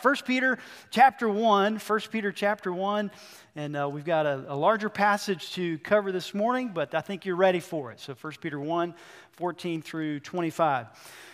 First 0.00 0.24
Peter 0.24 0.58
chapter 0.90 1.28
1, 1.28 1.78
1 1.78 2.00
Peter 2.12 2.30
chapter 2.30 2.72
1, 2.72 3.10
and 3.56 3.76
uh, 3.76 3.88
we've 3.88 4.04
got 4.04 4.26
a, 4.26 4.44
a, 4.48 4.54
larger 4.54 4.88
passage 4.88 5.52
to 5.54 5.76
cover 5.78 6.12
this 6.12 6.32
morning, 6.32 6.70
but 6.72 6.94
I 6.94 7.00
think 7.00 7.26
you're 7.26 7.34
ready 7.34 7.58
for 7.58 7.90
it. 7.90 7.98
So 7.98 8.14
1 8.14 8.34
Peter 8.40 8.60
1, 8.60 8.94
14 9.32 9.82
through 9.82 10.20
25. 10.20 10.86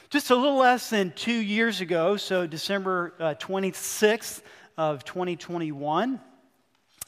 Just 0.08 0.30
a 0.30 0.34
little 0.34 0.56
less 0.56 0.88
than 0.88 1.12
two 1.12 1.32
years 1.32 1.82
ago, 1.82 2.16
so 2.16 2.46
December 2.46 3.12
uh, 3.20 3.34
26th 3.34 4.40
of 4.78 5.04
2021, 5.04 6.18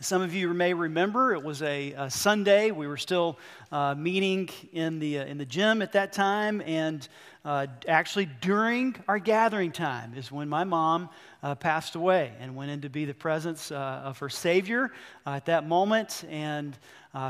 some 0.00 0.20
of 0.20 0.34
you 0.34 0.52
may 0.52 0.74
remember 0.74 1.32
it 1.32 1.42
was 1.42 1.62
a, 1.62 1.92
a 1.92 2.10
Sunday. 2.10 2.70
We 2.70 2.86
were 2.86 2.98
still 2.98 3.38
uh, 3.72 3.94
meeting 3.94 4.50
in 4.74 4.98
the, 4.98 5.20
uh, 5.20 5.24
in 5.24 5.38
the 5.38 5.46
gym 5.46 5.80
at 5.80 5.92
that 5.92 6.12
time, 6.12 6.60
and 6.66 7.08
uh, 7.46 7.66
actually 7.86 8.28
during 8.40 8.96
our 9.06 9.20
gathering 9.20 9.70
time 9.70 10.12
is 10.16 10.32
when 10.32 10.48
my 10.48 10.64
mom 10.64 11.08
uh, 11.44 11.54
passed 11.54 11.94
away 11.94 12.32
and 12.40 12.56
went 12.56 12.72
in 12.72 12.80
to 12.80 12.88
be 12.88 13.04
the 13.04 13.14
presence 13.14 13.70
uh, 13.70 14.02
of 14.04 14.18
her 14.18 14.28
Savior 14.28 14.90
uh, 15.24 15.30
at 15.30 15.46
that 15.46 15.66
moment. 15.66 16.24
And 16.28 16.76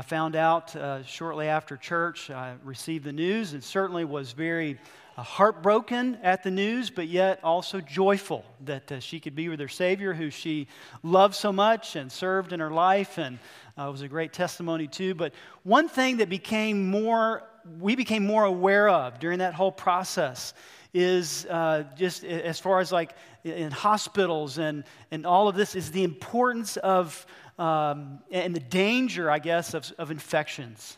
found 0.03 0.35
out 0.35 0.75
shortly 1.05 1.47
after 1.47 1.77
church, 1.77 2.29
I 2.29 2.55
received 2.65 3.05
the 3.05 3.13
news, 3.13 3.53
and 3.53 3.63
certainly 3.63 4.03
was 4.03 4.33
very 4.33 4.77
uh, 5.17 5.23
heartbroken 5.23 6.15
at 6.21 6.43
the 6.43 6.51
news, 6.51 6.91
but 6.91 7.07
yet 7.07 7.39
also 7.43 7.81
joyful 7.81 8.45
that 8.65 8.91
uh, 8.91 8.99
she 8.99 9.19
could 9.19 9.35
be 9.35 9.49
with 9.49 9.59
her 9.59 9.67
Savior, 9.67 10.13
who 10.13 10.29
she 10.29 10.67
loved 11.01 11.33
so 11.33 11.51
much 11.51 11.95
and 11.95 12.11
served 12.11 12.53
in 12.53 12.59
her 12.59 12.69
life, 12.69 13.17
and 13.17 13.39
uh, 13.79 13.89
was 13.91 14.03
a 14.03 14.07
great 14.07 14.31
testimony 14.31 14.87
too. 14.87 15.15
But 15.15 15.33
one 15.63 15.89
thing 15.89 16.17
that 16.17 16.29
became 16.29 16.87
more, 16.87 17.41
we 17.79 17.95
became 17.95 18.25
more 18.25 18.43
aware 18.43 18.89
of 18.89 19.19
during 19.19 19.39
that 19.39 19.53
whole 19.53 19.71
process 19.71 20.53
is 20.93 21.45
uh, 21.45 21.83
just 21.95 22.23
as 22.23 22.59
far 22.59 22.79
as 22.79 22.91
like 22.91 23.13
in 23.43 23.71
hospitals 23.71 24.57
and, 24.57 24.83
and 25.11 25.25
all 25.25 25.47
of 25.47 25.55
this 25.55 25.75
is 25.75 25.91
the 25.91 26.03
importance 26.03 26.77
of 26.77 27.25
um, 27.59 28.19
and 28.31 28.55
the 28.55 28.59
danger, 28.59 29.31
I 29.31 29.39
guess, 29.39 29.73
of, 29.73 29.91
of 29.97 30.11
infections. 30.11 30.97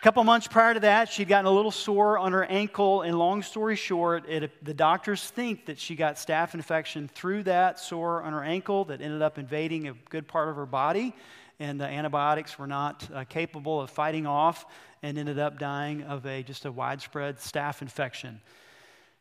A 0.00 0.02
couple 0.02 0.24
months 0.24 0.46
prior 0.46 0.72
to 0.72 0.80
that, 0.80 1.10
she'd 1.10 1.28
gotten 1.28 1.44
a 1.44 1.50
little 1.50 1.70
sore 1.70 2.16
on 2.16 2.32
her 2.32 2.42
ankle, 2.42 3.02
and 3.02 3.18
long 3.18 3.42
story 3.42 3.76
short, 3.76 4.26
it, 4.30 4.64
the 4.64 4.72
doctors 4.72 5.28
think 5.28 5.66
that 5.66 5.78
she 5.78 5.94
got 5.94 6.14
staph 6.14 6.54
infection 6.54 7.06
through 7.06 7.42
that 7.42 7.78
sore 7.78 8.22
on 8.22 8.32
her 8.32 8.42
ankle 8.42 8.86
that 8.86 9.02
ended 9.02 9.20
up 9.20 9.36
invading 9.36 9.88
a 9.88 9.92
good 10.08 10.26
part 10.26 10.48
of 10.48 10.56
her 10.56 10.64
body, 10.64 11.14
and 11.58 11.78
the 11.78 11.84
antibiotics 11.84 12.58
were 12.58 12.66
not 12.66 13.06
uh, 13.12 13.24
capable 13.24 13.78
of 13.78 13.90
fighting 13.90 14.26
off, 14.26 14.64
and 15.02 15.18
ended 15.18 15.38
up 15.38 15.58
dying 15.58 16.02
of 16.04 16.24
a 16.24 16.42
just 16.42 16.64
a 16.64 16.72
widespread 16.72 17.36
staph 17.36 17.82
infection. 17.82 18.40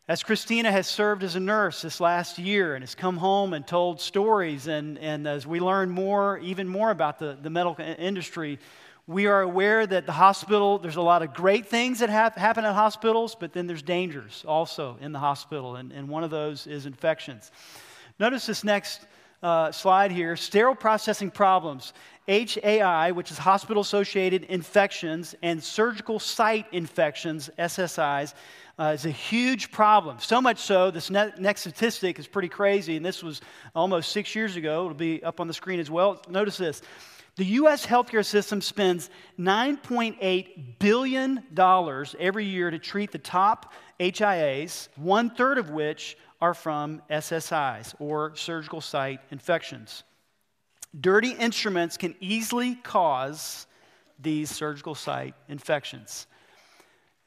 As 0.08 0.24
Christina 0.24 0.72
has 0.72 0.88
served 0.88 1.24
as 1.24 1.36
a 1.36 1.42
nurse 1.42 1.82
this 1.82 2.00
last 2.00 2.40
year 2.40 2.74
and 2.74 2.84
has 2.84 2.96
come 2.96 3.18
home 3.18 3.54
and 3.54 3.68
told 3.68 4.00
stories, 4.00 4.68
and, 4.68 4.98
and 5.00 5.28
as 5.28 5.46
we 5.46 5.60
learn 5.60 5.90
more, 5.90 6.38
even 6.38 6.70
more 6.70 6.90
about 6.90 7.20
the, 7.20 7.38
the 7.40 7.50
medical 7.50 7.84
industry, 7.98 8.60
we 9.10 9.26
are 9.26 9.42
aware 9.42 9.88
that 9.88 10.06
the 10.06 10.12
hospital, 10.12 10.78
there's 10.78 10.98
a 10.98 11.02
lot 11.02 11.24
of 11.24 11.34
great 11.34 11.66
things 11.66 11.98
that 11.98 12.12
have, 12.12 12.36
happen 12.36 12.64
at 12.64 12.76
hospitals, 12.76 13.34
but 13.34 13.54
then 13.54 13.66
there's 13.66 13.82
dangers 13.82 14.46
also 14.48 14.98
in 15.02 15.12
the 15.12 15.18
hospital, 15.18 15.78
and, 15.78 15.92
and 15.92 16.08
one 16.08 16.24
of 16.24 16.30
those 16.30 16.68
is 16.68 16.86
infections. 16.86 17.50
Notice 18.20 18.46
this 18.46 18.64
next 18.64 19.02
uh, 19.42 19.72
slide 19.72 20.12
here 20.12 20.36
sterile 20.36 20.76
processing 20.76 21.32
problems. 21.32 21.94
HAI, 22.28 23.10
which 23.10 23.32
is 23.32 23.40
hospital 23.40 23.82
associated 23.82 24.44
infections, 24.44 25.34
and 25.42 25.64
surgical 25.64 26.20
site 26.20 26.68
infections, 26.72 27.50
SSIs, 27.58 28.36
uh, 28.78 28.92
is 28.94 29.08
a 29.08 29.12
huge 29.12 29.72
problem. 29.72 30.18
So 30.20 30.40
much 30.40 30.60
so, 30.60 30.92
this 30.92 31.10
ne- 31.10 31.34
next 31.40 31.62
statistic 31.62 32.20
is 32.20 32.28
pretty 32.28 32.50
crazy, 32.50 32.96
and 32.96 33.04
this 33.04 33.24
was 33.24 33.42
almost 33.74 34.12
six 34.12 34.36
years 34.36 34.56
ago. 34.56 34.84
It'll 34.84 34.94
be 34.94 35.24
up 35.24 35.40
on 35.40 35.48
the 35.48 35.54
screen 35.56 35.80
as 35.80 35.90
well. 35.90 36.22
Notice 36.30 36.58
this 36.58 36.84
the 37.40 37.46
U.S. 37.46 37.86
healthcare 37.86 38.26
system 38.26 38.60
spends 38.60 39.10
$9.8 39.40 40.78
billion 40.78 41.42
every 42.20 42.46
year 42.46 42.70
to 42.70 42.78
treat 42.78 43.14
the 43.14 43.18
top 43.18 43.72
HIAs, 43.98 44.90
one 44.98 45.30
third 45.30 45.58
of 45.58 45.70
which 45.70 46.18
are 46.42 46.54
from 46.54 47.02
SSIs 47.10 47.96
or 47.98 48.36
surgical 48.36 48.82
site 48.82 49.22
infections. 49.32 50.04
Dirty 51.00 51.32
instruments 51.32 51.96
can 51.96 52.14
easily 52.20 52.76
cause 52.76 53.68
these 54.20 54.52
surgical 54.52 54.94
site 54.94 55.34
infections. 55.48 56.28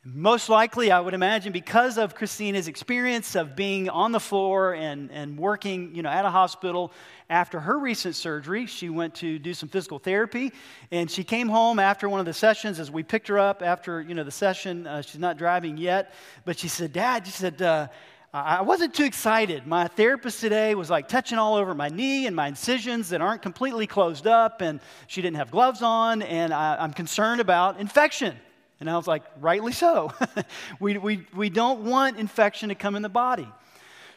Most 0.04 0.48
likely, 0.48 0.90
I 0.90 0.98
would 0.98 1.14
imagine, 1.14 1.52
because 1.52 1.96
of 1.96 2.16
Christina's 2.16 2.66
experience 2.66 3.36
of 3.36 3.54
being 3.54 3.88
on 3.88 4.10
the 4.10 4.18
floor 4.18 4.74
and, 4.74 5.12
and 5.12 5.38
working 5.38 5.94
you 5.94 6.02
know, 6.02 6.08
at 6.08 6.24
a 6.24 6.30
hospital 6.30 6.90
after 7.30 7.60
her 7.60 7.78
recent 7.78 8.16
surgery, 8.16 8.66
she 8.66 8.88
went 8.88 9.14
to 9.16 9.38
do 9.38 9.54
some 9.54 9.68
physical 9.68 10.00
therapy. 10.00 10.52
And 10.90 11.08
she 11.08 11.22
came 11.22 11.48
home 11.48 11.78
after 11.78 12.08
one 12.08 12.18
of 12.18 12.26
the 12.26 12.32
sessions 12.32 12.80
as 12.80 12.90
we 12.90 13.04
picked 13.04 13.28
her 13.28 13.38
up 13.38 13.62
after 13.62 14.00
you 14.02 14.16
know, 14.16 14.24
the 14.24 14.32
session. 14.32 14.88
Uh, 14.88 15.02
she's 15.02 15.20
not 15.20 15.38
driving 15.38 15.76
yet, 15.76 16.14
but 16.44 16.58
she 16.58 16.66
said, 16.66 16.92
Dad, 16.92 17.24
she 17.24 17.32
said, 17.32 17.62
uh, 17.62 17.86
I 18.34 18.62
wasn't 18.62 18.94
too 18.94 19.04
excited. 19.04 19.68
My 19.68 19.86
therapist 19.86 20.40
today 20.40 20.74
was 20.74 20.90
like 20.90 21.06
touching 21.06 21.38
all 21.38 21.54
over 21.54 21.76
my 21.76 21.90
knee 21.90 22.26
and 22.26 22.34
my 22.34 22.48
incisions 22.48 23.10
that 23.10 23.20
aren't 23.20 23.42
completely 23.42 23.86
closed 23.86 24.26
up, 24.26 24.62
and 24.62 24.80
she 25.06 25.22
didn't 25.22 25.36
have 25.36 25.52
gloves 25.52 25.80
on, 25.80 26.22
and 26.22 26.52
I, 26.52 26.74
I'm 26.80 26.92
concerned 26.92 27.40
about 27.40 27.78
infection. 27.78 28.34
And 28.82 28.90
I 28.90 28.96
was 28.96 29.06
like, 29.06 29.22
rightly 29.40 29.70
so. 29.70 30.12
we, 30.80 30.98
we, 30.98 31.24
we 31.36 31.50
don't 31.50 31.84
want 31.84 32.18
infection 32.18 32.68
to 32.70 32.74
come 32.74 32.96
in 32.96 33.02
the 33.02 33.08
body. 33.08 33.46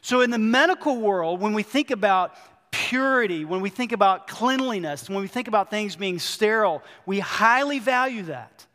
So, 0.02 0.22
in 0.22 0.32
the 0.32 0.40
medical 0.40 0.98
world, 0.98 1.40
when 1.40 1.54
we 1.54 1.62
think 1.62 1.92
about 1.92 2.34
purity, 2.72 3.46
when 3.46 3.62
we 3.62 3.70
think 3.70 3.92
about 3.92 4.28
cleanliness, 4.28 5.08
when 5.08 5.20
we 5.20 5.28
think 5.28 5.48
about 5.48 5.70
things 5.70 5.96
being 5.96 6.18
sterile, 6.18 6.82
we 7.06 7.20
highly 7.20 7.78
value 7.78 8.24
that. 8.24 8.66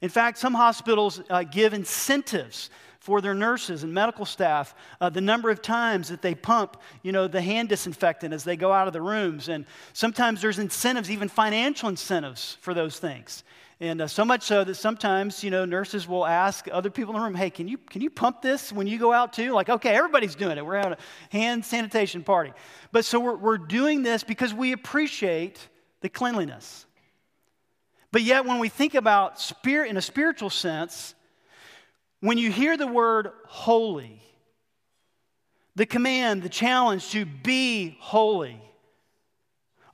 In 0.00 0.08
fact, 0.08 0.36
some 0.36 0.52
hospitals 0.52 1.22
uh, 1.30 1.44
give 1.44 1.74
incentives 1.74 2.68
for 2.98 3.20
their 3.20 3.34
nurses 3.34 3.84
and 3.84 3.94
medical 3.94 4.24
staff 4.24 4.74
uh, 5.00 5.08
the 5.10 5.20
number 5.20 5.48
of 5.48 5.62
times 5.62 6.08
that 6.08 6.22
they 6.22 6.34
pump 6.34 6.76
you 7.04 7.12
know 7.12 7.28
the 7.28 7.40
hand 7.40 7.68
disinfectant 7.68 8.34
as 8.34 8.42
they 8.42 8.56
go 8.56 8.72
out 8.72 8.88
of 8.88 8.92
the 8.92 9.00
rooms 9.00 9.48
and 9.48 9.64
sometimes 9.92 10.42
there's 10.42 10.58
incentives 10.58 11.10
even 11.10 11.28
financial 11.28 11.88
incentives 11.88 12.58
for 12.60 12.74
those 12.74 12.98
things 12.98 13.42
and 13.80 14.02
uh, 14.02 14.06
so 14.06 14.26
much 14.26 14.42
so 14.42 14.62
that 14.62 14.74
sometimes, 14.74 15.42
you 15.42 15.50
know, 15.50 15.64
nurses 15.64 16.06
will 16.06 16.26
ask 16.26 16.68
other 16.70 16.90
people 16.90 17.14
in 17.14 17.20
the 17.20 17.24
room, 17.24 17.34
hey, 17.34 17.48
can 17.48 17.66
you, 17.66 17.78
can 17.78 18.02
you 18.02 18.10
pump 18.10 18.42
this 18.42 18.70
when 18.70 18.86
you 18.86 18.98
go 18.98 19.10
out 19.10 19.32
too? 19.32 19.52
Like, 19.52 19.70
okay, 19.70 19.96
everybody's 19.96 20.34
doing 20.34 20.58
it. 20.58 20.66
We're 20.66 20.76
having 20.76 20.92
a 20.92 20.98
hand 21.30 21.64
sanitation 21.64 22.22
party. 22.22 22.52
But 22.92 23.06
so 23.06 23.18
we're, 23.18 23.36
we're 23.36 23.58
doing 23.58 24.02
this 24.02 24.22
because 24.22 24.52
we 24.52 24.72
appreciate 24.72 25.66
the 26.02 26.10
cleanliness. 26.10 26.84
But 28.12 28.22
yet, 28.22 28.44
when 28.44 28.58
we 28.58 28.68
think 28.68 28.94
about 28.94 29.40
spirit 29.40 29.88
in 29.88 29.96
a 29.96 30.02
spiritual 30.02 30.50
sense, 30.50 31.14
when 32.20 32.36
you 32.36 32.50
hear 32.50 32.76
the 32.76 32.86
word 32.86 33.30
holy, 33.46 34.20
the 35.74 35.86
command, 35.86 36.42
the 36.42 36.48
challenge 36.50 37.10
to 37.12 37.24
be 37.24 37.96
holy, 38.00 38.60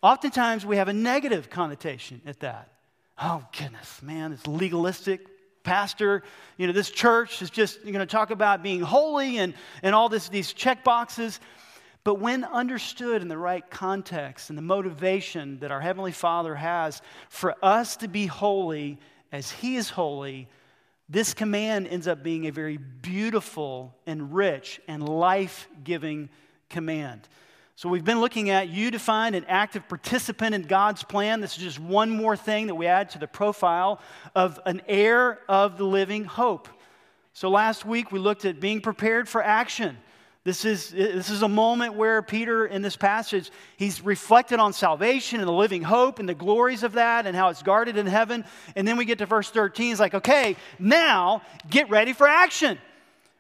oftentimes 0.03 0.67
we 0.67 0.79
have 0.79 0.89
a 0.89 0.93
negative 0.93 1.51
connotation 1.51 2.21
at 2.27 2.41
that 2.41 2.73
oh, 3.19 3.45
goodness, 3.57 4.03
man, 4.03 4.33
it's 4.33 4.47
legalistic. 4.47 5.27
Pastor, 5.63 6.23
you 6.57 6.67
know, 6.67 6.73
this 6.73 6.91
church 6.91 7.43
is 7.43 7.51
just 7.51 7.83
going 7.83 7.95
to 7.95 8.07
talk 8.07 8.31
about 8.31 8.63
being 8.63 8.81
holy 8.81 9.39
and, 9.39 9.55
and 9.83 9.95
all 9.95 10.09
this, 10.09 10.29
these 10.29 10.53
check 10.53 10.85
boxes. 10.85 11.41
But 12.05 12.21
when 12.21 12.45
understood 12.45 13.21
in 13.21 13.27
the 13.27 13.37
right 13.37 13.69
context 13.69 14.49
and 14.49 14.57
the 14.57 14.63
motivation 14.63 15.59
that 15.59 15.73
our 15.73 15.81
Heavenly 15.81 16.13
Father 16.13 16.55
has 16.55 17.03
for 17.29 17.57
us 17.65 17.97
to 17.97 18.09
be 18.09 18.27
holy 18.27 19.01
as 19.33 19.51
He 19.51 19.75
is 19.75 19.91
holy, 19.91 20.49
this 21.09 21.35
command 21.35 21.89
ends 21.89 22.07
up 22.07 22.23
being 22.23 22.47
a 22.47 22.53
very 22.53 22.77
beautiful 22.77 23.93
and 24.07 24.33
rich 24.33 24.81
and 24.87 25.09
life 25.09 25.69
giving 25.83 26.29
command. 26.69 27.29
So, 27.79 27.91
we've 27.91 28.07
been 28.07 28.21
looking 28.21 28.49
at 28.49 28.71
you 28.71 28.91
defined 28.91 29.35
an 29.35 29.45
active 29.49 29.87
participant 29.87 30.55
in 30.55 30.63
God's 30.63 31.03
plan. 31.03 31.43
This 31.43 31.59
is 31.59 31.63
just 31.63 31.79
one 31.79 32.09
more 32.09 32.35
thing 32.35 32.69
that 32.69 32.75
we 32.75 32.87
add 32.87 33.11
to 33.11 33.19
the 33.19 33.27
profile 33.27 34.01
of 34.35 34.59
an 34.65 34.81
heir 34.89 35.41
of 35.47 35.77
the 35.77 35.85
living 35.85 36.25
hope. 36.25 36.71
So, 37.35 37.51
last 37.51 37.85
week 37.85 38.11
we 38.11 38.19
looked 38.19 38.47
at 38.47 38.61
being 38.61 38.81
prepared 38.81 39.29
for 39.29 39.43
action. 39.43 39.99
This 40.43 40.65
is, 40.65 40.89
this 40.89 41.29
is 41.29 41.43
a 41.43 41.49
moment 41.49 41.93
where 41.93 42.23
Peter, 42.23 42.65
in 42.65 42.81
this 42.81 42.97
passage, 42.97 43.51
he's 43.77 44.01
reflected 44.01 44.59
on 44.59 44.73
salvation 44.73 45.41
and 45.41 45.49
the 45.49 45.53
living 45.53 45.83
hope 45.83 46.19
and 46.19 46.27
the 46.27 46.35
glories 46.35 46.83
of 46.83 46.93
that 46.93 47.27
and 47.27 47.37
how 47.37 47.51
it's 47.51 47.63
guarded 47.63 47.99
in 47.99 48.07
heaven. 48.07 48.47
And 48.75 48.89
then 48.89 48.97
we 48.97 49.05
get 49.05 49.19
to 49.19 49.27
verse 49.27 49.51
13. 49.51 49.89
He's 49.89 50.01
like, 50.01 50.15
okay, 50.15 50.57
now 50.79 51.43
get 51.69 51.91
ready 51.91 52.15
for 52.15 52.27
action. 52.27 52.79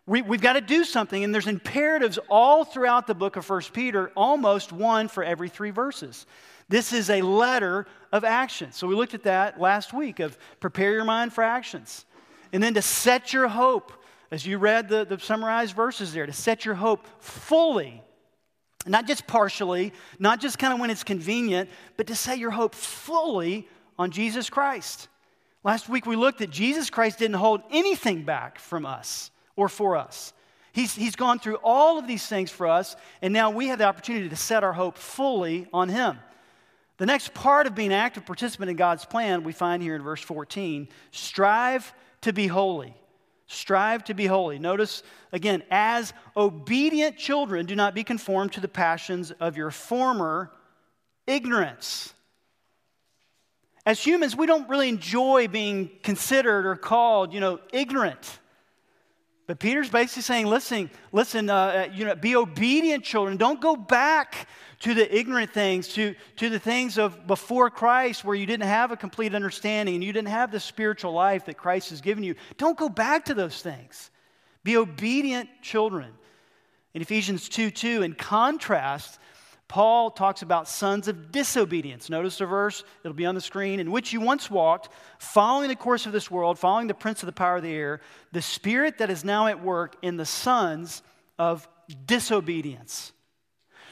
We, 0.08 0.20
have 0.20 0.40
got 0.40 0.52
to 0.52 0.60
do 0.60 0.84
something, 0.84 1.24
and 1.24 1.34
there's 1.34 1.48
imperatives 1.48 2.18
all 2.28 2.64
throughout 2.64 3.08
the 3.08 3.14
book 3.14 3.34
of 3.34 3.44
First 3.44 3.72
Peter, 3.72 4.12
almost 4.16 4.72
one 4.72 5.08
for 5.08 5.24
every 5.24 5.48
three 5.48 5.70
verses. 5.70 6.26
This 6.68 6.92
is 6.92 7.10
a 7.10 7.22
letter 7.22 7.86
of 8.12 8.22
action. 8.22 8.70
So 8.70 8.86
we 8.86 8.94
looked 8.94 9.14
at 9.14 9.24
that 9.24 9.60
last 9.60 9.92
week 9.92 10.20
of 10.20 10.38
prepare 10.60 10.92
your 10.92 11.04
mind 11.04 11.32
for 11.32 11.42
actions. 11.42 12.04
And 12.52 12.62
then 12.62 12.74
to 12.74 12.82
set 12.82 13.32
your 13.32 13.48
hope 13.48 13.92
as 14.30 14.46
you 14.46 14.58
read 14.58 14.88
the, 14.88 15.04
the 15.04 15.18
summarized 15.18 15.74
verses 15.74 16.12
there, 16.12 16.26
to 16.26 16.32
set 16.32 16.64
your 16.64 16.74
hope 16.76 17.06
fully, 17.20 18.02
not 18.86 19.06
just 19.08 19.26
partially, 19.26 19.92
not 20.18 20.40
just 20.40 20.58
kind 20.58 20.72
of 20.72 20.78
when 20.78 20.90
it's 20.90 21.04
convenient, 21.04 21.68
but 21.96 22.06
to 22.08 22.14
set 22.14 22.38
your 22.38 22.50
hope 22.52 22.74
fully 22.74 23.68
on 23.98 24.12
Jesus 24.12 24.50
Christ. 24.50 25.08
Last 25.64 25.88
week 25.88 26.06
we 26.06 26.14
looked 26.14 26.40
at 26.40 26.50
Jesus 26.50 26.90
Christ 26.90 27.18
didn't 27.18 27.36
hold 27.36 27.62
anything 27.72 28.22
back 28.22 28.60
from 28.60 28.86
us 28.86 29.30
or 29.56 29.68
for 29.68 29.96
us. 29.96 30.32
He's, 30.72 30.94
he's 30.94 31.16
gone 31.16 31.38
through 31.38 31.56
all 31.64 31.98
of 31.98 32.06
these 32.06 32.26
things 32.26 32.50
for 32.50 32.66
us, 32.66 32.96
and 33.22 33.32
now 33.32 33.50
we 33.50 33.68
have 33.68 33.78
the 33.78 33.86
opportunity 33.86 34.28
to 34.28 34.36
set 34.36 34.62
our 34.62 34.74
hope 34.74 34.98
fully 34.98 35.66
on 35.72 35.88
Him. 35.88 36.18
The 36.98 37.06
next 37.06 37.34
part 37.34 37.66
of 37.66 37.74
being 37.74 37.92
an 37.92 37.98
active 37.98 38.26
participant 38.26 38.70
in 38.70 38.76
God's 38.76 39.04
plan 39.04 39.42
we 39.42 39.52
find 39.52 39.82
here 39.82 39.94
in 39.94 40.02
verse 40.02 40.20
14 40.20 40.88
strive 41.10 41.92
to 42.22 42.32
be 42.32 42.46
holy. 42.46 42.94
Strive 43.46 44.04
to 44.04 44.14
be 44.14 44.26
holy. 44.26 44.58
Notice 44.58 45.02
again, 45.32 45.62
as 45.70 46.12
obedient 46.36 47.16
children, 47.16 47.64
do 47.64 47.76
not 47.76 47.94
be 47.94 48.02
conformed 48.02 48.52
to 48.52 48.60
the 48.60 48.68
passions 48.68 49.30
of 49.30 49.56
your 49.56 49.70
former 49.70 50.50
ignorance. 51.26 52.12
As 53.84 54.04
humans, 54.04 54.34
we 54.34 54.46
don't 54.46 54.68
really 54.68 54.88
enjoy 54.88 55.46
being 55.46 55.90
considered 56.02 56.66
or 56.66 56.74
called, 56.74 57.32
you 57.32 57.40
know, 57.40 57.60
ignorant. 57.72 58.40
But 59.46 59.60
Peter's 59.60 59.88
basically 59.88 60.22
saying, 60.22 60.46
listen, 60.46 60.90
listen, 61.12 61.48
uh, 61.48 61.54
uh, 61.54 61.88
you 61.92 62.04
know, 62.04 62.16
be 62.16 62.34
obedient 62.34 63.04
children. 63.04 63.36
Don't 63.36 63.60
go 63.60 63.76
back 63.76 64.48
to 64.80 64.92
the 64.92 65.16
ignorant 65.16 65.52
things, 65.52 65.88
to, 65.94 66.14
to 66.36 66.50
the 66.50 66.58
things 66.58 66.98
of 66.98 67.26
before 67.26 67.70
Christ 67.70 68.24
where 68.24 68.34
you 68.34 68.44
didn't 68.44 68.66
have 68.66 68.90
a 68.90 68.96
complete 68.96 69.34
understanding 69.34 69.94
and 69.94 70.04
you 70.04 70.12
didn't 70.12 70.28
have 70.28 70.50
the 70.50 70.60
spiritual 70.60 71.12
life 71.12 71.46
that 71.46 71.56
Christ 71.56 71.90
has 71.90 72.00
given 72.00 72.24
you. 72.24 72.34
Don't 72.58 72.76
go 72.76 72.88
back 72.88 73.26
to 73.26 73.34
those 73.34 73.62
things. 73.62 74.10
Be 74.64 74.76
obedient 74.76 75.48
children. 75.62 76.12
In 76.92 77.02
Ephesians 77.02 77.48
2 77.48 77.70
2, 77.70 78.02
in 78.02 78.14
contrast, 78.14 79.20
Paul 79.68 80.10
talks 80.10 80.42
about 80.42 80.68
sons 80.68 81.08
of 81.08 81.32
disobedience. 81.32 82.08
Notice 82.08 82.38
the 82.38 82.46
verse, 82.46 82.84
it'll 83.02 83.16
be 83.16 83.26
on 83.26 83.34
the 83.34 83.40
screen, 83.40 83.80
in 83.80 83.90
which 83.90 84.12
you 84.12 84.20
once 84.20 84.48
walked, 84.48 84.88
following 85.18 85.68
the 85.68 85.76
course 85.76 86.06
of 86.06 86.12
this 86.12 86.30
world, 86.30 86.58
following 86.58 86.86
the 86.86 86.94
prince 86.94 87.22
of 87.22 87.26
the 87.26 87.32
power 87.32 87.56
of 87.56 87.62
the 87.62 87.72
air, 87.72 88.00
the 88.32 88.42
spirit 88.42 88.98
that 88.98 89.10
is 89.10 89.24
now 89.24 89.48
at 89.48 89.62
work 89.62 89.96
in 90.02 90.16
the 90.16 90.24
sons 90.24 91.02
of 91.38 91.68
disobedience. 92.04 93.12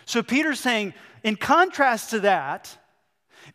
So 0.04 0.22
Peter's 0.22 0.60
saying, 0.60 0.94
in 1.22 1.36
contrast 1.36 2.10
to 2.10 2.20
that, 2.20 2.78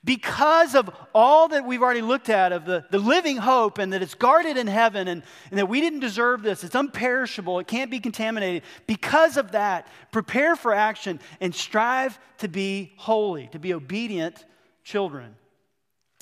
because 0.04 0.76
of 0.76 0.90
all 1.14 1.50
that 1.50 1.66
we've 1.66 1.82
already 1.82 2.02
looked 2.02 2.30
at 2.30 2.54
of 2.54 2.66
the, 2.66 2.86
the 2.90 3.00
living 3.00 3.36
hope 3.36 3.80
and 3.80 3.92
that 3.92 4.02
it's 4.02 4.16
guarded 4.16 4.56
in 4.56 4.66
heaven 4.66 5.10
and, 5.10 5.24
and 5.50 5.60
that 5.60 5.68
we 5.68 5.82
didn't 5.82 6.00
deserve 6.00 6.42
this, 6.42 6.64
it's 6.64 6.76
unperishable, 6.76 7.60
it 7.60 7.68
can't 7.68 7.92
be 7.92 8.00
contaminated. 8.00 8.64
Because 8.88 9.36
of 9.36 9.52
that, 9.52 9.88
prepare 10.12 10.56
for 10.56 10.74
action 10.74 11.20
and 11.42 11.54
strive 11.54 12.18
to 12.38 12.48
be 12.48 12.94
holy, 12.96 13.48
to 13.48 13.60
be 13.60 13.74
obedient 13.74 14.46
children. 14.84 15.36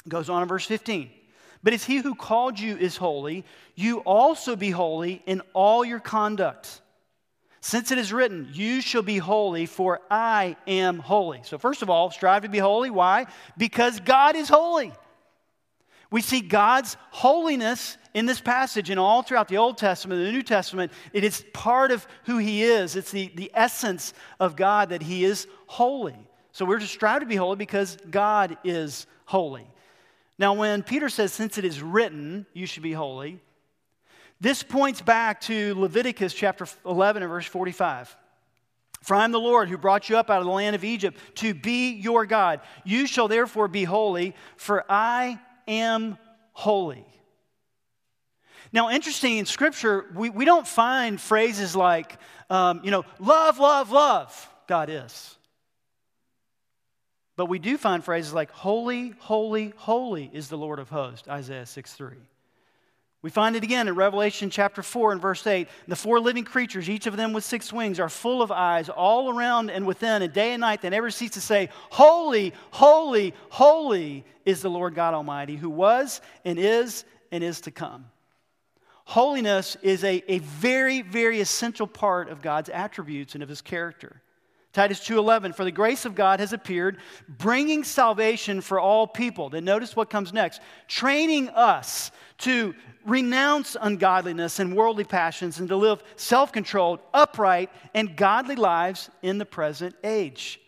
It 0.05 0.09
goes 0.09 0.29
on 0.29 0.41
in 0.41 0.47
verse 0.47 0.65
15. 0.65 1.11
But 1.61 1.73
as 1.73 1.83
he 1.83 1.97
who 1.97 2.15
called 2.15 2.59
you 2.59 2.77
is 2.77 2.97
holy, 2.97 3.45
you 3.75 3.99
also 3.99 4.55
be 4.55 4.71
holy 4.71 5.21
in 5.27 5.41
all 5.53 5.85
your 5.85 5.99
conduct 5.99 6.81
since 7.61 7.91
it 7.91 7.97
is 7.97 8.13
written, 8.13 8.49
You 8.53 8.81
shall 8.81 9.01
be 9.01 9.17
holy, 9.17 9.65
for 9.65 10.01
I 10.09 10.55
am 10.67 10.99
holy. 10.99 11.41
So, 11.43 11.57
first 11.57 11.81
of 11.81 11.89
all, 11.89 12.11
strive 12.11 12.43
to 12.43 12.49
be 12.49 12.59
holy. 12.59 12.89
Why? 12.89 13.27
Because 13.57 13.99
God 13.99 14.35
is 14.35 14.49
holy. 14.49 14.93
We 16.09 16.21
see 16.21 16.39
God's 16.39 16.95
holiness 17.09 17.97
in 18.13 18.25
this 18.25 18.39
passage 18.39 18.89
and 18.89 18.99
all 18.99 19.23
throughout 19.23 19.49
the 19.49 19.57
Old 19.57 19.77
Testament 19.77 20.19
and 20.19 20.27
the 20.27 20.31
New 20.31 20.43
Testament. 20.43 20.93
It 21.11 21.23
is 21.23 21.43
part 21.53 21.91
of 21.91 22.07
who 22.25 22.37
He 22.37 22.63
is, 22.63 22.95
it's 22.95 23.11
the, 23.11 23.31
the 23.35 23.51
essence 23.53 24.13
of 24.39 24.55
God 24.55 24.89
that 24.89 25.01
He 25.01 25.25
is 25.25 25.47
holy. 25.65 26.15
So, 26.51 26.65
we're 26.65 26.79
to 26.79 26.87
strive 26.87 27.21
to 27.21 27.25
be 27.25 27.35
holy 27.35 27.57
because 27.57 27.97
God 28.09 28.57
is 28.63 29.07
holy. 29.25 29.67
Now, 30.39 30.53
when 30.53 30.83
Peter 30.83 31.09
says, 31.09 31.33
Since 31.33 31.57
it 31.57 31.65
is 31.65 31.81
written, 31.81 32.45
you 32.53 32.67
should 32.67 32.83
be 32.83 32.93
holy, 32.93 33.41
this 34.39 34.61
points 34.63 35.01
back 35.01 35.41
to 35.41 35.73
Leviticus 35.75 36.33
chapter 36.33 36.67
11 36.85 37.23
and 37.23 37.29
verse 37.29 37.45
45. 37.45 38.15
For 39.01 39.15
I 39.15 39.23
am 39.23 39.31
the 39.31 39.39
Lord 39.39 39.69
who 39.69 39.77
brought 39.77 40.09
you 40.09 40.17
up 40.17 40.29
out 40.29 40.39
of 40.39 40.45
the 40.45 40.51
land 40.51 40.75
of 40.75 40.83
Egypt 40.83 41.17
to 41.35 41.53
be 41.53 41.91
your 41.91 42.25
God. 42.25 42.61
You 42.83 43.07
shall 43.07 43.27
therefore 43.27 43.67
be 43.67 43.83
holy, 43.83 44.35
for 44.55 44.83
I 44.89 45.39
am 45.67 46.17
holy. 46.53 47.05
Now, 48.73 48.89
interesting 48.89 49.37
in 49.37 49.45
Scripture, 49.45 50.05
we, 50.13 50.29
we 50.29 50.45
don't 50.45 50.67
find 50.67 51.21
phrases 51.21 51.75
like, 51.75 52.17
um, 52.49 52.81
you 52.83 52.91
know, 52.91 53.05
love, 53.19 53.59
love, 53.59 53.91
love, 53.91 54.49
God 54.67 54.89
is. 54.89 55.35
But 57.37 57.45
we 57.45 57.59
do 57.59 57.77
find 57.77 58.03
phrases 58.03 58.33
like, 58.33 58.51
holy, 58.51 59.13
holy, 59.19 59.73
holy 59.77 60.29
is 60.33 60.49
the 60.49 60.57
Lord 60.57 60.79
of 60.79 60.89
hosts, 60.89 61.27
Isaiah 61.27 61.65
6 61.65 61.93
3. 61.93 62.17
We 63.27 63.31
find 63.31 63.57
it 63.57 63.63
again 63.65 63.89
in 63.89 63.95
Revelation 63.95 64.49
chapter 64.49 64.81
4 64.81 65.11
and 65.11 65.21
verse 65.21 65.45
8. 65.45 65.67
The 65.89 65.97
four 65.97 66.21
living 66.21 66.45
creatures, 66.45 66.89
each 66.89 67.07
of 67.07 67.17
them 67.17 67.33
with 67.33 67.43
six 67.43 67.73
wings, 67.73 67.99
are 67.99 68.07
full 68.07 68.41
of 68.41 68.53
eyes 68.53 68.87
all 68.87 69.29
around 69.29 69.69
and 69.69 69.85
within, 69.85 70.21
and 70.21 70.31
day 70.31 70.53
and 70.53 70.61
night 70.61 70.81
they 70.81 70.89
never 70.89 71.11
cease 71.11 71.31
to 71.31 71.41
say, 71.41 71.67
Holy, 71.89 72.53
holy, 72.71 73.33
holy 73.49 74.23
is 74.45 74.61
the 74.61 74.69
Lord 74.69 74.95
God 74.95 75.13
Almighty, 75.13 75.57
who 75.57 75.69
was 75.69 76.21
and 76.45 76.57
is 76.57 77.03
and 77.29 77.43
is 77.43 77.59
to 77.59 77.71
come. 77.71 78.05
Holiness 79.03 79.75
is 79.81 80.05
a, 80.05 80.23
a 80.29 80.39
very, 80.39 81.01
very 81.01 81.41
essential 81.41 81.85
part 81.85 82.29
of 82.29 82.41
God's 82.41 82.69
attributes 82.69 83.33
and 83.33 83.43
of 83.43 83.49
his 83.49 83.59
character. 83.59 84.21
Titus 84.77 84.99
2:11 84.99 85.53
for 85.53 85.63
the 85.63 85.71
grace 85.71 86.05
of 86.05 86.13
God 86.13 86.39
has 86.39 86.53
appeared 86.53 86.99
bringing 87.27 87.83
salvation 87.83 88.61
for 88.61 88.79
all 88.79 89.07
people. 89.07 89.49
Then 89.49 89.65
notice 89.65 89.95
what 89.95 90.11
comes 90.11 90.31
next. 90.31 90.61
Training 90.87 91.49
us 91.49 92.11
to 92.39 92.75
renounce 93.03 93.75
ungodliness 93.81 94.59
and 94.59 94.75
worldly 94.75 95.03
passions 95.03 95.59
and 95.59 95.67
to 95.69 95.75
live 95.75 96.03
self-controlled, 96.15 96.99
upright 97.11 97.71
and 97.95 98.15
godly 98.15 98.55
lives 98.55 99.09
in 99.23 99.39
the 99.39 99.47
present 99.47 99.95
age. 100.03 100.59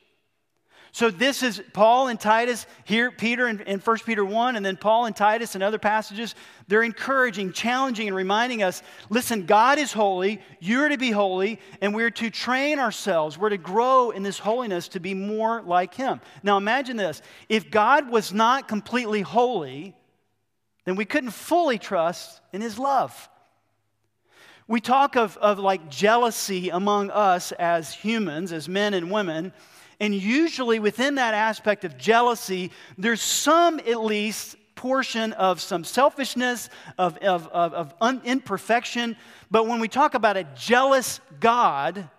So 0.91 1.11
this 1.11 1.44
is 1.44 1.61
Paul 1.73 2.07
and 2.07 2.19
Titus 2.19 2.65
here, 2.85 3.11
Peter 3.11 3.47
in, 3.47 3.61
in 3.61 3.79
1 3.79 3.97
Peter 4.07 4.25
1, 4.25 4.56
and 4.56 4.65
then 4.65 4.75
Paul 4.75 5.06
and 5.06 5.15
Titus 5.15 5.56
in 5.56 5.61
other 5.61 5.77
passages. 5.77 6.33
They're 6.69 6.83
encouraging, 6.83 7.54
challenging, 7.54 8.07
and 8.07 8.16
reminding 8.16 8.62
us 8.62 8.83
listen, 9.10 9.48
God 9.48 9.80
is 9.80 9.92
holy, 9.92 10.39
you're 10.60 10.88
to 10.88 11.00
be 11.00 11.10
holy, 11.10 11.60
and 11.81 11.95
we're 11.95 12.12
to 12.12 12.30
train 12.30 12.77
ourselves. 12.77 13.39
We're 13.39 13.50
to 13.50 13.57
grow 13.57 14.12
in 14.12 14.21
this 14.21 14.38
holiness 14.38 14.88
to 14.89 15.00
be 15.00 15.16
more 15.16 15.64
like 15.64 15.95
Him. 15.95 16.21
Now 16.44 16.57
imagine 16.57 16.95
this 16.95 17.23
if 17.49 17.71
God 17.71 18.11
was 18.11 18.31
not 18.31 18.68
completely 18.68 19.21
holy, 19.21 19.95
then 20.85 20.95
we 20.95 21.06
couldn't 21.06 21.31
fully 21.31 21.80
trust 21.80 22.40
in 22.54 22.61
His 22.61 22.78
love. 22.78 23.30
We 24.68 24.80
talk 24.80 25.16
of, 25.16 25.38
of 25.38 25.57
like 25.57 25.90
jealousy 25.90 26.69
among 26.69 27.09
us 27.09 27.52
as 27.54 27.92
humans, 27.92 28.54
as 28.54 28.69
men 28.69 28.94
and 28.94 29.09
women. 29.09 29.54
And 29.99 30.14
usually 30.14 30.78
within 30.78 31.16
that 31.16 31.33
aspect 31.33 31.83
of 31.83 31.97
jealousy, 31.97 32.69
there's 32.95 33.23
some, 33.23 33.80
at 33.80 34.04
least, 34.04 34.56
portion 34.80 35.33
of 35.33 35.59
some 35.59 35.83
selfishness, 35.83 36.69
of, 36.98 37.18
of, 37.18 37.48
of, 37.50 37.74
of 37.74 37.94
un- 38.00 38.21
imperfection. 38.24 39.18
But 39.52 39.68
when 39.68 39.81
we 39.81 39.90
talk 39.90 40.14
about 40.14 40.38
a 40.38 40.45
jealous 40.56 41.19
God, 41.42 42.09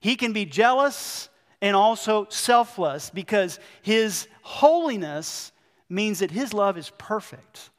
he 0.00 0.16
can 0.16 0.32
be 0.32 0.44
jealous 0.44 1.28
and 1.60 1.76
also 1.76 2.26
selfless 2.28 3.10
because 3.10 3.60
his 3.82 4.26
holiness 4.42 5.52
means 5.88 6.18
that 6.18 6.32
his 6.32 6.52
love 6.52 6.76
is 6.76 6.90
perfect. 6.98 7.70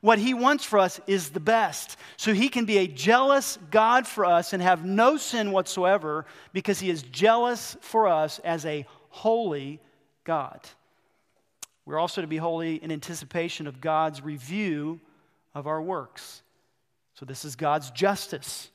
What 0.00 0.18
he 0.18 0.32
wants 0.32 0.64
for 0.64 0.78
us 0.78 0.98
is 1.06 1.28
the 1.28 1.38
best. 1.38 1.98
So 2.16 2.32
he 2.32 2.48
can 2.48 2.64
be 2.64 2.78
a 2.78 2.86
jealous 2.86 3.58
God 3.70 4.06
for 4.06 4.24
us 4.24 4.54
and 4.54 4.62
have 4.62 4.86
no 4.86 5.18
sin 5.18 5.52
whatsoever 5.52 6.24
because 6.54 6.80
he 6.80 6.88
is 6.88 7.02
jealous 7.02 7.76
for 7.82 8.08
us 8.08 8.38
as 8.38 8.64
a 8.64 8.86
holy 9.10 9.78
God. 10.24 10.60
We're 11.86 11.98
also 11.98 12.20
to 12.20 12.26
be 12.26 12.36
holy 12.36 12.76
in 12.76 12.92
anticipation 12.92 13.66
of 13.66 13.80
God's 13.80 14.20
review 14.20 15.00
of 15.54 15.66
our 15.66 15.80
works. 15.80 16.42
So 17.14 17.24
this 17.24 17.46
is 17.46 17.56
God's 17.56 17.90
justice 17.92 18.68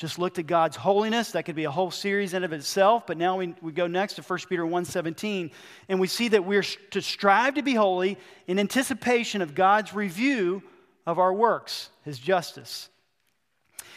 just 0.00 0.18
looked 0.18 0.38
at 0.38 0.46
God's 0.46 0.76
holiness. 0.76 1.32
That 1.32 1.42
could 1.42 1.54
be 1.54 1.64
a 1.64 1.70
whole 1.70 1.90
series 1.90 2.32
in 2.32 2.42
of 2.42 2.54
itself. 2.54 3.06
But 3.06 3.18
now 3.18 3.36
we, 3.36 3.54
we 3.60 3.70
go 3.70 3.86
next 3.86 4.14
to 4.14 4.22
1 4.22 4.38
Peter 4.48 4.64
1.17, 4.64 5.50
and 5.90 6.00
we 6.00 6.06
see 6.06 6.28
that 6.28 6.42
we're 6.42 6.62
to 6.62 7.02
strive 7.02 7.56
to 7.56 7.62
be 7.62 7.74
holy 7.74 8.16
in 8.46 8.58
anticipation 8.58 9.42
of 9.42 9.54
God's 9.54 9.92
review 9.92 10.62
of 11.06 11.18
our 11.18 11.34
works, 11.34 11.90
his 12.02 12.18
justice. 12.18 12.88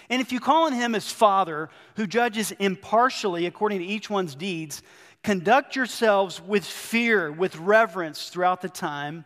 And 0.10 0.22
if 0.22 0.34
you 0.34 0.42
call 0.42 0.65
on 0.65 0.74
him 0.74 0.94
as 0.94 1.10
Father, 1.10 1.70
who 1.96 2.06
judges 2.06 2.51
impartially 2.60 3.46
according 3.46 3.80
to 3.80 3.86
each 3.86 4.10
one's 4.10 4.36
deeds, 4.36 4.84
conduct 5.24 5.75
yourselves 5.75 6.42
with 6.42 6.65
fear, 6.65 7.32
with 7.32 7.56
reverence 7.58 8.30
throughout 8.30 8.62
the 8.62 8.70
time 8.70 9.25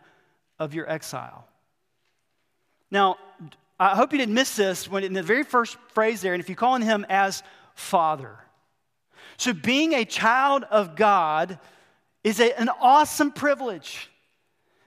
of 0.58 0.74
your 0.74 0.88
exile. 0.88 1.46
Now, 2.90 3.16
I 3.80 3.94
hope 3.94 4.12
you 4.12 4.18
didn't 4.18 4.34
miss 4.34 4.56
this 4.56 4.88
when 4.88 5.04
in 5.04 5.12
the 5.12 5.22
very 5.22 5.44
first 5.44 5.76
phrase 5.88 6.20
there, 6.20 6.34
and 6.34 6.42
if 6.42 6.48
you 6.48 6.56
call 6.56 6.74
on 6.74 6.82
him 6.82 7.06
as 7.08 7.42
Father. 7.74 8.36
So 9.36 9.52
being 9.52 9.92
a 9.92 10.04
child 10.04 10.64
of 10.64 10.96
God 10.96 11.58
is 12.24 12.40
a, 12.40 12.58
an 12.58 12.68
awesome 12.80 13.30
privilege 13.30 14.10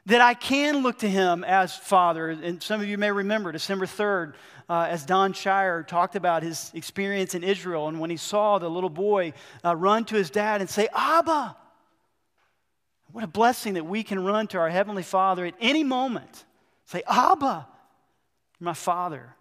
that 0.08 0.20
I 0.20 0.34
can 0.34 0.84
look 0.84 1.00
to 1.00 1.10
him 1.10 1.44
as 1.44 1.76
Father. 1.76 2.30
And 2.30 2.62
some 2.62 2.82
of 2.82 2.88
you 2.88 2.98
may 2.98 3.12
remember 3.12 3.52
December 3.52 3.86
3rd, 3.86 4.34
uh, 4.72 4.88
as 4.90 5.06
Don 5.06 5.34
Shire 5.34 5.84
talked 5.84 6.16
about 6.16 6.44
his 6.44 6.72
experience 6.74 7.36
in 7.36 7.44
Israel 7.44 7.90
and 7.90 8.00
when 8.00 8.10
he 8.10 8.16
saw 8.16 8.58
the 8.58 8.70
little 8.70 8.90
boy 8.90 9.34
uh, 9.66 9.76
run 9.76 10.06
to 10.06 10.16
his 10.16 10.30
dad 10.30 10.62
and 10.62 10.70
say, 10.70 10.88
Abba. 10.96 11.58
What 13.12 13.26
a 13.26 13.28
blessing 13.28 13.74
that 13.74 13.86
we 13.86 14.02
can 14.02 14.24
run 14.24 14.48
to 14.48 14.60
our 14.60 14.70
Heavenly 14.70 15.04
Father 15.04 15.46
at 15.46 15.56
any 15.60 15.84
moment. 15.84 16.46
Say, 16.86 17.04
Abba, 17.06 17.68
my 18.62 18.74
Father. 18.74 19.36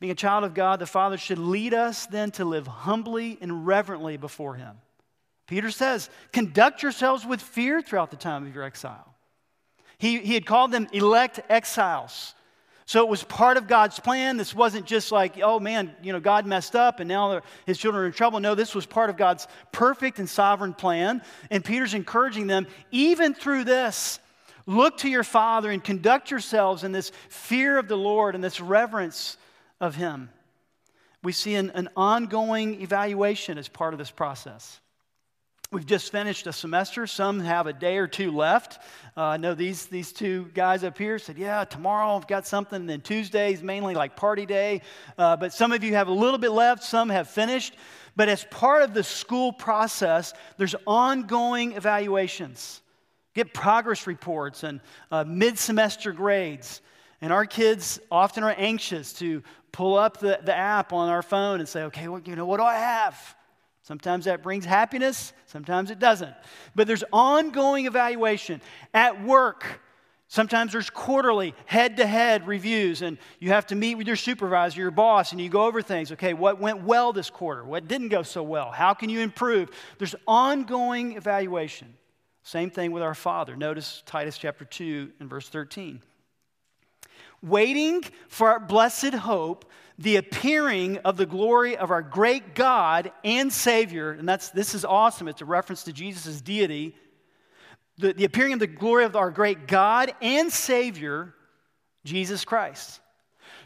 Being 0.00 0.10
a 0.10 0.16
child 0.16 0.42
of 0.42 0.54
God, 0.54 0.80
the 0.80 0.86
Father 0.86 1.16
should 1.16 1.38
lead 1.38 1.72
us 1.72 2.06
then 2.06 2.32
to 2.32 2.44
live 2.44 2.66
humbly 2.66 3.38
and 3.40 3.64
reverently 3.64 4.16
before 4.16 4.56
Him. 4.56 4.76
Peter 5.46 5.70
says, 5.70 6.10
conduct 6.32 6.82
yourselves 6.82 7.24
with 7.24 7.40
fear 7.40 7.80
throughout 7.80 8.10
the 8.10 8.16
time 8.16 8.44
of 8.44 8.52
your 8.52 8.64
exile. 8.64 9.14
He, 9.98 10.18
he 10.18 10.34
had 10.34 10.46
called 10.46 10.72
them 10.72 10.88
elect 10.92 11.38
exiles. 11.48 12.34
So 12.88 13.02
it 13.02 13.08
was 13.10 13.22
part 13.22 13.58
of 13.58 13.66
God's 13.66 14.00
plan. 14.00 14.38
This 14.38 14.54
wasn't 14.54 14.86
just 14.86 15.12
like, 15.12 15.38
oh 15.42 15.60
man, 15.60 15.94
you 16.02 16.10
know, 16.10 16.20
God 16.20 16.46
messed 16.46 16.74
up 16.74 17.00
and 17.00 17.08
now 17.08 17.42
his 17.66 17.76
children 17.76 18.02
are 18.02 18.06
in 18.06 18.14
trouble. 18.14 18.40
No, 18.40 18.54
this 18.54 18.74
was 18.74 18.86
part 18.86 19.10
of 19.10 19.18
God's 19.18 19.46
perfect 19.72 20.18
and 20.18 20.26
sovereign 20.26 20.72
plan. 20.72 21.20
And 21.50 21.62
Peter's 21.62 21.92
encouraging 21.92 22.46
them, 22.46 22.66
even 22.90 23.34
through 23.34 23.64
this, 23.64 24.20
look 24.64 24.96
to 24.98 25.08
your 25.10 25.22
Father 25.22 25.70
and 25.70 25.84
conduct 25.84 26.30
yourselves 26.30 26.82
in 26.82 26.92
this 26.92 27.12
fear 27.28 27.76
of 27.76 27.88
the 27.88 27.96
Lord 27.98 28.34
and 28.34 28.42
this 28.42 28.58
reverence 28.58 29.36
of 29.82 29.94
Him. 29.94 30.30
We 31.22 31.32
see 31.32 31.56
an, 31.56 31.70
an 31.74 31.90
ongoing 31.94 32.80
evaluation 32.80 33.58
as 33.58 33.68
part 33.68 33.92
of 33.92 33.98
this 33.98 34.10
process. 34.10 34.80
We've 35.70 35.84
just 35.84 36.10
finished 36.10 36.46
a 36.46 36.52
semester. 36.54 37.06
Some 37.06 37.40
have 37.40 37.66
a 37.66 37.74
day 37.74 37.98
or 37.98 38.06
two 38.06 38.30
left. 38.30 38.80
Uh, 39.14 39.22
I 39.22 39.36
know 39.36 39.52
these, 39.54 39.84
these 39.84 40.14
two 40.14 40.50
guys 40.54 40.82
up 40.82 40.96
here 40.96 41.18
said, 41.18 41.36
Yeah, 41.36 41.62
tomorrow 41.64 42.16
I've 42.16 42.26
got 42.26 42.46
something. 42.46 42.80
And 42.80 42.88
then 42.88 43.02
Tuesday 43.02 43.52
is 43.52 43.62
mainly 43.62 43.94
like 43.94 44.16
party 44.16 44.46
day. 44.46 44.80
Uh, 45.18 45.36
but 45.36 45.52
some 45.52 45.72
of 45.72 45.84
you 45.84 45.92
have 45.92 46.08
a 46.08 46.12
little 46.12 46.38
bit 46.38 46.52
left, 46.52 46.84
some 46.84 47.10
have 47.10 47.28
finished. 47.28 47.76
But 48.16 48.30
as 48.30 48.44
part 48.44 48.82
of 48.82 48.94
the 48.94 49.04
school 49.04 49.52
process, 49.52 50.32
there's 50.56 50.74
ongoing 50.86 51.72
evaluations. 51.72 52.80
Get 53.34 53.52
progress 53.52 54.06
reports 54.06 54.62
and 54.62 54.80
uh, 55.10 55.24
mid 55.24 55.58
semester 55.58 56.12
grades. 56.12 56.80
And 57.20 57.30
our 57.30 57.44
kids 57.44 58.00
often 58.10 58.42
are 58.42 58.54
anxious 58.56 59.12
to 59.14 59.42
pull 59.72 59.98
up 59.98 60.16
the, 60.16 60.40
the 60.42 60.56
app 60.56 60.94
on 60.94 61.10
our 61.10 61.22
phone 61.22 61.60
and 61.60 61.68
say, 61.68 61.82
okay, 61.82 62.08
well, 62.08 62.22
you 62.24 62.36
know, 62.36 62.46
what 62.46 62.56
do 62.56 62.62
I 62.62 62.76
have? 62.76 63.36
Sometimes 63.88 64.26
that 64.26 64.42
brings 64.42 64.66
happiness, 64.66 65.32
sometimes 65.46 65.90
it 65.90 65.98
doesn't. 65.98 66.34
But 66.74 66.86
there's 66.86 67.04
ongoing 67.10 67.86
evaluation. 67.86 68.60
At 68.92 69.24
work, 69.24 69.80
sometimes 70.26 70.72
there's 70.72 70.90
quarterly 70.90 71.54
head 71.64 71.96
to 71.96 72.04
head 72.04 72.46
reviews, 72.46 73.00
and 73.00 73.16
you 73.38 73.48
have 73.48 73.66
to 73.68 73.74
meet 73.74 73.94
with 73.94 74.06
your 74.06 74.14
supervisor, 74.14 74.82
your 74.82 74.90
boss, 74.90 75.32
and 75.32 75.40
you 75.40 75.48
go 75.48 75.64
over 75.64 75.80
things. 75.80 76.12
Okay, 76.12 76.34
what 76.34 76.60
went 76.60 76.82
well 76.82 77.14
this 77.14 77.30
quarter? 77.30 77.64
What 77.64 77.88
didn't 77.88 78.08
go 78.10 78.22
so 78.22 78.42
well? 78.42 78.70
How 78.70 78.92
can 78.92 79.08
you 79.08 79.20
improve? 79.20 79.70
There's 79.96 80.14
ongoing 80.26 81.16
evaluation. 81.16 81.94
Same 82.42 82.68
thing 82.68 82.92
with 82.92 83.02
our 83.02 83.14
Father. 83.14 83.56
Notice 83.56 84.02
Titus 84.04 84.36
chapter 84.36 84.66
2 84.66 85.12
and 85.18 85.30
verse 85.30 85.48
13 85.48 86.02
waiting 87.42 88.02
for 88.28 88.48
our 88.48 88.60
blessed 88.60 89.14
hope, 89.14 89.70
the 89.98 90.16
appearing 90.16 90.98
of 90.98 91.16
the 91.16 91.26
glory 91.26 91.76
of 91.76 91.90
our 91.90 92.02
great 92.02 92.54
God 92.54 93.10
and 93.24 93.52
Savior. 93.52 94.12
And 94.12 94.28
that's, 94.28 94.50
this 94.50 94.74
is 94.74 94.84
awesome. 94.84 95.26
It's 95.26 95.40
a 95.40 95.44
reference 95.44 95.84
to 95.84 95.92
Jesus' 95.92 96.40
deity. 96.40 96.94
The, 97.98 98.12
the 98.12 98.24
appearing 98.24 98.52
of 98.52 98.60
the 98.60 98.68
glory 98.68 99.04
of 99.04 99.16
our 99.16 99.32
great 99.32 99.66
God 99.66 100.12
and 100.22 100.52
Savior, 100.52 101.34
Jesus 102.04 102.44
Christ. 102.44 103.00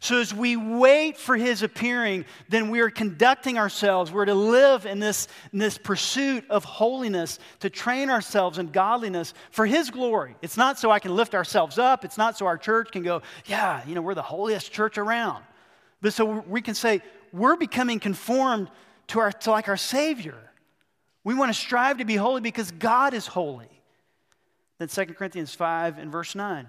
So, 0.00 0.18
as 0.18 0.34
we 0.34 0.56
wait 0.56 1.16
for 1.16 1.36
his 1.36 1.62
appearing, 1.62 2.24
then 2.48 2.70
we 2.70 2.80
are 2.80 2.90
conducting 2.90 3.56
ourselves. 3.56 4.10
We're 4.10 4.24
to 4.24 4.34
live 4.34 4.84
in 4.84 4.98
this, 4.98 5.28
in 5.52 5.60
this 5.60 5.78
pursuit 5.78 6.44
of 6.50 6.64
holiness, 6.64 7.38
to 7.60 7.70
train 7.70 8.10
ourselves 8.10 8.58
in 8.58 8.72
godliness 8.72 9.32
for 9.52 9.64
his 9.64 9.90
glory. 9.90 10.34
It's 10.42 10.56
not 10.56 10.76
so 10.76 10.90
I 10.90 10.98
can 10.98 11.14
lift 11.14 11.36
ourselves 11.36 11.78
up, 11.78 12.04
it's 12.04 12.18
not 12.18 12.36
so 12.36 12.46
our 12.46 12.58
church 12.58 12.90
can 12.90 13.02
go, 13.02 13.22
yeah, 13.46 13.82
you 13.86 13.94
know, 13.94 14.02
we're 14.02 14.14
the 14.14 14.22
holiest 14.22 14.72
church 14.72 14.98
around. 14.98 15.44
But 16.02 16.12
so 16.12 16.44
we 16.46 16.60
can 16.60 16.74
say, 16.74 17.00
we're 17.32 17.56
becoming 17.56 17.98
conformed 17.98 18.70
to, 19.08 19.20
our, 19.20 19.32
to 19.32 19.50
like 19.50 19.68
our 19.68 19.76
Savior. 19.78 20.36
We 21.24 21.34
want 21.34 21.50
to 21.50 21.58
strive 21.58 21.98
to 21.98 22.04
be 22.04 22.16
holy 22.16 22.42
because 22.42 22.70
God 22.72 23.14
is 23.14 23.26
holy. 23.26 23.70
Then 24.78 24.88
2 24.88 25.14
Corinthians 25.14 25.54
5 25.54 25.98
and 25.98 26.12
verse 26.12 26.34
9. 26.34 26.68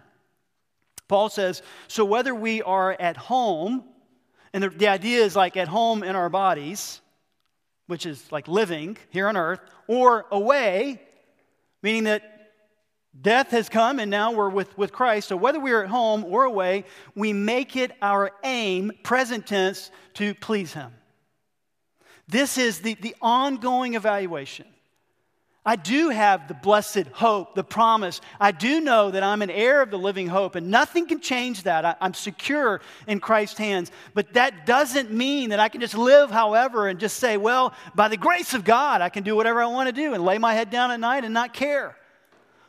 Paul 1.07 1.29
says, 1.29 1.61
so 1.87 2.05
whether 2.05 2.33
we 2.33 2.61
are 2.61 2.95
at 2.99 3.17
home, 3.17 3.83
and 4.53 4.63
the, 4.63 4.69
the 4.69 4.87
idea 4.87 5.23
is 5.23 5.35
like 5.35 5.57
at 5.57 5.67
home 5.67 6.03
in 6.03 6.15
our 6.15 6.29
bodies, 6.29 7.01
which 7.87 8.05
is 8.05 8.31
like 8.31 8.47
living 8.47 8.97
here 9.09 9.27
on 9.27 9.35
earth, 9.35 9.59
or 9.87 10.27
away, 10.31 11.01
meaning 11.81 12.05
that 12.05 12.32
death 13.21 13.51
has 13.51 13.69
come 13.69 13.99
and 13.99 14.09
now 14.09 14.31
we're 14.31 14.49
with, 14.49 14.77
with 14.77 14.91
Christ. 14.91 15.27
So 15.27 15.37
whether 15.37 15.59
we're 15.59 15.83
at 15.83 15.89
home 15.89 16.25
or 16.25 16.43
away, 16.43 16.85
we 17.15 17.33
make 17.33 17.75
it 17.75 17.91
our 18.01 18.31
aim, 18.43 18.91
present 19.03 19.47
tense, 19.47 19.91
to 20.15 20.33
please 20.35 20.73
Him. 20.73 20.91
This 22.27 22.57
is 22.57 22.79
the, 22.79 22.95
the 22.95 23.15
ongoing 23.21 23.95
evaluation. 23.95 24.65
I 25.65 25.77
do 25.77 26.09
have 26.09 26.49
the 26.49 26.53
blessed 26.53 27.07
hope, 27.13 27.55
the 27.55 27.63
promise. 27.63 28.19
I 28.37 28.51
do 28.51 28.81
know 28.81 29.11
that 29.11 29.23
I'm 29.23 29.41
an 29.41 29.49
heir 29.49 29.81
of 29.81 29.91
the 29.91 29.97
living 29.97 30.27
hope, 30.27 30.55
and 30.55 30.69
nothing 30.69 31.07
can 31.07 31.21
change 31.21 31.63
that. 31.63 31.85
I, 31.85 31.95
am 32.01 32.13
secure 32.13 32.81
in 33.07 33.21
Christ's 33.21 33.59
hands. 33.59 33.89
But 34.13 34.33
that 34.33 34.65
doesn't 34.65 35.11
mean 35.11 35.51
that 35.51 35.61
I 35.61 35.69
can 35.69 35.79
just 35.79 35.95
live 35.95 36.31
however 36.31 36.89
and 36.89 36.99
just 36.99 37.17
say, 37.17 37.37
well, 37.37 37.73
by 37.95 38.09
the 38.09 38.17
grace 38.17 38.53
of 38.53 38.65
God, 38.65 38.99
I 38.99 39.07
can 39.07 39.23
do 39.23 39.37
whatever 39.37 39.63
I 39.63 39.67
want 39.67 39.87
to 39.87 39.93
do 39.93 40.13
and 40.13 40.25
lay 40.25 40.37
my 40.37 40.53
head 40.53 40.69
down 40.69 40.91
at 40.91 40.99
night 40.99 41.23
and 41.23 41.33
not 41.33 41.53
care. 41.53 41.95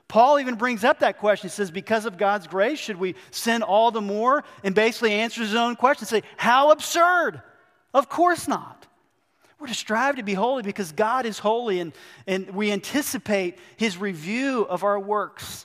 Paul 0.08 0.38
even 0.38 0.54
brings 0.56 0.84
up 0.84 1.00
that 1.00 1.18
question. 1.18 1.48
He 1.48 1.52
says, 1.52 1.70
because 1.70 2.04
of 2.04 2.18
God's 2.18 2.46
grace, 2.46 2.78
should 2.78 2.98
we 2.98 3.14
sin 3.30 3.62
all 3.62 3.90
the 3.90 4.00
more? 4.00 4.44
And 4.62 4.74
basically 4.74 5.12
answers 5.12 5.48
his 5.48 5.56
own 5.56 5.76
question. 5.76 6.06
Say, 6.06 6.22
how 6.36 6.70
absurd! 6.70 7.42
Of 7.94 8.08
course 8.08 8.48
not. 8.48 8.86
We're 9.58 9.68
to 9.68 9.74
strive 9.74 10.16
to 10.16 10.22
be 10.22 10.34
holy 10.34 10.62
because 10.62 10.92
God 10.92 11.24
is 11.24 11.38
holy 11.38 11.80
and, 11.80 11.92
and 12.26 12.50
we 12.50 12.70
anticipate 12.72 13.58
His 13.76 13.96
review 13.96 14.62
of 14.62 14.84
our 14.84 14.98
works, 14.98 15.64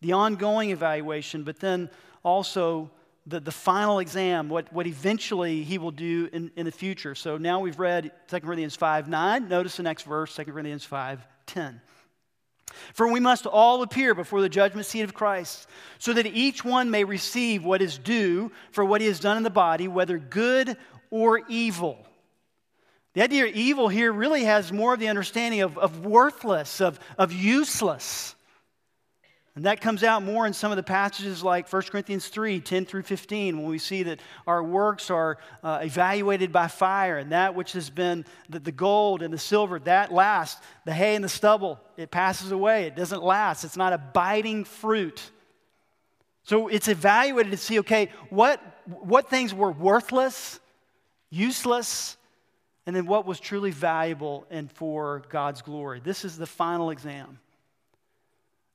the 0.00 0.12
ongoing 0.12 0.70
evaluation, 0.70 1.44
but 1.44 1.60
then 1.60 1.88
also 2.24 2.90
the, 3.26 3.40
the 3.40 3.52
final 3.52 4.00
exam, 4.00 4.48
what, 4.48 4.70
what 4.72 4.86
eventually 4.86 5.62
He 5.62 5.78
will 5.78 5.92
do 5.92 6.28
in, 6.32 6.50
in 6.56 6.66
the 6.66 6.72
future. 6.72 7.14
So 7.14 7.38
now 7.38 7.60
we've 7.60 7.78
read 7.78 8.12
2 8.28 8.40
Corinthians 8.40 8.74
5 8.76 9.08
9. 9.08 9.48
Notice 9.48 9.76
the 9.76 9.84
next 9.84 10.02
verse, 10.02 10.34
2 10.34 10.44
Corinthians 10.44 10.84
5 10.84 11.26
10. 11.46 11.80
For 12.94 13.10
we 13.10 13.20
must 13.20 13.46
all 13.46 13.82
appear 13.82 14.14
before 14.14 14.40
the 14.40 14.48
judgment 14.48 14.86
seat 14.86 15.02
of 15.02 15.14
Christ, 15.14 15.68
so 15.98 16.12
that 16.12 16.26
each 16.26 16.64
one 16.64 16.90
may 16.90 17.04
receive 17.04 17.64
what 17.64 17.82
is 17.82 17.98
due 17.98 18.52
for 18.70 18.84
what 18.84 19.00
he 19.00 19.06
has 19.06 19.20
done 19.20 19.36
in 19.36 19.42
the 19.42 19.50
body, 19.50 19.88
whether 19.88 20.18
good 20.18 20.76
or 21.10 21.40
evil. 21.48 22.06
The 23.14 23.22
idea 23.22 23.46
of 23.46 23.54
evil 23.54 23.88
here 23.88 24.10
really 24.10 24.44
has 24.44 24.72
more 24.72 24.94
of 24.94 25.00
the 25.00 25.08
understanding 25.08 25.60
of, 25.60 25.76
of 25.76 26.04
worthless, 26.06 26.80
of, 26.80 26.98
of 27.18 27.32
useless. 27.32 28.34
And 29.54 29.66
that 29.66 29.82
comes 29.82 30.02
out 30.02 30.22
more 30.22 30.46
in 30.46 30.54
some 30.54 30.72
of 30.72 30.76
the 30.76 30.82
passages 30.82 31.42
like 31.42 31.70
1 31.70 31.82
Corinthians 31.82 32.28
3 32.28 32.60
10 32.60 32.86
through 32.86 33.02
15, 33.02 33.58
when 33.58 33.66
we 33.66 33.78
see 33.78 34.02
that 34.04 34.20
our 34.46 34.62
works 34.62 35.10
are 35.10 35.36
uh, 35.62 35.80
evaluated 35.82 36.52
by 36.52 36.68
fire, 36.68 37.18
and 37.18 37.32
that 37.32 37.54
which 37.54 37.72
has 37.72 37.90
been 37.90 38.24
the, 38.48 38.60
the 38.60 38.72
gold 38.72 39.20
and 39.20 39.32
the 39.32 39.38
silver, 39.38 39.78
that 39.80 40.10
lasts. 40.10 40.64
The 40.86 40.94
hay 40.94 41.14
and 41.16 41.24
the 41.24 41.28
stubble, 41.28 41.78
it 41.98 42.10
passes 42.10 42.50
away. 42.50 42.84
It 42.84 42.96
doesn't 42.96 43.22
last. 43.22 43.64
It's 43.64 43.76
not 43.76 43.92
abiding 43.92 44.64
fruit. 44.64 45.20
So 46.44 46.68
it's 46.68 46.88
evaluated 46.88 47.52
to 47.52 47.58
see 47.58 47.78
okay, 47.80 48.10
what, 48.30 48.58
what 48.86 49.28
things 49.28 49.52
were 49.52 49.70
worthless, 49.70 50.60
useless, 51.28 52.16
and 52.86 52.96
then 52.96 53.06
what 53.06 53.26
was 53.26 53.38
truly 53.38 53.70
valuable 53.70 54.46
and 54.50 54.72
for 54.72 55.22
God's 55.28 55.60
glory. 55.60 56.00
This 56.02 56.24
is 56.24 56.38
the 56.38 56.46
final 56.46 56.88
exam. 56.88 57.38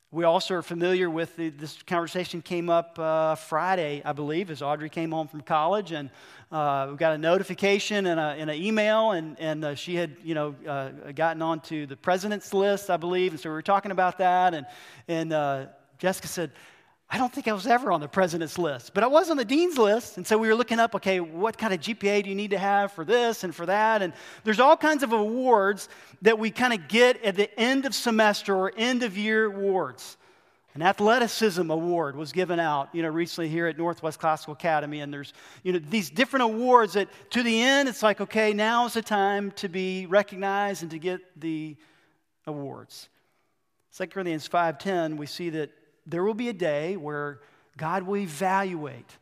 We 0.09 0.23
also 0.23 0.55
are 0.55 0.61
familiar 0.61 1.09
with 1.09 1.35
the, 1.35 1.49
this 1.49 1.83
conversation 1.83 2.41
came 2.41 2.69
up 2.69 2.97
uh, 2.97 3.35
Friday, 3.35 4.01
I 4.05 4.13
believe, 4.13 4.49
as 4.49 4.61
Audrey 4.61 4.89
came 4.89 5.11
home 5.11 5.27
from 5.27 5.41
college, 5.41 5.91
and 5.91 6.09
uh, 6.49 6.87
we 6.91 6.95
got 6.95 7.11
a 7.11 7.17
notification 7.17 8.05
and, 8.05 8.17
an 8.17 8.49
email, 8.51 9.11
and, 9.11 9.37
and 9.37 9.65
uh, 9.65 9.75
she 9.75 9.95
had, 9.95 10.15
you 10.23 10.33
know, 10.33 10.55
uh, 10.65 11.11
gotten 11.11 11.41
onto 11.41 11.85
the 11.85 11.97
president's 11.97 12.53
list, 12.53 12.89
I 12.89 12.95
believe, 12.95 13.33
and 13.33 13.39
so 13.39 13.49
we 13.49 13.53
were 13.53 13.61
talking 13.61 13.91
about 13.91 14.17
that, 14.19 14.53
and, 14.53 14.65
and 15.09 15.33
uh, 15.33 15.65
Jessica 15.97 16.29
said, 16.29 16.51
I 17.09 17.17
don't 17.17 17.31
think 17.31 17.47
I 17.47 17.53
was 17.53 17.67
ever 17.67 17.91
on 17.91 18.01
the 18.01 18.07
president's 18.09 18.57
list, 18.57 18.93
but 18.93 19.01
I 19.01 19.07
was 19.07 19.29
on 19.29 19.37
the 19.37 19.45
dean's 19.45 19.77
list. 19.77 20.17
And 20.17 20.27
so 20.27 20.37
we 20.37 20.49
were 20.49 20.55
looking 20.55 20.77
up, 20.77 20.93
okay, 20.95 21.21
what 21.21 21.57
kind 21.57 21.73
of 21.73 21.79
GPA 21.79 22.23
do 22.23 22.29
you 22.29 22.35
need 22.35 22.51
to 22.51 22.57
have 22.57 22.91
for 22.91 23.05
this 23.05 23.45
and 23.45 23.55
for 23.55 23.65
that? 23.65 24.01
And 24.01 24.11
there's 24.43 24.59
all 24.59 24.75
kinds 24.75 25.03
of 25.03 25.13
awards 25.13 25.87
that 26.21 26.37
we 26.37 26.51
kind 26.51 26.73
of 26.73 26.89
get 26.89 27.23
at 27.23 27.35
the 27.35 27.57
end 27.57 27.85
of 27.85 27.95
semester 27.95 28.53
or 28.53 28.73
end 28.75 29.03
of 29.03 29.17
year 29.17 29.45
awards. 29.45 30.17
An 30.73 30.81
athleticism 30.81 31.71
award 31.71 32.17
was 32.17 32.33
given 32.33 32.59
out, 32.59 32.89
you 32.93 33.01
know, 33.01 33.09
recently 33.09 33.49
here 33.49 33.67
at 33.67 33.77
Northwest 33.77 34.19
Classical 34.19 34.53
Academy. 34.53 34.99
And 34.99 35.11
there's, 35.11 35.33
you 35.63 35.71
know, 35.71 35.79
these 35.79 36.09
different 36.09 36.43
awards 36.43 36.93
that 36.93 37.07
to 37.31 37.41
the 37.41 37.61
end, 37.61 37.87
it's 37.87 38.03
like, 38.03 38.19
okay, 38.19 38.53
now 38.53 38.85
is 38.85 38.93
the 38.93 39.01
time 39.01 39.51
to 39.51 39.69
be 39.69 40.05
recognized 40.07 40.81
and 40.81 40.91
to 40.91 40.99
get 40.99 41.21
the 41.39 41.77
awards. 42.45 43.07
2 43.97 44.07
Corinthians 44.07 44.47
5.10, 44.47 45.15
we 45.15 45.25
see 45.25 45.49
that 45.51 45.71
there 46.07 46.23
will 46.23 46.33
be 46.33 46.49
a 46.49 46.53
day 46.53 46.97
where 46.97 47.41
God 47.75 48.03
will 48.03 48.17
evaluate. 48.17 49.17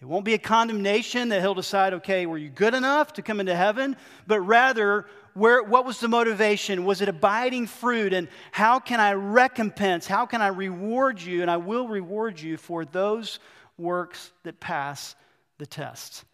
It 0.00 0.06
won't 0.06 0.24
be 0.24 0.34
a 0.34 0.38
condemnation 0.38 1.30
that 1.30 1.40
he'll 1.40 1.54
decide, 1.54 1.94
okay, 1.94 2.26
were 2.26 2.36
you 2.36 2.50
good 2.50 2.74
enough 2.74 3.14
to 3.14 3.22
come 3.22 3.40
into 3.40 3.56
heaven? 3.56 3.96
But 4.26 4.40
rather, 4.40 5.06
where, 5.32 5.62
what 5.62 5.86
was 5.86 6.00
the 6.00 6.08
motivation? 6.08 6.84
Was 6.84 7.00
it 7.00 7.08
abiding 7.08 7.68
fruit? 7.68 8.12
And 8.12 8.28
how 8.52 8.80
can 8.80 9.00
I 9.00 9.14
recompense? 9.14 10.06
How 10.06 10.26
can 10.26 10.42
I 10.42 10.48
reward 10.48 11.22
you? 11.22 11.40
And 11.40 11.50
I 11.50 11.56
will 11.56 11.88
reward 11.88 12.38
you 12.38 12.58
for 12.58 12.84
those 12.84 13.38
works 13.78 14.32
that 14.42 14.60
pass 14.60 15.14
the 15.58 15.66
test. 15.66 16.24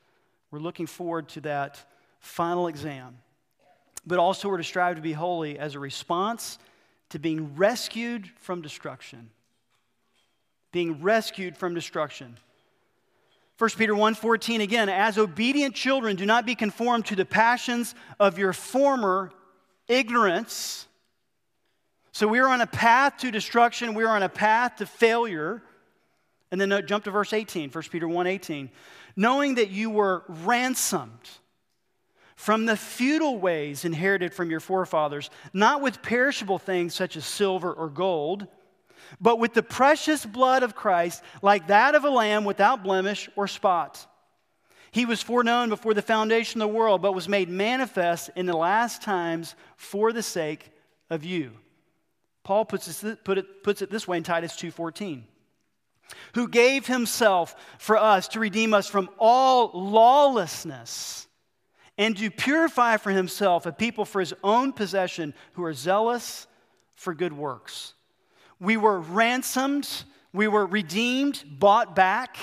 We're 0.50 0.58
looking 0.58 0.86
forward 0.86 1.28
to 1.30 1.42
that 1.42 1.84
final 2.18 2.66
exam. 2.66 3.18
But 4.06 4.18
also, 4.18 4.48
we're 4.48 4.56
to 4.56 4.64
strive 4.64 4.96
to 4.96 5.02
be 5.02 5.12
holy 5.12 5.58
as 5.58 5.74
a 5.74 5.78
response 5.78 6.58
to 7.10 7.18
being 7.18 7.54
rescued 7.54 8.28
from 8.38 8.62
destruction. 8.62 9.30
Being 10.72 11.02
rescued 11.02 11.56
from 11.56 11.74
destruction. 11.74 12.38
1 13.58 13.70
Peter 13.76 13.94
1:14 13.94 14.62
again, 14.62 14.88
as 14.88 15.18
obedient 15.18 15.74
children, 15.74 16.16
do 16.16 16.24
not 16.24 16.46
be 16.46 16.54
conformed 16.54 17.04
to 17.06 17.14
the 17.14 17.26
passions 17.26 17.94
of 18.18 18.38
your 18.38 18.54
former 18.54 19.32
ignorance. 19.86 20.86
So 22.12 22.26
we 22.26 22.38
are 22.38 22.48
on 22.48 22.60
a 22.60 22.66
path 22.66 23.18
to 23.18 23.30
destruction, 23.30 23.94
we 23.94 24.04
are 24.04 24.16
on 24.16 24.22
a 24.22 24.28
path 24.28 24.76
to 24.76 24.86
failure. 24.86 25.62
And 26.50 26.60
then 26.60 26.72
uh, 26.72 26.80
jump 26.80 27.04
to 27.04 27.10
verse 27.10 27.32
18, 27.32 27.70
1 27.70 27.84
Peter 27.90 28.06
1:18. 28.06 28.70
Knowing 29.14 29.56
that 29.56 29.70
you 29.70 29.90
were 29.90 30.24
ransomed 30.26 31.28
from 32.34 32.64
the 32.64 32.76
futile 32.76 33.38
ways 33.38 33.84
inherited 33.84 34.32
from 34.32 34.50
your 34.50 34.60
forefathers, 34.60 35.28
not 35.52 35.82
with 35.82 36.00
perishable 36.00 36.58
things 36.58 36.94
such 36.94 37.14
as 37.16 37.26
silver 37.26 37.70
or 37.72 37.88
gold, 37.90 38.46
but 39.20 39.38
with 39.38 39.54
the 39.54 39.62
precious 39.62 40.24
blood 40.26 40.62
of 40.62 40.74
Christ, 40.74 41.22
like 41.42 41.68
that 41.68 41.94
of 41.94 42.04
a 42.04 42.10
lamb 42.10 42.44
without 42.44 42.82
blemish 42.82 43.28
or 43.36 43.48
spot. 43.48 44.06
He 44.92 45.06
was 45.06 45.22
foreknown 45.22 45.68
before 45.68 45.94
the 45.94 46.02
foundation 46.02 46.60
of 46.60 46.68
the 46.68 46.74
world, 46.74 47.00
but 47.00 47.14
was 47.14 47.28
made 47.28 47.48
manifest 47.48 48.30
in 48.34 48.46
the 48.46 48.56
last 48.56 49.02
times 49.02 49.54
for 49.76 50.12
the 50.12 50.22
sake 50.22 50.70
of 51.08 51.24
you. 51.24 51.52
Paul 52.42 52.64
puts, 52.64 53.04
it, 53.04 53.24
put 53.24 53.38
it, 53.38 53.62
puts 53.62 53.82
it 53.82 53.90
this 53.90 54.08
way 54.08 54.16
in 54.16 54.22
Titus 54.22 54.56
2:14. 54.56 55.24
Who 56.34 56.48
gave 56.48 56.86
himself 56.86 57.54
for 57.78 57.96
us 57.96 58.26
to 58.28 58.40
redeem 58.40 58.74
us 58.74 58.88
from 58.88 59.08
all 59.18 59.70
lawlessness 59.72 61.28
and 61.96 62.16
to 62.16 62.30
purify 62.30 62.96
for 62.96 63.10
himself 63.10 63.66
a 63.66 63.72
people 63.72 64.04
for 64.04 64.20
his 64.20 64.34
own 64.42 64.72
possession 64.72 65.34
who 65.52 65.62
are 65.62 65.74
zealous 65.74 66.48
for 66.94 67.14
good 67.14 67.32
works. 67.32 67.94
We 68.60 68.76
were 68.76 69.00
ransomed, 69.00 69.88
we 70.32 70.46
were 70.46 70.66
redeemed, 70.66 71.42
bought 71.58 71.96
back. 71.96 72.36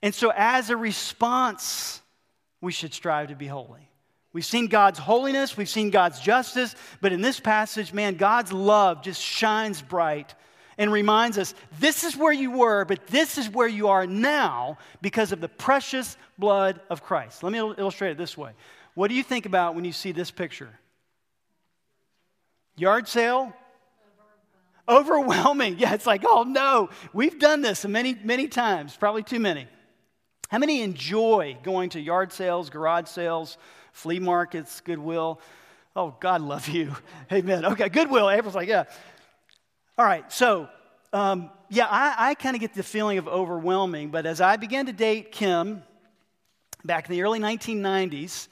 And 0.00 0.14
so, 0.14 0.32
as 0.34 0.70
a 0.70 0.76
response, 0.76 2.00
we 2.60 2.72
should 2.72 2.94
strive 2.94 3.28
to 3.28 3.34
be 3.34 3.46
holy. 3.46 3.88
We've 4.32 4.44
seen 4.44 4.66
God's 4.66 4.98
holiness, 4.98 5.56
we've 5.56 5.68
seen 5.68 5.90
God's 5.90 6.20
justice, 6.20 6.74
but 7.00 7.12
in 7.12 7.20
this 7.20 7.38
passage, 7.38 7.92
man, 7.92 8.16
God's 8.16 8.52
love 8.52 9.02
just 9.02 9.20
shines 9.20 9.80
bright 9.80 10.34
and 10.76 10.92
reminds 10.92 11.38
us 11.38 11.54
this 11.78 12.02
is 12.02 12.16
where 12.16 12.32
you 12.32 12.50
were, 12.50 12.84
but 12.84 13.06
this 13.06 13.38
is 13.38 13.48
where 13.48 13.68
you 13.68 13.88
are 13.88 14.06
now 14.06 14.78
because 15.02 15.30
of 15.30 15.40
the 15.40 15.48
precious 15.48 16.16
blood 16.38 16.80
of 16.90 17.02
Christ. 17.02 17.42
Let 17.42 17.52
me 17.52 17.58
illustrate 17.58 18.10
it 18.10 18.18
this 18.18 18.36
way. 18.36 18.52
What 18.94 19.08
do 19.08 19.14
you 19.14 19.22
think 19.22 19.46
about 19.46 19.74
when 19.74 19.84
you 19.84 19.92
see 19.92 20.12
this 20.12 20.30
picture? 20.30 20.70
Yard 22.76 23.06
sale, 23.06 23.52
Overwhelming. 24.88 25.76
Yeah, 25.78 25.94
it's 25.94 26.06
like, 26.06 26.24
oh 26.26 26.44
no, 26.44 26.90
we've 27.12 27.38
done 27.38 27.62
this 27.62 27.84
many, 27.84 28.16
many 28.22 28.48
times, 28.48 28.96
probably 28.96 29.22
too 29.22 29.40
many. 29.40 29.66
How 30.50 30.58
many 30.58 30.82
enjoy 30.82 31.56
going 31.62 31.90
to 31.90 32.00
yard 32.00 32.32
sales, 32.32 32.70
garage 32.70 33.08
sales, 33.08 33.58
flea 33.92 34.20
markets, 34.20 34.80
Goodwill? 34.80 35.40
Oh, 35.96 36.14
God 36.20 36.42
love 36.42 36.68
you. 36.68 36.94
Amen. 37.32 37.64
Okay, 37.64 37.88
Goodwill. 37.88 38.28
April's 38.30 38.54
like, 38.54 38.68
yeah. 38.68 38.84
All 39.96 40.04
right, 40.04 40.30
so 40.32 40.68
um, 41.12 41.50
yeah, 41.70 41.86
I, 41.88 42.30
I 42.30 42.34
kind 42.34 42.56
of 42.56 42.60
get 42.60 42.74
the 42.74 42.82
feeling 42.82 43.18
of 43.18 43.28
overwhelming, 43.28 44.10
but 44.10 44.26
as 44.26 44.40
I 44.40 44.56
began 44.56 44.86
to 44.86 44.92
date 44.92 45.30
Kim 45.32 45.82
back 46.84 47.08
in 47.08 47.14
the 47.14 47.22
early 47.22 47.38
1990s, 47.38 48.48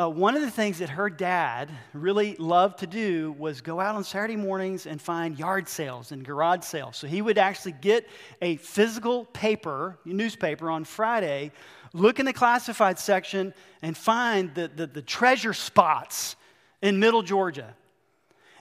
uh, 0.00 0.08
one 0.08 0.34
of 0.34 0.40
the 0.40 0.50
things 0.50 0.78
that 0.78 0.88
her 0.88 1.10
dad 1.10 1.68
really 1.92 2.34
loved 2.36 2.78
to 2.78 2.86
do 2.86 3.32
was 3.38 3.60
go 3.60 3.80
out 3.80 3.94
on 3.94 4.02
Saturday 4.02 4.36
mornings 4.36 4.86
and 4.86 5.00
find 5.00 5.38
yard 5.38 5.68
sales 5.68 6.10
and 6.10 6.24
garage 6.24 6.64
sales. 6.64 6.96
So 6.96 7.06
he 7.06 7.20
would 7.20 7.36
actually 7.36 7.72
get 7.72 8.08
a 8.40 8.56
physical 8.56 9.26
paper, 9.26 9.98
newspaper 10.06 10.70
on 10.70 10.84
Friday, 10.84 11.52
look 11.92 12.18
in 12.18 12.24
the 12.24 12.32
classified 12.32 12.98
section, 12.98 13.52
and 13.82 13.94
find 13.94 14.54
the, 14.54 14.70
the, 14.74 14.86
the 14.86 15.02
treasure 15.02 15.52
spots 15.52 16.36
in 16.80 16.98
middle 16.98 17.22
Georgia. 17.22 17.74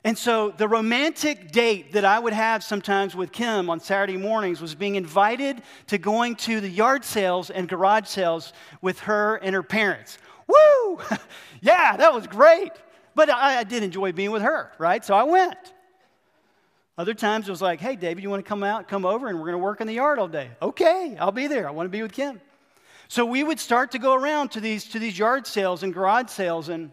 And 0.04 0.18
so 0.18 0.52
the 0.52 0.68
romantic 0.68 1.52
date 1.52 1.94
that 1.94 2.06
I 2.06 2.20
would 2.20 2.34
have 2.34 2.64
sometimes 2.64 3.16
with 3.16 3.32
Kim 3.32 3.70
on 3.70 3.80
Saturday 3.80 4.18
mornings 4.18 4.62
was 4.62 4.76
being 4.76 4.96
invited 4.96 5.62
to 5.88 5.98
going 5.98 6.36
to 6.38 6.60
the 6.60 6.70
yard 6.70 7.06
sales 7.06 7.50
and 7.50 7.68
garage 7.68 8.08
sales 8.08 8.52
with 8.82 9.00
her 9.02 9.36
and 9.38 9.54
her 9.54 9.64
parents. 9.64 10.18
Woo! 10.50 11.00
yeah, 11.62 11.96
that 11.98 12.14
was 12.14 12.28
great. 12.28 12.72
But 13.16 13.30
I, 13.30 13.60
I 13.60 13.64
did 13.64 13.84
enjoy 13.84 14.12
being 14.12 14.32
with 14.32 14.42
her, 14.42 14.72
right? 14.78 15.04
So 15.04 15.14
I 15.14 15.24
went. 15.24 15.58
Other 16.98 17.14
times 17.14 17.48
it 17.48 17.52
was 17.52 17.62
like, 17.62 17.80
hey, 17.80 17.96
David, 17.96 18.24
you 18.24 18.30
want 18.30 18.44
to 18.44 18.50
come 18.50 18.64
out, 18.64 18.88
come 18.88 19.06
over, 19.06 19.28
and 19.28 19.40
we're 19.40 19.46
going 19.46 19.58
to 19.58 19.64
work 19.64 19.80
in 19.80 19.88
the 19.88 19.94
yard 19.94 20.20
all 20.20 20.28
day? 20.28 20.50
Okay, 20.62 21.16
I'll 21.20 21.32
be 21.32 21.48
there. 21.48 21.68
I 21.68 21.72
want 21.72 21.86
to 21.86 21.92
be 21.92 22.02
with 22.02 22.12
Kim. 22.12 22.42
So 23.08 23.26
we 23.26 23.44
would 23.44 23.60
start 23.60 23.92
to 23.92 24.00
go 24.00 24.14
around 24.14 24.50
to 24.52 24.60
these, 24.60 24.84
to 24.90 25.00
these 25.00 25.18
yard 25.18 25.48
sales 25.48 25.84
and 25.84 25.94
garage 25.94 26.30
sales, 26.30 26.68
and 26.68 26.92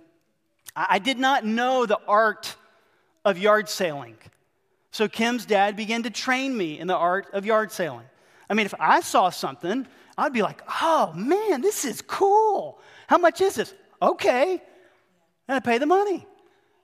I, 0.77 0.87
I 0.91 0.99
did 0.99 1.19
not 1.19 1.45
know 1.45 1.87
the 1.87 1.99
art 2.07 2.55
of 3.25 3.37
yard 3.37 3.69
sailing. 3.69 4.17
So 4.93 5.09
Kim's 5.09 5.45
dad 5.45 5.77
began 5.77 6.05
to 6.05 6.11
train 6.11 6.57
me 6.57 6.79
in 6.79 6.87
the 6.87 6.97
art 6.97 7.27
of 7.33 7.45
yard 7.45 7.73
sailing. 7.73 8.07
I 8.49 8.55
mean, 8.55 8.67
if 8.67 8.75
I 8.79 9.01
saw 9.01 9.31
something, 9.31 9.87
I'd 10.17 10.33
be 10.33 10.43
like, 10.43 10.63
oh 10.83 11.13
man, 11.15 11.61
this 11.61 11.85
is 11.85 12.01
cool. 12.01 12.79
How 13.07 13.19
much 13.19 13.41
is 13.41 13.55
this? 13.55 13.75
Okay. 14.01 14.63
And 15.49 15.57
I 15.57 15.61
pay 15.61 15.79
the 15.79 15.87
money. 15.87 16.27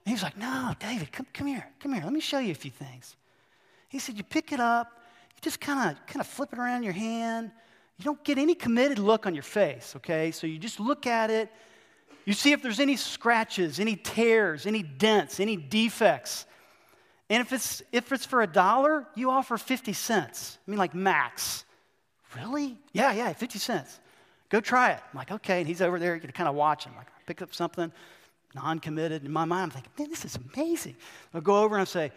And 0.07 0.23
like, 0.23 0.37
No, 0.37 0.75
David, 0.79 1.13
come, 1.13 1.27
come 1.33 1.47
here. 1.47 1.67
Come 1.81 1.93
here. 1.93 2.03
Let 2.03 2.13
me 2.13 2.21
show 2.21 2.39
you 2.39 2.53
a 2.53 2.57
few 2.57 2.71
things. 2.71 3.17
He 3.89 3.99
said, 3.99 4.17
You 4.17 4.25
pick 4.25 4.53
it 4.53 4.61
up, 4.61 4.89
you 5.35 5.41
just 5.41 5.61
kind 5.61 5.91
of 5.91 6.07
kind 6.07 6.21
of 6.21 6.27
flip 6.27 6.53
it 6.53 6.59
around 6.59 6.79
in 6.79 6.83
your 6.85 6.93
hand. 6.93 7.51
You 7.99 8.05
don't 8.05 8.25
get 8.25 8.39
any 8.39 8.55
committed 8.55 8.99
look 8.99 9.27
on 9.27 9.35
your 9.35 9.43
face, 9.43 9.95
okay? 9.97 10.31
So 10.31 10.47
you 10.47 10.59
just 10.59 10.81
look 10.81 11.07
at 11.07 11.31
it. 11.31 11.51
You 12.25 12.33
see 12.33 12.53
if 12.53 12.63
there's 12.63 12.81
any 12.81 12.97
scratches, 12.97 13.81
any 13.81 13.97
tears, 13.97 14.67
any 14.67 14.83
dents, 14.83 15.41
any 15.41 15.57
defects. 15.57 16.47
And 17.29 17.41
if 17.41 17.53
it's, 17.53 17.83
if 17.93 18.13
it's 18.13 18.27
for 18.27 18.43
a 18.43 18.47
dollar, 18.47 19.07
you 19.15 19.31
offer 19.31 19.57
50 19.57 19.93
cents. 19.93 20.59
I 20.67 20.71
mean, 20.71 20.79
like 20.79 20.95
max. 20.95 21.65
Really? 22.37 22.79
Yeah, 22.93 23.13
yeah, 23.13 23.33
50 23.33 23.59
cents. 23.59 24.01
Go 24.53 24.61
try 24.61 24.91
it. 24.91 25.01
I'm 25.11 25.17
like, 25.17 25.33
okay. 25.33 25.61
And 25.61 25.67
he's 25.67 25.81
over 25.81 25.99
there, 25.99 26.15
you 26.15 26.21
kind 26.21 26.47
of 26.47 26.55
watching. 26.55 26.93
Like, 26.95 27.07
I 27.07 27.23
pick 27.27 27.41
up 27.41 27.55
something, 27.55 27.91
non 28.55 28.81
committed. 28.81 29.25
In 29.25 29.33
my 29.33 29.47
mind, 29.47 29.63
I'm 29.63 29.71
thinking, 29.71 29.91
man, 29.99 30.11
this 30.11 30.27
is 30.27 30.39
amazing. 30.55 30.95
I'll 31.33 31.41
go 31.41 31.63
over 31.63 31.75
and 31.75 31.81
I'll 31.81 31.87
say, 31.87 32.13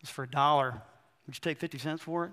it's 0.00 0.10
for 0.10 0.22
a 0.22 0.30
dollar. 0.30 0.80
Would 1.26 1.34
you 1.34 1.40
take 1.40 1.58
50 1.58 1.78
cents 1.78 2.00
for 2.00 2.26
it? 2.26 2.30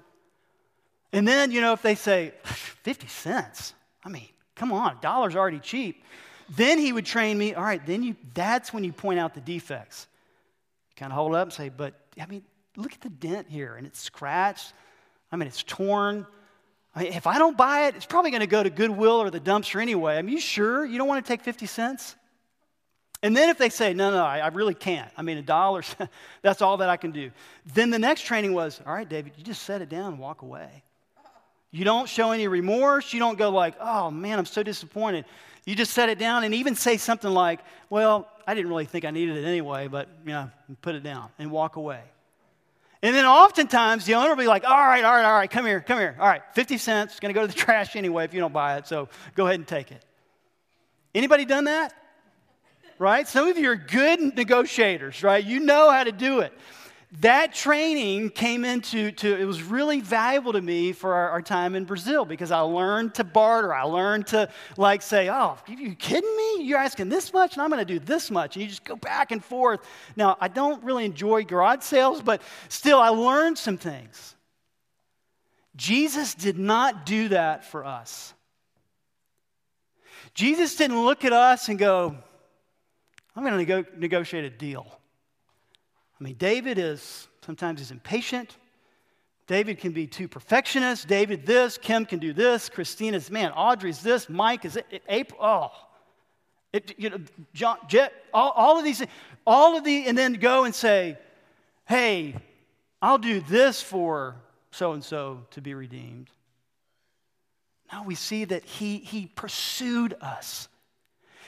And 1.11 1.27
then, 1.27 1.51
you 1.51 1.59
know, 1.59 1.73
if 1.73 1.81
they 1.81 1.95
say, 1.95 2.33
50 2.43 3.07
cents, 3.07 3.73
I 4.05 4.09
mean, 4.09 4.29
come 4.55 4.71
on, 4.71 4.95
a 4.95 5.01
dollar's 5.01 5.35
already 5.35 5.59
cheap. 5.59 6.03
Then 6.47 6.77
he 6.77 6.93
would 6.93 7.05
train 7.05 7.35
me, 7.35 7.55
all 7.55 7.63
right, 7.63 7.83
then 7.83 8.03
you, 8.03 8.15
that's 8.35 8.71
when 8.73 8.83
you 8.83 8.93
point 8.93 9.17
out 9.17 9.33
the 9.33 9.41
defects. 9.41 10.05
Kind 10.95 11.11
of 11.11 11.15
hold 11.15 11.33
up 11.33 11.47
and 11.47 11.53
say, 11.53 11.69
but, 11.69 11.95
I 12.21 12.27
mean, 12.27 12.43
look 12.75 12.93
at 12.93 13.01
the 13.01 13.09
dent 13.09 13.47
here, 13.49 13.73
and 13.73 13.87
it's 13.87 13.99
scratched. 13.99 14.73
I 15.31 15.35
mean, 15.35 15.47
it's 15.47 15.63
torn. 15.63 16.27
I 16.97 17.03
mean, 17.03 17.13
if 17.13 17.27
I 17.27 17.37
don't 17.37 17.55
buy 17.55 17.87
it, 17.87 17.95
it's 17.95 18.07
probably 18.07 18.31
going 18.31 18.41
to 18.41 18.47
go 18.47 18.63
to 18.63 18.71
Goodwill 18.71 19.21
or 19.21 19.29
the 19.29 19.39
dumpster 19.39 19.79
anyway. 19.79 20.17
I 20.17 20.21
you 20.21 20.39
sure 20.39 20.83
you 20.83 20.97
don't 20.97 21.07
want 21.07 21.23
to 21.23 21.27
take 21.31 21.41
50 21.41 21.67
cents? 21.67 22.15
And 23.21 23.37
then 23.37 23.49
if 23.49 23.59
they 23.59 23.69
say, 23.69 23.93
no, 23.93 24.09
no, 24.09 24.23
I, 24.25 24.39
I 24.39 24.47
really 24.47 24.73
can't, 24.73 25.07
I 25.15 25.21
mean, 25.21 25.37
a 25.37 25.43
dollar, 25.43 25.83
that's 26.41 26.59
all 26.63 26.77
that 26.77 26.89
I 26.89 26.97
can 26.97 27.11
do. 27.11 27.29
Then 27.71 27.91
the 27.91 27.99
next 27.99 28.21
training 28.21 28.53
was, 28.53 28.81
all 28.83 28.93
right, 28.93 29.07
David, 29.07 29.33
you 29.37 29.43
just 29.43 29.61
set 29.61 29.83
it 29.83 29.89
down 29.89 30.13
and 30.13 30.19
walk 30.19 30.41
away. 30.41 30.83
You 31.69 31.85
don't 31.85 32.09
show 32.09 32.31
any 32.31 32.47
remorse. 32.47 33.13
You 33.13 33.19
don't 33.19 33.37
go 33.37 33.51
like, 33.51 33.75
oh 33.79 34.09
man, 34.09 34.39
I'm 34.39 34.45
so 34.45 34.63
disappointed. 34.63 35.25
You 35.65 35.75
just 35.75 35.93
set 35.93 36.09
it 36.09 36.17
down 36.17 36.45
and 36.45 36.55
even 36.55 36.73
say 36.73 36.97
something 36.97 37.29
like, 37.29 37.59
well, 37.91 38.27
I 38.47 38.55
didn't 38.55 38.69
really 38.69 38.85
think 38.85 39.05
I 39.05 39.11
needed 39.11 39.37
it 39.37 39.45
anyway, 39.45 39.87
but 39.87 40.07
you 40.25 40.31
know, 40.31 40.49
put 40.81 40.95
it 40.95 41.03
down 41.03 41.29
and 41.37 41.51
walk 41.51 41.75
away. 41.75 42.01
And 43.03 43.15
then 43.15 43.25
oftentimes 43.25 44.05
the 44.05 44.15
owner 44.15 44.29
will 44.29 44.37
be 44.37 44.47
like, 44.47 44.63
all 44.63 44.71
right, 44.71 45.03
all 45.03 45.13
right, 45.13 45.25
all 45.25 45.33
right, 45.33 45.49
come 45.49 45.65
here, 45.65 45.81
come 45.81 45.99
here. 45.99 46.15
All 46.19 46.27
right, 46.27 46.41
50 46.53 46.77
cents, 46.77 47.13
it's 47.13 47.19
going 47.19 47.33
to 47.33 47.39
go 47.39 47.45
to 47.45 47.51
the 47.51 47.59
trash 47.65 47.95
anyway 47.95 48.25
if 48.25 48.33
you 48.33 48.39
don't 48.39 48.53
buy 48.53 48.77
it, 48.77 48.87
so 48.87 49.09
go 49.35 49.45
ahead 49.45 49.59
and 49.59 49.67
take 49.67 49.91
it. 49.91 50.03
Anybody 51.13 51.45
done 51.45 51.65
that? 51.65 51.93
Right? 52.99 53.27
Some 53.27 53.47
of 53.47 53.57
you 53.57 53.69
are 53.69 53.75
good 53.75 54.35
negotiators, 54.35 55.21
right? 55.21 55.43
You 55.43 55.59
know 55.59 55.91
how 55.91 56.03
to 56.03 56.11
do 56.11 56.39
it 56.39 56.51
that 57.21 57.53
training 57.53 58.29
came 58.31 58.65
into 58.65 59.11
to, 59.11 59.39
it 59.39 59.45
was 59.45 59.63
really 59.63 60.01
valuable 60.01 60.51
to 60.51 60.61
me 60.61 60.91
for 60.91 61.13
our, 61.13 61.29
our, 61.29 61.41
time 61.41 61.73
in 61.75 61.85
brazil 61.85 62.25
because 62.25 62.51
i 62.51 62.59
learned 62.59 63.15
to 63.15 63.23
barter. 63.23 63.73
I 63.73 63.83
learned 63.83 64.27
to 64.27 64.49
like 64.75 65.01
say 65.01 65.29
oh 65.29 65.57
are 65.65 65.73
you 65.73 65.95
kidding 65.95 66.35
me? 66.35 66.63
You're 66.63 66.79
asking 66.79 67.07
this 67.07 67.31
much 67.31 67.53
and 67.53 67.61
i'm 67.61 67.69
going 67.69 67.85
to 67.85 67.93
do 67.93 67.99
this 67.99 68.29
much 68.29 68.55
and 68.55 68.63
you 68.63 68.67
just 68.67 68.83
go 68.83 68.97
back 68.97 69.31
and 69.31 69.43
forth. 69.43 69.79
Now 70.17 70.35
i 70.41 70.49
don't 70.49 70.83
really 70.83 71.05
enjoy 71.05 71.45
garage 71.45 71.83
sales 71.83 72.21
but 72.21 72.41
still 72.67 72.99
i 72.99 73.09
learned 73.09 73.57
some 73.57 73.77
things. 73.77 74.35
Jesus 75.77 76.33
did 76.33 76.57
not 76.57 77.05
do 77.05 77.29
that 77.29 77.63
for 77.63 77.85
us. 77.85 78.33
Jesus 80.33 80.75
didn't 80.75 81.01
look 81.01 81.23
at 81.23 81.31
us 81.31 81.69
and 81.69 81.79
go 81.79 82.17
i'm 83.33 83.43
going 83.43 83.53
to 83.53 83.57
nego- 83.57 83.89
negotiate 83.97 84.43
a 84.43 84.49
deal 84.49 84.97
I 86.19 86.23
mean, 86.23 86.35
David 86.35 86.77
is 86.77 87.27
sometimes 87.45 87.79
he's 87.79 87.91
impatient. 87.91 88.57
David 89.47 89.79
can 89.79 89.93
be 89.93 90.07
too 90.07 90.27
perfectionist. 90.27 91.07
David 91.07 91.45
this, 91.45 91.77
Kim 91.77 92.05
can 92.05 92.19
do 92.19 92.33
this, 92.33 92.69
Christina's 92.69 93.31
man, 93.31 93.51
Audrey's 93.51 94.01
this, 94.01 94.27
Mike 94.27 94.65
is 94.65 94.75
it, 94.75 95.01
April. 95.07 95.39
Oh, 95.41 95.71
it, 96.73 96.93
you 96.97 97.09
know, 97.09 97.19
John, 97.53 97.77
Jet, 97.87 98.13
all, 98.33 98.51
all 98.51 98.77
of 98.77 98.83
these, 98.83 99.01
all 99.45 99.77
of 99.77 99.85
the, 99.85 100.05
and 100.05 100.17
then 100.17 100.33
go 100.33 100.65
and 100.65 100.75
say, 100.75 101.17
hey, 101.85 102.35
I'll 103.01 103.17
do 103.17 103.39
this 103.39 103.81
for 103.81 104.35
so 104.71 104.91
and 104.91 105.03
so 105.03 105.45
to 105.51 105.61
be 105.61 105.73
redeemed. 105.73 106.29
Now 107.91 108.03
we 108.03 108.15
see 108.15 108.43
that 108.45 108.65
he, 108.65 108.97
he 108.97 109.27
pursued 109.27 110.13
us. 110.19 110.67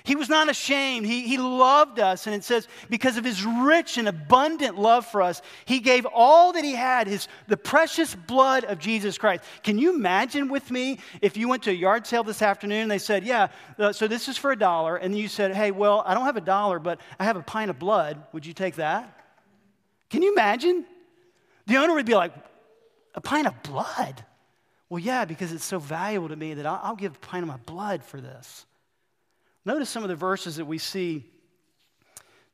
He 0.04 0.16
was 0.16 0.30
not 0.30 0.50
ashamed. 0.50 1.06
He, 1.06 1.28
he 1.28 1.38
loved 1.38 2.00
us. 2.00 2.26
And 2.26 2.36
it 2.36 2.44
says, 2.44 2.68
because 2.90 3.18
of 3.18 3.26
his 3.26 3.44
rich 3.44 3.98
and 3.98 4.08
abundant 4.08 4.78
love 4.78 5.06
for 5.06 5.22
us, 5.22 5.42
he 5.66 5.80
gave 5.80 6.06
all 6.06 6.54
that 6.54 6.64
he 6.64 6.74
had, 6.74 7.08
his, 7.08 7.28
the 7.48 7.58
precious 7.58 8.16
blood 8.16 8.64
of 8.64 8.80
Jesus 8.80 9.18
Christ. 9.18 9.44
Can 9.64 9.78
you 9.78 9.94
imagine 9.94 10.50
with 10.50 10.72
me 10.72 11.00
if 11.22 11.38
you 11.38 11.48
went 11.48 11.64
to 11.64 11.72
a 11.72 11.74
yard 11.74 12.08
sale 12.08 12.24
this 12.24 12.42
afternoon 12.42 12.84
and 12.84 12.92
they 12.92 12.98
said, 12.98 13.24
Yeah, 13.24 13.48
uh, 13.78 13.92
so 13.92 14.08
this 14.08 14.28
is 14.28 14.38
for 14.38 14.52
a 14.52 14.58
dollar. 14.58 14.96
And 14.96 15.18
you 15.18 15.28
said, 15.28 15.54
Hey, 15.54 15.72
well, 15.72 16.04
I 16.06 16.14
don't 16.14 16.26
have 16.26 16.38
a 16.38 16.42
dollar, 16.42 16.80
but 16.80 17.00
I 17.20 17.26
have 17.26 17.38
a 17.38 17.42
pint 17.42 17.70
of 17.70 17.80
blood. 17.80 18.22
Would 18.34 18.46
you 18.46 18.54
take 18.54 18.76
that? 18.76 19.16
Can 20.10 20.22
you 20.22 20.32
imagine? 20.32 20.86
The 21.68 21.78
owner 21.78 21.94
would 21.94 22.06
be 22.06 22.16
like, 22.16 22.34
A 23.16 23.22
pint 23.22 23.48
of 23.48 23.62
blood? 23.64 24.26
Well, 24.90 25.00
yeah, 25.00 25.26
because 25.26 25.52
it's 25.52 25.66
so 25.66 25.78
valuable 25.78 26.30
to 26.30 26.36
me 26.36 26.56
that 26.56 26.66
I'll, 26.66 26.80
I'll 26.84 26.96
give 26.96 27.16
a 27.16 27.20
pint 27.20 27.44
of 27.44 27.48
my 27.48 27.58
blood 27.58 28.04
for 28.04 28.20
this. 28.20 28.66
Notice 29.66 29.90
some 29.90 30.04
of 30.04 30.10
the 30.10 30.16
verses 30.16 30.56
that 30.56 30.66
we 30.66 30.78
see 30.78 31.26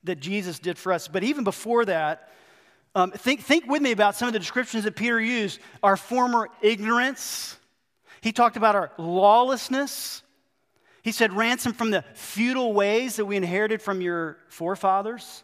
that 0.03 0.19
Jesus 0.19 0.59
did 0.59 0.77
for 0.77 0.91
us. 0.91 1.07
But 1.07 1.23
even 1.23 1.43
before 1.43 1.85
that, 1.85 2.31
um, 2.93 3.11
think, 3.11 3.41
think 3.41 3.67
with 3.67 3.81
me 3.81 3.91
about 3.91 4.15
some 4.15 4.27
of 4.27 4.33
the 4.33 4.39
descriptions 4.39 4.83
that 4.83 4.95
Peter 4.95 5.19
used 5.19 5.59
our 5.83 5.97
former 5.97 6.49
ignorance. 6.61 7.57
He 8.21 8.31
talked 8.31 8.57
about 8.57 8.75
our 8.75 8.91
lawlessness. 8.97 10.23
He 11.03 11.11
said, 11.11 11.33
ransom 11.33 11.73
from 11.73 11.91
the 11.91 12.03
futile 12.13 12.73
ways 12.73 13.17
that 13.17 13.25
we 13.25 13.35
inherited 13.35 13.81
from 13.81 14.01
your 14.01 14.37
forefathers. 14.49 15.43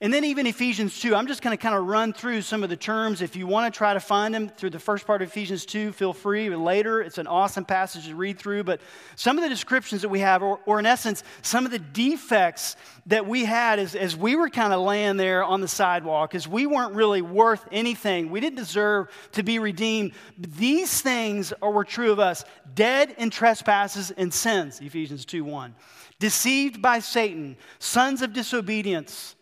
And 0.00 0.14
then 0.14 0.24
even 0.24 0.46
Ephesians 0.46 1.00
2, 1.00 1.12
I'm 1.16 1.26
just 1.26 1.42
going 1.42 1.56
to 1.56 1.60
kind 1.60 1.74
of 1.74 1.84
run 1.84 2.12
through 2.12 2.42
some 2.42 2.62
of 2.62 2.70
the 2.70 2.76
terms. 2.76 3.20
If 3.20 3.34
you 3.34 3.48
want 3.48 3.72
to 3.72 3.76
try 3.76 3.94
to 3.94 4.00
find 4.00 4.32
them 4.32 4.48
through 4.48 4.70
the 4.70 4.78
first 4.78 5.04
part 5.04 5.22
of 5.22 5.28
Ephesians 5.28 5.66
2, 5.66 5.90
feel 5.90 6.12
free. 6.12 6.48
Later, 6.50 7.00
it's 7.00 7.18
an 7.18 7.26
awesome 7.26 7.64
passage 7.64 8.06
to 8.06 8.14
read 8.14 8.38
through. 8.38 8.62
But 8.62 8.80
some 9.16 9.38
of 9.38 9.42
the 9.42 9.48
descriptions 9.48 10.02
that 10.02 10.08
we 10.08 10.20
have, 10.20 10.40
or, 10.40 10.60
or 10.66 10.78
in 10.78 10.86
essence, 10.86 11.24
some 11.42 11.66
of 11.66 11.72
the 11.72 11.80
defects 11.80 12.76
that 13.06 13.26
we 13.26 13.44
had 13.44 13.80
as, 13.80 13.96
as 13.96 14.16
we 14.16 14.36
were 14.36 14.48
kind 14.48 14.72
of 14.72 14.82
laying 14.82 15.16
there 15.16 15.42
on 15.42 15.60
the 15.60 15.66
sidewalk, 15.66 16.32
as 16.32 16.46
we 16.46 16.64
weren't 16.64 16.94
really 16.94 17.22
worth 17.22 17.66
anything. 17.72 18.30
We 18.30 18.38
didn't 18.38 18.58
deserve 18.58 19.08
to 19.32 19.42
be 19.42 19.58
redeemed. 19.58 20.12
These 20.38 21.02
things 21.02 21.52
are, 21.60 21.72
were 21.72 21.84
true 21.84 22.12
of 22.12 22.20
us 22.20 22.44
dead 22.72 23.16
in 23.18 23.30
trespasses 23.30 24.12
and 24.12 24.32
sins, 24.32 24.80
Ephesians 24.80 25.24
2 25.24 25.42
1. 25.42 25.74
Deceived 26.20 26.80
by 26.80 27.00
Satan, 27.00 27.56
sons 27.80 28.22
of 28.22 28.32
disobedience 28.32 29.34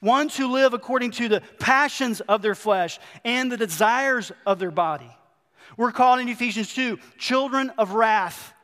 ones 0.00 0.36
who 0.36 0.52
live 0.52 0.74
according 0.74 1.12
to 1.12 1.28
the 1.28 1.42
passions 1.58 2.20
of 2.22 2.42
their 2.42 2.54
flesh 2.54 2.98
and 3.24 3.50
the 3.50 3.56
desires 3.56 4.32
of 4.44 4.58
their 4.58 4.70
body. 4.70 5.10
We're 5.76 5.92
called 5.92 6.20
in 6.20 6.28
Ephesians 6.28 6.72
2 6.74 6.98
children 7.18 7.70
of 7.78 7.92
wrath, 7.92 8.54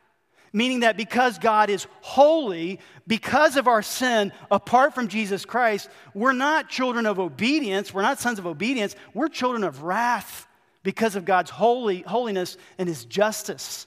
meaning 0.53 0.81
that 0.81 0.97
because 0.97 1.39
God 1.39 1.71
is 1.71 1.87
holy, 2.01 2.81
because 3.07 3.57
of 3.57 3.69
our 3.69 3.83
sin 3.83 4.33
apart 4.51 4.95
from 4.95 5.09
Jesus 5.09 5.45
Christ, 5.45 5.89
we're 6.15 6.33
not 6.33 6.69
children 6.69 7.07
of 7.07 7.19
obedience, 7.19 7.93
we're 7.93 8.03
not 8.03 8.21
sons 8.21 8.39
of 8.39 8.47
obedience, 8.47 8.95
we're 9.15 9.29
children 9.29 9.65
of 9.65 9.83
wrath 9.83 10.47
because 10.83 11.17
of 11.17 11.25
God's 11.25 11.51
holy, 11.51 12.03
holiness 12.03 12.57
and 12.79 12.89
his 12.89 13.05
justice. 13.05 13.87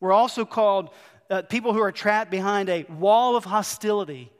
We're 0.00 0.12
also 0.12 0.44
called 0.44 0.90
uh, 1.30 1.42
people 1.42 1.72
who 1.72 1.82
are 1.82 1.92
trapped 1.92 2.30
behind 2.30 2.68
a 2.68 2.84
wall 2.84 3.36
of 3.36 3.44
hostility 3.44 4.32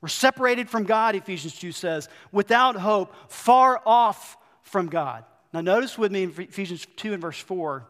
we're 0.00 0.08
separated 0.08 0.70
from 0.70 0.84
God, 0.84 1.14
Ephesians 1.14 1.58
2 1.58 1.72
says, 1.72 2.08
without 2.30 2.76
hope, 2.76 3.14
far 3.28 3.80
off 3.84 4.36
from 4.62 4.88
God. 4.88 5.24
Now, 5.52 5.60
notice 5.60 5.98
with 5.98 6.12
me 6.12 6.24
in 6.24 6.34
Ephesians 6.38 6.86
2 6.96 7.14
and 7.14 7.22
verse 7.22 7.38
4 7.38 7.84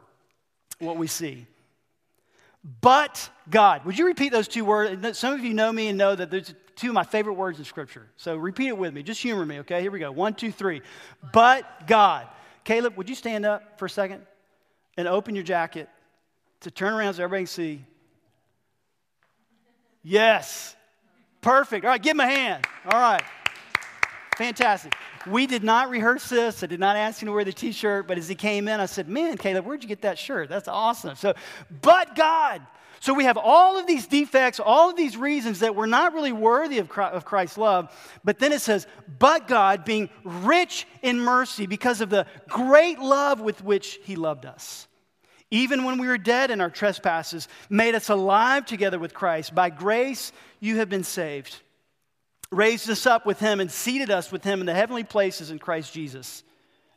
what 0.79 0.97
we 0.97 1.07
see. 1.07 1.45
But 2.81 3.29
God. 3.49 3.85
Would 3.85 3.97
you 3.97 4.05
repeat 4.05 4.31
those 4.31 4.47
two 4.47 4.65
words? 4.65 5.17
Some 5.17 5.33
of 5.33 5.43
you 5.43 5.53
know 5.53 5.71
me 5.71 5.87
and 5.87 5.97
know 5.97 6.15
that 6.15 6.31
there's 6.31 6.53
two 6.75 6.89
of 6.89 6.93
my 6.93 7.03
favorite 7.03 7.33
words 7.33 7.59
in 7.59 7.65
Scripture. 7.65 8.07
So 8.17 8.35
repeat 8.35 8.67
it 8.67 8.77
with 8.77 8.93
me. 8.93 9.03
Just 9.03 9.21
humor 9.21 9.45
me, 9.45 9.59
okay? 9.59 9.81
Here 9.81 9.91
we 9.91 9.99
go. 9.99 10.11
One, 10.11 10.33
two, 10.33 10.51
three. 10.51 10.81
But 11.31 11.87
God. 11.87 12.27
Caleb, 12.63 12.97
would 12.97 13.09
you 13.09 13.15
stand 13.15 13.45
up 13.45 13.79
for 13.79 13.85
a 13.85 13.89
second 13.89 14.25
and 14.97 15.07
open 15.07 15.35
your 15.35 15.43
jacket 15.43 15.89
to 16.61 16.71
turn 16.71 16.93
around 16.93 17.13
so 17.13 17.23
everybody 17.23 17.43
can 17.43 17.47
see? 17.47 17.85
Yes. 20.03 20.75
Perfect. 21.41 21.85
All 21.85 21.91
right, 21.91 22.01
give 22.01 22.15
him 22.15 22.19
a 22.19 22.27
hand. 22.27 22.65
All 22.85 22.99
right. 22.99 23.23
Fantastic. 24.37 24.93
We 25.27 25.47
did 25.47 25.63
not 25.63 25.89
rehearse 25.89 26.29
this. 26.29 26.63
I 26.63 26.67
did 26.67 26.79
not 26.79 26.95
ask 26.95 27.21
him 27.21 27.27
to 27.27 27.33
wear 27.33 27.43
the 27.43 27.53
t 27.53 27.71
shirt, 27.71 28.07
but 28.07 28.17
as 28.17 28.27
he 28.27 28.35
came 28.35 28.67
in, 28.67 28.79
I 28.79 28.85
said, 28.85 29.09
Man, 29.09 29.37
Caleb, 29.37 29.65
where'd 29.65 29.83
you 29.83 29.89
get 29.89 30.01
that 30.03 30.17
shirt? 30.17 30.49
That's 30.49 30.67
awesome. 30.67 31.15
So, 31.15 31.33
but 31.81 32.15
God. 32.15 32.61
So 33.01 33.13
we 33.13 33.23
have 33.23 33.37
all 33.37 33.79
of 33.79 33.87
these 33.87 34.07
defects, 34.07 34.59
all 34.59 34.89
of 34.89 34.97
these 34.97 35.15
reasons 35.15 35.59
that 35.59 35.73
we're 35.73 35.85
not 35.85 36.13
really 36.13 36.33
worthy 36.33 36.79
of 36.79 36.89
Christ's 36.89 37.57
love. 37.57 37.95
But 38.25 38.39
then 38.39 38.51
it 38.51 38.59
says, 38.59 38.87
But 39.19 39.47
God, 39.47 39.85
being 39.85 40.09
rich 40.25 40.85
in 41.01 41.19
mercy 41.19 41.65
because 41.65 42.01
of 42.01 42.09
the 42.09 42.25
great 42.49 42.99
love 42.99 43.39
with 43.39 43.63
which 43.63 43.99
he 44.03 44.17
loved 44.17 44.45
us 44.45 44.88
even 45.51 45.83
when 45.83 45.97
we 45.97 46.07
were 46.07 46.17
dead 46.17 46.51
in 46.51 46.61
our 46.61 46.69
trespasses, 46.69 47.47
made 47.69 47.95
us 47.95 48.09
alive 48.09 48.65
together 48.65 48.99
with 48.99 49.13
Christ. 49.13 49.55
By 49.55 49.69
grace, 49.69 50.31
you 50.59 50.77
have 50.77 50.89
been 50.89 51.03
saved. 51.03 51.55
Raised 52.51 52.89
us 52.89 53.05
up 53.05 53.25
with 53.25 53.39
him 53.39 53.59
and 53.59 53.71
seated 53.71 54.11
us 54.11 54.31
with 54.31 54.43
him 54.43 54.59
in 54.59 54.65
the 54.65 54.73
heavenly 54.73 55.03
places 55.03 55.51
in 55.51 55.59
Christ 55.59 55.93
Jesus. 55.93 56.43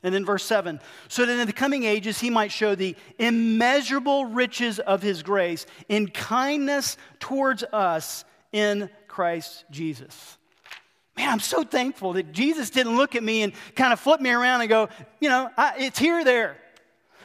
And 0.03 0.15
then 0.15 0.25
verse 0.25 0.45
7 0.45 0.81
so 1.09 1.25
that 1.25 1.39
in 1.39 1.47
the 1.47 1.53
coming 1.53 1.85
ages 1.85 2.19
he 2.19 2.31
might 2.31 2.51
show 2.51 2.75
the 2.75 2.97
immeasurable 3.19 4.27
riches 4.27 4.79
of 4.81 5.01
his 5.01 5.23
grace 5.23 5.65
in 5.89 6.09
kindness 6.09 6.97
towards 7.21 7.63
us 7.73 8.25
in 8.51 8.91
Christ 9.07 9.65
Jesus. 9.71 10.39
Man, 11.17 11.29
I'm 11.29 11.41
so 11.41 11.63
thankful 11.63 12.15
that 12.15 12.33
Jesus 12.33 12.71
didn't 12.71 12.97
look 12.97 13.15
at 13.15 13.23
me 13.23 13.43
and 13.43 13.53
kind 13.77 13.93
of 13.93 14.01
flip 14.01 14.21
me 14.21 14.31
around 14.31 14.63
and 14.63 14.71
go, 14.71 14.89
you 15.21 15.29
know, 15.29 15.51
I, 15.57 15.75
it's 15.79 15.99
here, 15.99 16.25
there. 16.25 16.57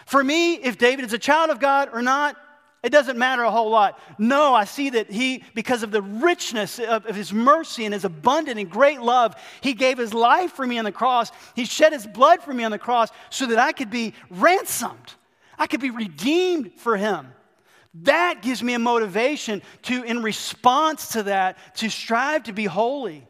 For 0.08 0.24
me, 0.24 0.54
if 0.54 0.78
David 0.78 1.04
is 1.04 1.12
a 1.12 1.20
child 1.20 1.50
of 1.50 1.60
God 1.60 1.90
or 1.92 2.02
not, 2.02 2.38
it 2.82 2.92
doesn't 2.92 3.18
matter 3.18 3.44
a 3.44 3.52
whole 3.52 3.70
lot. 3.70 4.00
No, 4.18 4.54
I 4.54 4.64
see 4.64 4.92
that 4.92 5.12
he, 5.12 5.44
because 5.54 5.84
of 5.84 5.92
the 5.92 6.02
richness 6.02 6.80
of, 6.80 7.06
of, 7.06 7.14
his 7.14 7.34
mercy 7.34 7.84
and 7.84 7.94
his 7.94 8.06
abundant 8.06 8.58
and 8.58 8.70
great 8.70 9.02
love, 9.02 9.36
he 9.60 9.74
gave 9.74 9.98
his 9.98 10.14
life 10.14 10.54
for 10.54 10.66
me 10.66 10.80
on 10.80 10.86
the 10.86 10.94
cross. 10.94 11.30
He 11.58 11.66
shed 11.66 11.92
his 11.92 12.08
blood 12.08 12.42
for 12.42 12.54
me 12.54 12.64
on 12.64 12.72
the 12.72 12.80
cross 12.80 13.10
so 13.30 13.48
that 13.48 13.60
I 13.60 13.74
could 13.74 13.90
be 13.90 14.14
ransomed. 14.30 15.16
I 15.60 15.68
could 15.68 15.82
be 15.82 15.90
redeemed 15.90 16.72
for 16.78 16.96
him. 16.96 17.34
That 18.04 18.42
gives 18.42 18.64
me 18.64 18.76
a 18.76 18.80
motivation 18.80 19.62
to, 19.84 20.04
in 20.04 20.24
response 20.24 21.10
to 21.10 21.24
that, 21.24 21.58
to 21.78 21.90
strive 21.90 22.44
to 22.44 22.54
be 22.54 22.64
holy. 22.64 23.27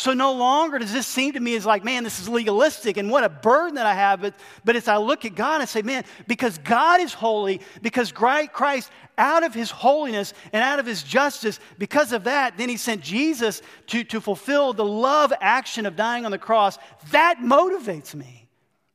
So 0.00 0.14
no 0.14 0.32
longer 0.32 0.78
does 0.78 0.94
this 0.94 1.06
seem 1.06 1.34
to 1.34 1.40
me 1.40 1.54
as 1.56 1.66
like, 1.66 1.84
man, 1.84 2.04
this 2.04 2.20
is 2.20 2.26
legalistic 2.26 2.96
and 2.96 3.10
what 3.10 3.22
a 3.22 3.28
burden 3.28 3.74
that 3.74 3.84
I 3.84 3.92
have. 3.92 4.22
But, 4.22 4.34
but 4.64 4.74
as 4.74 4.88
I 4.88 4.96
look 4.96 5.26
at 5.26 5.34
God 5.34 5.60
and 5.60 5.68
say, 5.68 5.82
man, 5.82 6.04
because 6.26 6.56
God 6.56 7.02
is 7.02 7.12
holy, 7.12 7.60
because 7.82 8.10
Christ, 8.10 8.90
out 9.18 9.42
of 9.42 9.52
his 9.52 9.70
holiness 9.70 10.32
and 10.54 10.64
out 10.64 10.78
of 10.78 10.86
his 10.86 11.02
justice, 11.02 11.60
because 11.76 12.12
of 12.12 12.24
that, 12.24 12.56
then 12.56 12.70
he 12.70 12.78
sent 12.78 13.02
Jesus 13.02 13.60
to, 13.88 14.02
to 14.04 14.22
fulfill 14.22 14.72
the 14.72 14.86
love 14.86 15.34
action 15.38 15.84
of 15.84 15.96
dying 15.96 16.24
on 16.24 16.30
the 16.30 16.38
cross. 16.38 16.78
That 17.10 17.40
motivates 17.40 18.14
me 18.14 18.48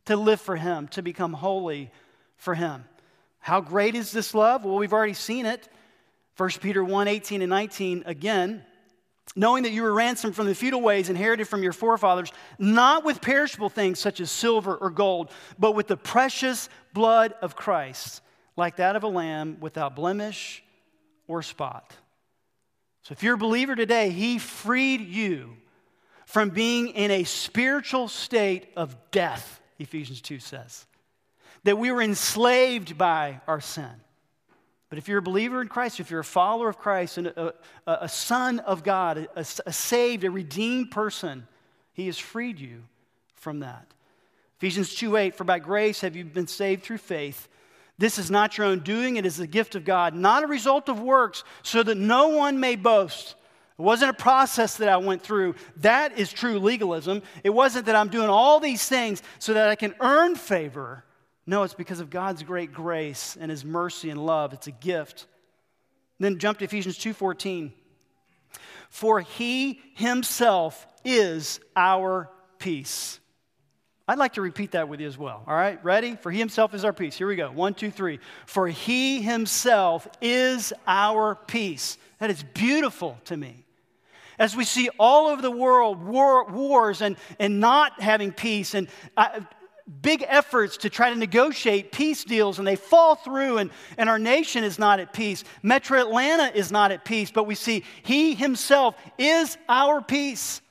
to 0.05 0.15
live 0.15 0.41
for 0.41 0.55
him, 0.55 0.87
to 0.87 1.03
become 1.03 1.33
holy 1.33 1.91
for 2.35 2.55
him. 2.55 2.83
How 3.37 3.61
great 3.61 3.93
is 3.93 4.11
this 4.11 4.33
love? 4.33 4.65
Well, 4.65 4.77
we've 4.77 4.91
already 4.91 5.13
seen 5.13 5.45
it. 5.45 5.69
1 6.37 6.49
Peter 6.61 6.83
1 6.83 7.07
18 7.07 7.43
and 7.43 7.49
19 7.51 8.03
again 8.07 8.63
knowing 9.35 9.63
that 9.63 9.71
you 9.71 9.83
were 9.83 9.93
ransomed 9.93 10.35
from 10.35 10.47
the 10.47 10.55
futile 10.55 10.81
ways 10.81 11.09
inherited 11.09 11.45
from 11.45 11.61
your 11.61 11.73
forefathers, 11.73 12.31
not 12.57 13.03
with 13.03 13.21
perishable 13.21 13.69
things 13.69 13.99
such 13.99 14.21
as 14.21 14.31
silver 14.31 14.75
or 14.75 14.89
gold, 14.89 15.29
but 15.59 15.73
with 15.73 15.87
the 15.87 15.97
precious 15.97 16.69
blood 16.93 17.33
of 17.41 17.55
Christ, 17.55 18.21
like 18.55 18.77
that 18.77 18.95
of 18.95 19.03
a 19.03 19.07
lamb 19.07 19.57
without 19.59 19.95
blemish 19.95 20.63
or 21.27 21.41
spot. 21.41 21.93
So 23.01 23.11
if 23.11 23.21
you're 23.21 23.35
a 23.35 23.37
believer 23.37 23.75
today, 23.75 24.09
He 24.09 24.39
freed 24.39 25.01
you 25.01 25.57
from 26.25 26.49
being 26.49 26.87
in 26.89 27.11
a 27.11 27.23
spiritual 27.23 28.07
state 28.07 28.67
of 28.75 28.95
death, 29.11 29.61
Ephesians 29.79 30.21
2 30.21 30.39
says. 30.39 30.85
That 31.65 31.77
we 31.77 31.91
were 31.91 32.01
enslaved 32.01 32.97
by 32.97 33.41
our 33.47 33.61
sin. 33.61 33.91
But 34.89 34.97
if 34.97 35.07
you're 35.07 35.19
a 35.19 35.23
believer 35.23 35.61
in 35.61 35.67
Christ, 35.67 35.99
if 35.99 36.11
you're 36.11 36.19
a 36.19 36.23
follower 36.23 36.69
of 36.69 36.77
Christ, 36.77 37.17
and 37.17 37.27
a, 37.27 37.53
a, 37.87 37.97
a 38.01 38.09
son 38.09 38.59
of 38.59 38.83
God, 38.83 39.27
a, 39.35 39.39
a 39.39 39.73
saved, 39.73 40.23
a 40.23 40.31
redeemed 40.31 40.91
person, 40.91 41.47
He 41.93 42.05
has 42.05 42.17
freed 42.17 42.59
you 42.59 42.83
from 43.33 43.59
that. 43.59 43.87
Ephesians 44.57 44.95
2 44.95 45.17
8, 45.17 45.35
for 45.35 45.43
by 45.43 45.59
grace 45.59 46.01
have 46.01 46.15
you 46.15 46.23
been 46.23 46.47
saved 46.47 46.83
through 46.83 46.97
faith. 46.99 47.47
This 47.97 48.19
is 48.19 48.29
not 48.29 48.57
your 48.57 48.67
own 48.67 48.79
doing, 48.79 49.15
it 49.15 49.25
is 49.25 49.37
the 49.37 49.47
gift 49.47 49.75
of 49.75 49.85
God, 49.85 50.13
not 50.13 50.43
a 50.43 50.47
result 50.47 50.89
of 50.89 50.99
works, 50.99 51.43
so 51.63 51.81
that 51.81 51.95
no 51.95 52.29
one 52.29 52.59
may 52.59 52.75
boast. 52.75 53.35
It 53.77 53.81
wasn't 53.81 54.11
a 54.11 54.21
process 54.21 54.77
that 54.77 54.87
I 54.87 54.97
went 54.97 55.21
through. 55.21 55.55
That 55.77 56.17
is 56.17 56.31
true 56.31 56.59
legalism. 56.59 57.21
It 57.43 57.49
wasn't 57.49 57.87
that 57.87 57.95
I'm 57.95 58.07
doing 58.07 58.29
all 58.29 58.59
these 58.59 58.87
things 58.87 59.21
so 59.39 59.53
that 59.53 59.67
I 59.67 59.75
can 59.75 59.93
earn 59.99 60.35
favor. 60.35 61.03
No, 61.47 61.63
it's 61.63 61.73
because 61.73 61.99
of 61.99 62.09
God's 62.09 62.43
great 62.43 62.73
grace 62.73 63.37
and 63.39 63.51
his 63.51 63.63
mercy 63.63 64.09
and 64.09 64.25
love. 64.25 64.53
It's 64.53 64.67
a 64.67 64.71
gift. 64.71 65.27
Then 66.19 66.39
jump 66.39 66.59
to 66.59 66.65
Ephesians 66.65 66.97
2:14. 66.97 67.73
For 68.89 69.19
he 69.19 69.81
himself 69.95 70.87
is 71.03 71.59
our 71.75 72.29
peace. 72.57 73.19
I'd 74.07 74.19
like 74.19 74.33
to 74.33 74.41
repeat 74.41 74.71
that 74.71 74.87
with 74.87 75.01
you 75.01 75.07
as 75.07 75.17
well. 75.17 75.43
All 75.47 75.55
right, 75.55 75.83
ready? 75.83 76.15
For 76.15 76.31
he 76.31 76.37
himself 76.37 76.73
is 76.73 76.85
our 76.85 76.93
peace. 76.93 77.17
Here 77.17 77.27
we 77.27 77.35
go. 77.35 77.49
One, 77.49 77.73
two, 77.73 77.89
three. 77.89 78.19
For 78.45 78.67
he 78.67 79.21
himself 79.21 80.07
is 80.21 80.73
our 80.85 81.35
peace. 81.35 81.97
That 82.19 82.29
is 82.29 82.43
beautiful 82.53 83.17
to 83.25 83.35
me. 83.35 83.65
As 84.37 84.55
we 84.55 84.63
see 84.63 84.89
all 84.99 85.27
over 85.27 85.41
the 85.41 85.49
world 85.49 86.03
war, 86.03 86.45
wars 86.45 87.01
and, 87.01 87.17
and 87.39 87.59
not 87.59 87.99
having 88.01 88.31
peace, 88.31 88.75
and 88.75 88.89
I, 89.17 89.45
big 90.01 90.25
efforts 90.27 90.77
to 90.77 90.89
try 90.89 91.11
to 91.11 91.15
negotiate 91.15 91.91
peace 91.91 92.23
deals 92.23 92.57
and 92.57 92.67
they 92.67 92.75
fall 92.75 93.15
through 93.15 93.59
and, 93.59 93.69
and 93.97 94.09
our 94.09 94.17
nation 94.17 94.63
is 94.63 94.79
not 94.79 94.99
at 94.99 95.13
peace. 95.13 95.43
Metro 95.61 95.99
Atlanta 95.99 96.55
is 96.55 96.71
not 96.71 96.91
at 96.91 97.05
peace, 97.05 97.29
but 97.29 97.45
we 97.45 97.55
see 97.55 97.83
He 98.03 98.33
Himself 98.33 98.95
is 99.17 99.57
our 99.69 100.01
peace. 100.01 100.61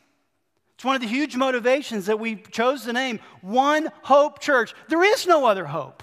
It's 0.75 0.85
one 0.85 0.97
of 0.97 1.03
the 1.03 1.09
huge 1.09 1.37
motivations 1.37 2.07
that 2.07 2.19
we 2.19 2.37
chose 2.37 2.85
the 2.85 2.93
name 2.93 3.21
One 3.41 3.91
Hope 4.03 4.41
Church. 4.41 4.75
There 4.89 5.05
is 5.05 5.27
no 5.27 5.47
other 5.47 5.65
hope. 5.65 6.03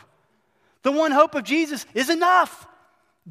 The 0.83 0.91
one 0.91 1.11
hope 1.11 1.35
of 1.35 1.43
Jesus 1.43 1.85
is 1.93 2.09
enough. 2.09 2.65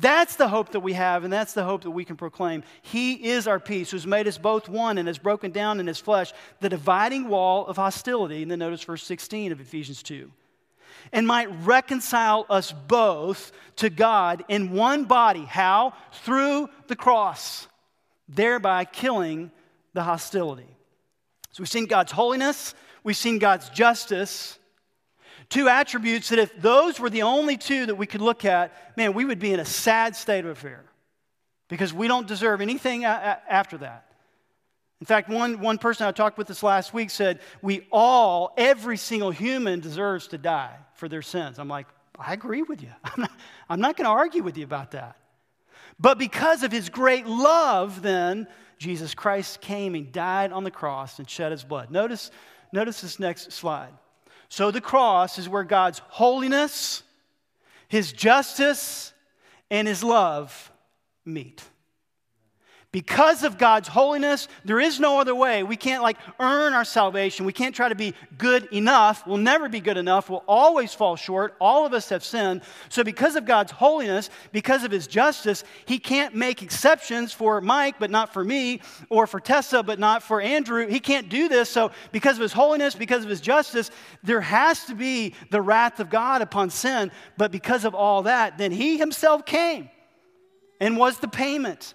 That's 0.00 0.36
the 0.36 0.48
hope 0.48 0.70
that 0.70 0.80
we 0.80 0.94
have, 0.94 1.24
and 1.24 1.32
that's 1.32 1.52
the 1.52 1.64
hope 1.64 1.82
that 1.82 1.90
we 1.90 2.06
can 2.06 2.16
proclaim. 2.16 2.62
He 2.80 3.12
is 3.30 3.46
our 3.46 3.60
peace, 3.60 3.90
who's 3.90 4.06
made 4.06 4.26
us 4.26 4.38
both 4.38 4.66
one 4.66 4.96
and 4.96 5.06
has 5.06 5.18
broken 5.18 5.50
down 5.50 5.78
in 5.78 5.86
his 5.86 6.00
flesh 6.00 6.32
the 6.60 6.70
dividing 6.70 7.28
wall 7.28 7.66
of 7.66 7.76
hostility. 7.76 8.40
And 8.40 8.50
then 8.50 8.60
notice 8.60 8.82
verse 8.82 9.04
16 9.04 9.52
of 9.52 9.60
Ephesians 9.60 10.02
2. 10.02 10.30
And 11.12 11.26
might 11.26 11.48
reconcile 11.66 12.46
us 12.48 12.72
both 12.72 13.52
to 13.76 13.90
God 13.90 14.42
in 14.48 14.72
one 14.72 15.04
body. 15.04 15.44
How? 15.44 15.92
Through 16.12 16.70
the 16.86 16.96
cross, 16.96 17.68
thereby 18.26 18.86
killing 18.86 19.50
the 19.92 20.02
hostility. 20.02 20.76
So 21.52 21.62
we've 21.62 21.68
seen 21.68 21.86
God's 21.86 22.12
holiness, 22.12 22.74
we've 23.04 23.16
seen 23.16 23.38
God's 23.38 23.68
justice, 23.70 24.58
Two 25.50 25.68
attributes 25.68 26.28
that 26.28 26.38
if 26.38 26.60
those 26.60 27.00
were 27.00 27.10
the 27.10 27.22
only 27.22 27.56
two 27.56 27.86
that 27.86 27.96
we 27.96 28.06
could 28.06 28.20
look 28.20 28.44
at, 28.44 28.96
man, 28.96 29.12
we 29.12 29.24
would 29.24 29.40
be 29.40 29.52
in 29.52 29.60
a 29.60 29.64
sad 29.64 30.14
state 30.14 30.44
of 30.44 30.52
affair 30.52 30.84
because 31.68 31.92
we 31.92 32.08
don't 32.08 32.28
deserve 32.28 32.60
anything 32.60 33.04
a- 33.04 33.08
a- 33.08 33.52
after 33.52 33.76
that. 33.78 34.06
In 35.00 35.06
fact, 35.06 35.28
one, 35.28 35.60
one 35.60 35.78
person 35.78 36.06
I 36.06 36.12
talked 36.12 36.38
with 36.38 36.46
this 36.46 36.62
last 36.62 36.94
week 36.94 37.10
said, 37.10 37.40
We 37.62 37.86
all, 37.90 38.52
every 38.56 38.96
single 38.96 39.30
human 39.30 39.80
deserves 39.80 40.28
to 40.28 40.38
die 40.38 40.76
for 40.94 41.08
their 41.08 41.22
sins. 41.22 41.58
I'm 41.58 41.68
like, 41.68 41.86
I 42.16 42.32
agree 42.32 42.62
with 42.62 42.82
you. 42.82 42.92
I'm 43.04 43.20
not, 43.22 43.30
I'm 43.68 43.80
not 43.80 43.96
going 43.96 44.04
to 44.04 44.10
argue 44.10 44.42
with 44.42 44.56
you 44.56 44.64
about 44.64 44.92
that. 44.92 45.16
But 45.98 46.18
because 46.18 46.62
of 46.62 46.70
his 46.70 46.88
great 46.88 47.26
love, 47.26 48.02
then, 48.02 48.46
Jesus 48.78 49.14
Christ 49.14 49.60
came 49.60 49.94
and 49.94 50.10
died 50.12 50.52
on 50.52 50.64
the 50.64 50.70
cross 50.70 51.18
and 51.18 51.28
shed 51.28 51.52
his 51.52 51.64
blood. 51.64 51.90
Notice, 51.90 52.30
notice 52.72 53.00
this 53.00 53.18
next 53.18 53.52
slide. 53.52 53.92
So 54.50 54.72
the 54.72 54.80
cross 54.80 55.38
is 55.38 55.48
where 55.48 55.64
God's 55.64 56.00
holiness, 56.08 57.02
His 57.88 58.12
justice, 58.12 59.14
and 59.70 59.88
His 59.88 60.04
love 60.04 60.72
meet. 61.24 61.62
Because 62.92 63.44
of 63.44 63.56
God's 63.56 63.86
holiness, 63.86 64.48
there 64.64 64.80
is 64.80 64.98
no 64.98 65.20
other 65.20 65.34
way. 65.34 65.62
We 65.62 65.76
can't 65.76 66.02
like 66.02 66.16
earn 66.40 66.72
our 66.72 66.84
salvation. 66.84 67.46
We 67.46 67.52
can't 67.52 67.72
try 67.72 67.88
to 67.88 67.94
be 67.94 68.14
good 68.36 68.64
enough. 68.72 69.24
We'll 69.28 69.36
never 69.36 69.68
be 69.68 69.78
good 69.78 69.96
enough. 69.96 70.28
We'll 70.28 70.42
always 70.48 70.92
fall 70.92 71.14
short. 71.14 71.54
All 71.60 71.86
of 71.86 71.94
us 71.94 72.08
have 72.08 72.24
sinned. 72.24 72.62
So, 72.88 73.04
because 73.04 73.36
of 73.36 73.44
God's 73.44 73.70
holiness, 73.70 74.28
because 74.50 74.82
of 74.82 74.90
His 74.90 75.06
justice, 75.06 75.62
He 75.86 76.00
can't 76.00 76.34
make 76.34 76.64
exceptions 76.64 77.32
for 77.32 77.60
Mike, 77.60 78.00
but 78.00 78.10
not 78.10 78.32
for 78.32 78.44
me, 78.44 78.80
or 79.08 79.28
for 79.28 79.38
Tessa, 79.38 79.84
but 79.84 80.00
not 80.00 80.24
for 80.24 80.40
Andrew. 80.40 80.88
He 80.88 80.98
can't 80.98 81.28
do 81.28 81.48
this. 81.48 81.70
So, 81.70 81.92
because 82.10 82.38
of 82.38 82.42
His 82.42 82.52
holiness, 82.52 82.96
because 82.96 83.22
of 83.22 83.30
His 83.30 83.40
justice, 83.40 83.92
there 84.24 84.40
has 84.40 84.86
to 84.86 84.96
be 84.96 85.34
the 85.50 85.62
wrath 85.62 86.00
of 86.00 86.10
God 86.10 86.42
upon 86.42 86.70
sin. 86.70 87.12
But 87.36 87.52
because 87.52 87.84
of 87.84 87.94
all 87.94 88.24
that, 88.24 88.58
then 88.58 88.72
He 88.72 88.98
Himself 88.98 89.46
came 89.46 89.90
and 90.80 90.96
was 90.96 91.18
the 91.18 91.28
payment 91.28 91.94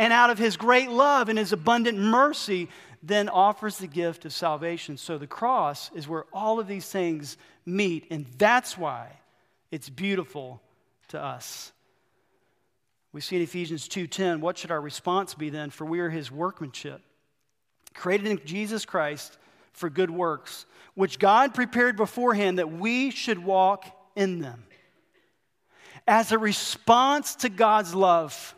and 0.00 0.14
out 0.14 0.30
of 0.30 0.38
his 0.38 0.56
great 0.56 0.88
love 0.88 1.28
and 1.28 1.38
his 1.38 1.52
abundant 1.52 1.98
mercy, 1.98 2.70
then 3.02 3.28
offers 3.28 3.76
the 3.76 3.86
gift 3.86 4.24
of 4.24 4.32
salvation. 4.32 4.96
So 4.96 5.18
the 5.18 5.26
cross 5.26 5.90
is 5.94 6.08
where 6.08 6.24
all 6.32 6.58
of 6.58 6.66
these 6.66 6.88
things 6.88 7.36
meet, 7.66 8.06
and 8.10 8.24
that's 8.38 8.78
why 8.78 9.10
it's 9.70 9.90
beautiful 9.90 10.62
to 11.08 11.22
us. 11.22 11.72
We 13.12 13.20
see 13.20 13.36
in 13.36 13.42
Ephesians 13.42 13.88
2:10, 13.88 14.40
what 14.40 14.56
should 14.56 14.70
our 14.70 14.80
response 14.80 15.34
be 15.34 15.50
then? 15.50 15.68
For 15.68 15.84
we 15.84 16.00
are 16.00 16.08
his 16.08 16.32
workmanship, 16.32 17.02
created 17.92 18.26
in 18.26 18.40
Jesus 18.46 18.86
Christ 18.86 19.36
for 19.74 19.90
good 19.90 20.10
works, 20.10 20.64
which 20.94 21.18
God 21.18 21.54
prepared 21.54 21.98
beforehand 21.98 22.58
that 22.58 22.72
we 22.72 23.10
should 23.10 23.38
walk 23.38 23.84
in 24.16 24.38
them. 24.38 24.64
As 26.08 26.32
a 26.32 26.38
response 26.38 27.34
to 27.36 27.50
God's 27.50 27.94
love, 27.94 28.54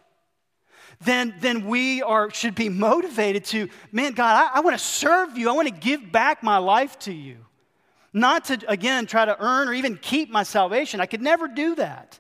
then, 1.05 1.35
then 1.41 1.67
we 1.67 2.03
are, 2.03 2.31
should 2.31 2.55
be 2.55 2.69
motivated 2.69 3.45
to, 3.47 3.69
man, 3.91 4.13
God, 4.13 4.51
I, 4.53 4.59
I 4.59 4.61
want 4.61 4.79
to 4.79 4.85
serve 4.85 5.37
you. 5.37 5.49
I 5.49 5.53
want 5.53 5.69
to 5.69 5.75
give 5.75 6.13
back 6.13 6.43
my 6.43 6.59
life 6.59 6.99
to 7.01 7.13
you. 7.13 7.37
Not 8.13 8.47
to, 8.47 8.61
again, 8.69 9.07
try 9.07 9.25
to 9.25 9.37
earn 9.41 9.69
or 9.69 9.73
even 9.73 9.97
keep 9.97 10.31
my 10.31 10.43
salvation. 10.43 11.01
I 11.01 11.07
could 11.07 11.23
never 11.23 11.49
do 11.49 11.75
that. 11.77 12.19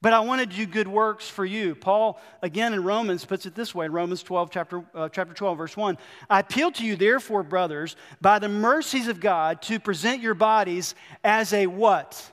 But 0.00 0.12
I 0.12 0.20
want 0.20 0.40
to 0.40 0.46
do 0.46 0.66
good 0.66 0.88
works 0.88 1.28
for 1.28 1.46
you. 1.46 1.74
Paul, 1.74 2.20
again 2.42 2.74
in 2.74 2.84
Romans, 2.84 3.24
puts 3.24 3.46
it 3.46 3.54
this 3.54 3.74
way 3.74 3.86
in 3.86 3.92
Romans 3.92 4.22
12, 4.22 4.50
chapter, 4.50 4.84
uh, 4.94 5.08
chapter 5.08 5.32
12, 5.32 5.56
verse 5.56 5.76
1. 5.76 5.96
I 6.28 6.40
appeal 6.40 6.70
to 6.72 6.84
you, 6.84 6.94
therefore, 6.94 7.42
brothers, 7.42 7.96
by 8.20 8.38
the 8.38 8.48
mercies 8.48 9.08
of 9.08 9.18
God, 9.18 9.62
to 9.62 9.80
present 9.80 10.20
your 10.20 10.34
bodies 10.34 10.94
as 11.22 11.54
a 11.54 11.66
what? 11.66 12.30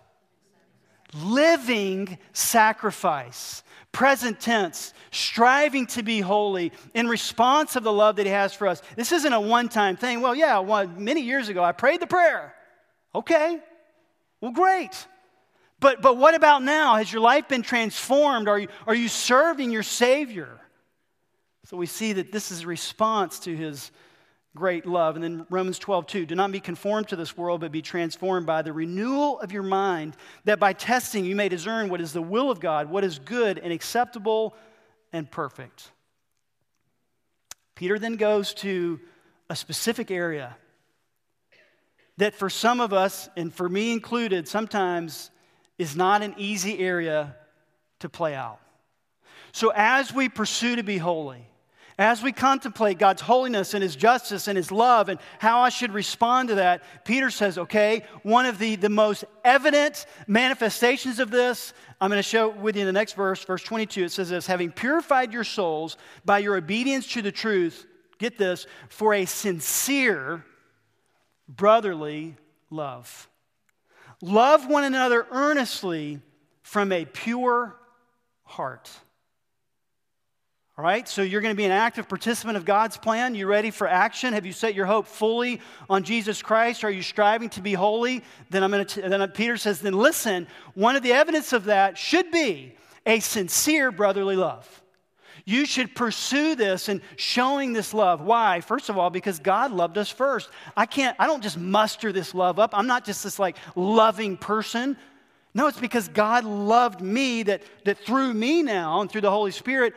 Living 1.13 2.17
sacrifice 2.33 3.63
present 3.91 4.39
tense, 4.39 4.93
striving 5.11 5.85
to 5.87 6.03
be 6.03 6.21
holy 6.21 6.71
in 6.93 7.07
response 7.07 7.75
of 7.75 7.83
the 7.83 7.91
love 7.91 8.15
that 8.15 8.25
He 8.25 8.31
has 8.31 8.53
for 8.53 8.67
us. 8.67 8.81
This 8.95 9.11
isn't 9.11 9.33
a 9.33 9.39
one 9.39 9.69
time 9.69 9.97
thing. 9.97 10.21
Well, 10.21 10.35
yeah, 10.35 10.59
well, 10.59 10.87
many 10.87 11.21
years 11.21 11.49
ago 11.49 11.63
I 11.63 11.71
prayed 11.71 11.99
the 11.99 12.07
prayer. 12.07 12.53
Okay, 13.13 13.59
well, 14.39 14.51
great. 14.51 15.07
But, 15.79 16.01
but 16.01 16.15
what 16.15 16.35
about 16.35 16.61
now? 16.63 16.95
Has 16.95 17.11
your 17.11 17.21
life 17.21 17.47
been 17.47 17.63
transformed? 17.63 18.47
Are 18.47 18.59
you, 18.59 18.67
are 18.85 18.95
you 18.95 19.07
serving 19.07 19.71
your 19.71 19.83
Savior? 19.83 20.59
So 21.65 21.75
we 21.75 21.87
see 21.87 22.13
that 22.13 22.31
this 22.31 22.51
is 22.51 22.61
a 22.61 22.67
response 22.67 23.39
to 23.39 23.55
his 23.55 23.91
great 24.55 24.85
love. 24.85 25.15
And 25.15 25.23
then 25.23 25.45
Romans 25.49 25.79
12, 25.79 26.07
2. 26.07 26.25
Do 26.25 26.35
not 26.35 26.51
be 26.51 26.59
conformed 26.59 27.07
to 27.09 27.15
this 27.15 27.37
world, 27.37 27.61
but 27.61 27.71
be 27.71 27.81
transformed 27.81 28.45
by 28.45 28.61
the 28.61 28.73
renewal 28.73 29.39
of 29.39 29.51
your 29.51 29.63
mind, 29.63 30.15
that 30.45 30.59
by 30.59 30.73
testing 30.73 31.25
you 31.25 31.35
may 31.35 31.49
discern 31.49 31.89
what 31.89 32.01
is 32.01 32.13
the 32.13 32.21
will 32.21 32.51
of 32.51 32.59
God, 32.59 32.89
what 32.89 33.03
is 33.03 33.19
good 33.19 33.57
and 33.57 33.71
acceptable 33.71 34.55
and 35.13 35.29
perfect. 35.29 35.91
Peter 37.75 37.97
then 37.97 38.15
goes 38.15 38.53
to 38.55 38.99
a 39.49 39.55
specific 39.55 40.11
area 40.11 40.55
that 42.17 42.35
for 42.35 42.49
some 42.49 42.79
of 42.79 42.93
us, 42.93 43.29
and 43.35 43.53
for 43.53 43.67
me 43.67 43.91
included, 43.91 44.47
sometimes 44.47 45.31
is 45.77 45.95
not 45.95 46.21
an 46.21 46.35
easy 46.37 46.77
area 46.77 47.35
to 47.99 48.09
play 48.09 48.35
out. 48.35 48.59
So 49.53 49.71
as 49.75 50.13
we 50.13 50.29
pursue 50.29 50.75
to 50.75 50.83
be 50.83 50.97
holy, 50.97 51.47
as 52.01 52.23
we 52.23 52.31
contemplate 52.31 52.97
God's 52.97 53.21
holiness 53.21 53.73
and 53.73 53.83
His 53.83 53.95
justice 53.95 54.47
and 54.47 54.55
His 54.55 54.71
love 54.71 55.09
and 55.09 55.19
how 55.39 55.61
I 55.61 55.69
should 55.69 55.91
respond 55.91 56.49
to 56.49 56.55
that, 56.55 56.83
Peter 57.05 57.29
says, 57.29 57.57
okay, 57.57 58.03
one 58.23 58.45
of 58.45 58.57
the, 58.59 58.75
the 58.75 58.89
most 58.89 59.25
evident 59.43 60.05
manifestations 60.27 61.19
of 61.19 61.31
this, 61.31 61.73
I'm 61.99 62.09
going 62.09 62.19
to 62.19 62.23
show 62.23 62.49
with 62.49 62.75
you 62.75 62.81
in 62.81 62.87
the 62.87 62.93
next 62.93 63.13
verse, 63.13 63.43
verse 63.43 63.63
22. 63.63 64.05
It 64.05 64.11
says 64.11 64.29
this 64.29 64.47
having 64.47 64.71
purified 64.71 65.33
your 65.33 65.43
souls 65.43 65.97
by 66.23 66.39
your 66.39 66.55
obedience 66.55 67.07
to 67.13 67.21
the 67.21 67.31
truth, 67.31 67.85
get 68.17 68.37
this, 68.37 68.67
for 68.89 69.13
a 69.13 69.25
sincere 69.25 70.45
brotherly 71.47 72.35
love. 72.69 73.29
Love 74.21 74.67
one 74.67 74.83
another 74.83 75.27
earnestly 75.31 76.21
from 76.61 76.91
a 76.91 77.05
pure 77.05 77.75
heart. 78.43 78.89
All 80.81 80.87
right, 80.87 81.07
so 81.07 81.21
you're 81.21 81.41
going 81.41 81.53
to 81.53 81.57
be 81.57 81.65
an 81.65 81.71
active 81.71 82.09
participant 82.09 82.57
of 82.57 82.65
God's 82.65 82.97
plan. 82.97 83.35
You 83.35 83.45
ready 83.45 83.69
for 83.69 83.87
action? 83.87 84.33
Have 84.33 84.47
you 84.47 84.51
set 84.51 84.73
your 84.73 84.87
hope 84.87 85.05
fully 85.05 85.61
on 85.87 86.01
Jesus 86.01 86.41
Christ? 86.41 86.83
Are 86.83 86.89
you 86.89 87.03
striving 87.03 87.49
to 87.49 87.61
be 87.61 87.73
holy? 87.73 88.23
Then 88.49 88.63
I'm 88.63 88.71
going 88.71 88.87
to. 88.87 89.01
then 89.07 89.29
Peter 89.29 89.57
says, 89.57 89.79
then 89.81 89.93
listen. 89.93 90.47
One 90.73 90.95
of 90.95 91.03
the 91.03 91.13
evidence 91.13 91.53
of 91.53 91.65
that 91.65 91.99
should 91.99 92.31
be 92.31 92.73
a 93.05 93.19
sincere 93.19 93.91
brotherly 93.91 94.35
love. 94.35 94.81
You 95.45 95.67
should 95.67 95.93
pursue 95.93 96.55
this 96.55 96.89
and 96.89 97.01
showing 97.15 97.73
this 97.73 97.93
love. 97.93 98.21
Why? 98.21 98.59
First 98.61 98.89
of 98.89 98.97
all, 98.97 99.11
because 99.11 99.37
God 99.37 99.71
loved 99.71 99.99
us 99.99 100.09
first. 100.09 100.49
I 100.75 100.87
can't. 100.87 101.15
I 101.19 101.27
don't 101.27 101.43
just 101.43 101.59
muster 101.59 102.11
this 102.11 102.33
love 102.33 102.57
up. 102.57 102.71
I'm 102.73 102.87
not 102.87 103.05
just 103.05 103.23
this 103.23 103.37
like 103.37 103.55
loving 103.75 104.35
person. 104.35 104.97
No, 105.53 105.67
it's 105.67 105.79
because 105.79 106.07
God 106.07 106.45
loved 106.45 107.01
me 107.01 107.43
that, 107.43 107.61
that 107.83 107.99
through 107.99 108.33
me 108.33 108.63
now 108.63 109.01
and 109.01 109.11
through 109.11 109.21
the 109.21 109.29
Holy 109.29 109.51
Spirit, 109.51 109.93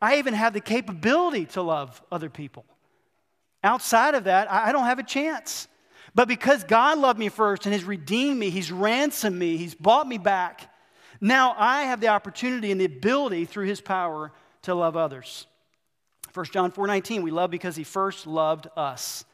I 0.00 0.18
even 0.18 0.34
have 0.34 0.52
the 0.52 0.60
capability 0.60 1.46
to 1.46 1.62
love 1.62 2.00
other 2.10 2.30
people. 2.30 2.64
Outside 3.64 4.14
of 4.14 4.24
that, 4.24 4.50
I 4.50 4.72
don't 4.72 4.84
have 4.84 4.98
a 4.98 5.04
chance. 5.04 5.66
But 6.14 6.28
because 6.28 6.64
God 6.64 6.98
loved 6.98 7.18
me 7.18 7.28
first 7.28 7.66
and 7.66 7.72
has 7.72 7.84
redeemed 7.84 8.38
me, 8.38 8.50
He's 8.50 8.70
ransomed 8.70 9.36
me, 9.36 9.56
He's 9.56 9.74
bought 9.74 10.06
me 10.06 10.18
back, 10.18 10.72
now 11.20 11.54
I 11.58 11.82
have 11.82 12.00
the 12.00 12.08
opportunity 12.08 12.70
and 12.70 12.80
the 12.80 12.84
ability 12.84 13.44
through 13.44 13.66
His 13.66 13.80
power 13.80 14.32
to 14.62 14.74
love 14.74 14.96
others. 14.96 15.46
1 16.34 16.46
John 16.46 16.70
4 16.70 16.86
19, 16.86 17.22
we 17.22 17.30
love 17.30 17.50
because 17.50 17.76
He 17.76 17.84
first 17.84 18.26
loved 18.26 18.68
us. 18.76 19.24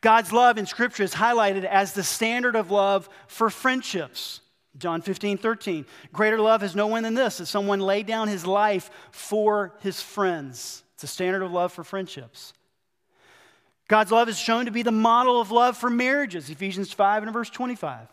God's 0.00 0.32
love 0.32 0.58
in 0.58 0.66
Scripture 0.66 1.02
is 1.02 1.14
highlighted 1.14 1.64
as 1.64 1.92
the 1.92 2.02
standard 2.02 2.56
of 2.56 2.70
love 2.70 3.08
for 3.26 3.50
friendships. 3.50 4.40
John 4.78 5.02
15, 5.02 5.38
13. 5.38 5.84
Greater 6.12 6.38
love 6.38 6.60
has 6.60 6.76
no 6.76 6.86
one 6.86 7.02
than 7.02 7.14
this, 7.14 7.38
that 7.38 7.46
someone 7.46 7.80
laid 7.80 8.06
down 8.06 8.28
his 8.28 8.46
life 8.46 8.90
for 9.10 9.74
his 9.80 10.00
friends. 10.00 10.82
It's 10.94 11.04
a 11.04 11.08
standard 11.08 11.42
of 11.42 11.52
love 11.52 11.72
for 11.72 11.84
friendships. 11.84 12.52
God's 13.88 14.12
love 14.12 14.28
is 14.28 14.38
shown 14.38 14.66
to 14.66 14.70
be 14.70 14.82
the 14.82 14.92
model 14.92 15.40
of 15.40 15.50
love 15.50 15.76
for 15.76 15.90
marriages, 15.90 16.50
Ephesians 16.50 16.92
5 16.92 17.24
and 17.24 17.32
verse 17.32 17.50
25. 17.50 18.06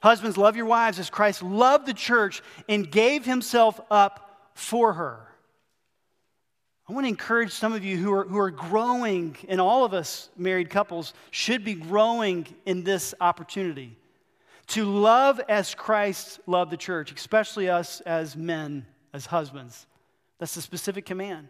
Husbands, 0.00 0.36
love 0.36 0.56
your 0.56 0.66
wives 0.66 0.98
as 0.98 1.10
Christ 1.10 1.42
loved 1.42 1.86
the 1.86 1.94
church 1.94 2.42
and 2.68 2.90
gave 2.90 3.24
himself 3.24 3.80
up 3.90 4.50
for 4.54 4.92
her. 4.92 5.20
I 6.88 6.92
want 6.92 7.04
to 7.04 7.08
encourage 7.08 7.52
some 7.52 7.72
of 7.72 7.84
you 7.84 7.96
who 7.96 8.12
are, 8.14 8.24
who 8.24 8.38
are 8.38 8.52
growing, 8.52 9.36
and 9.48 9.60
all 9.60 9.84
of 9.84 9.92
us 9.92 10.30
married 10.36 10.70
couples 10.70 11.12
should 11.32 11.64
be 11.64 11.74
growing 11.74 12.46
in 12.64 12.84
this 12.84 13.12
opportunity 13.20 13.98
to 14.68 14.84
love 14.84 15.40
as 15.48 15.74
Christ 15.74 16.40
loved 16.46 16.70
the 16.70 16.76
church, 16.76 17.12
especially 17.12 17.68
us 17.68 18.00
as 18.02 18.36
men, 18.36 18.86
as 19.12 19.26
husbands. 19.26 19.86
That's 20.38 20.54
the 20.54 20.62
specific 20.62 21.06
command. 21.06 21.48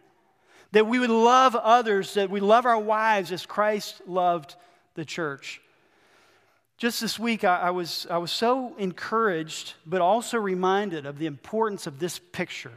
That 0.71 0.87
we 0.87 0.99
would 0.99 1.09
love 1.09 1.55
others, 1.55 2.13
that 2.13 2.29
we 2.29 2.39
love 2.39 2.65
our 2.65 2.79
wives 2.79 3.31
as 3.31 3.45
Christ 3.45 4.01
loved 4.07 4.55
the 4.95 5.05
church. 5.05 5.61
Just 6.77 7.01
this 7.01 7.19
week, 7.19 7.43
I, 7.43 7.57
I, 7.57 7.69
was, 7.71 8.07
I 8.09 8.19
was 8.19 8.31
so 8.31 8.73
encouraged, 8.77 9.73
but 9.85 9.99
also 9.99 10.37
reminded 10.37 11.05
of 11.05 11.19
the 11.19 11.25
importance 11.25 11.87
of 11.87 11.99
this 11.99 12.19
picture. 12.19 12.71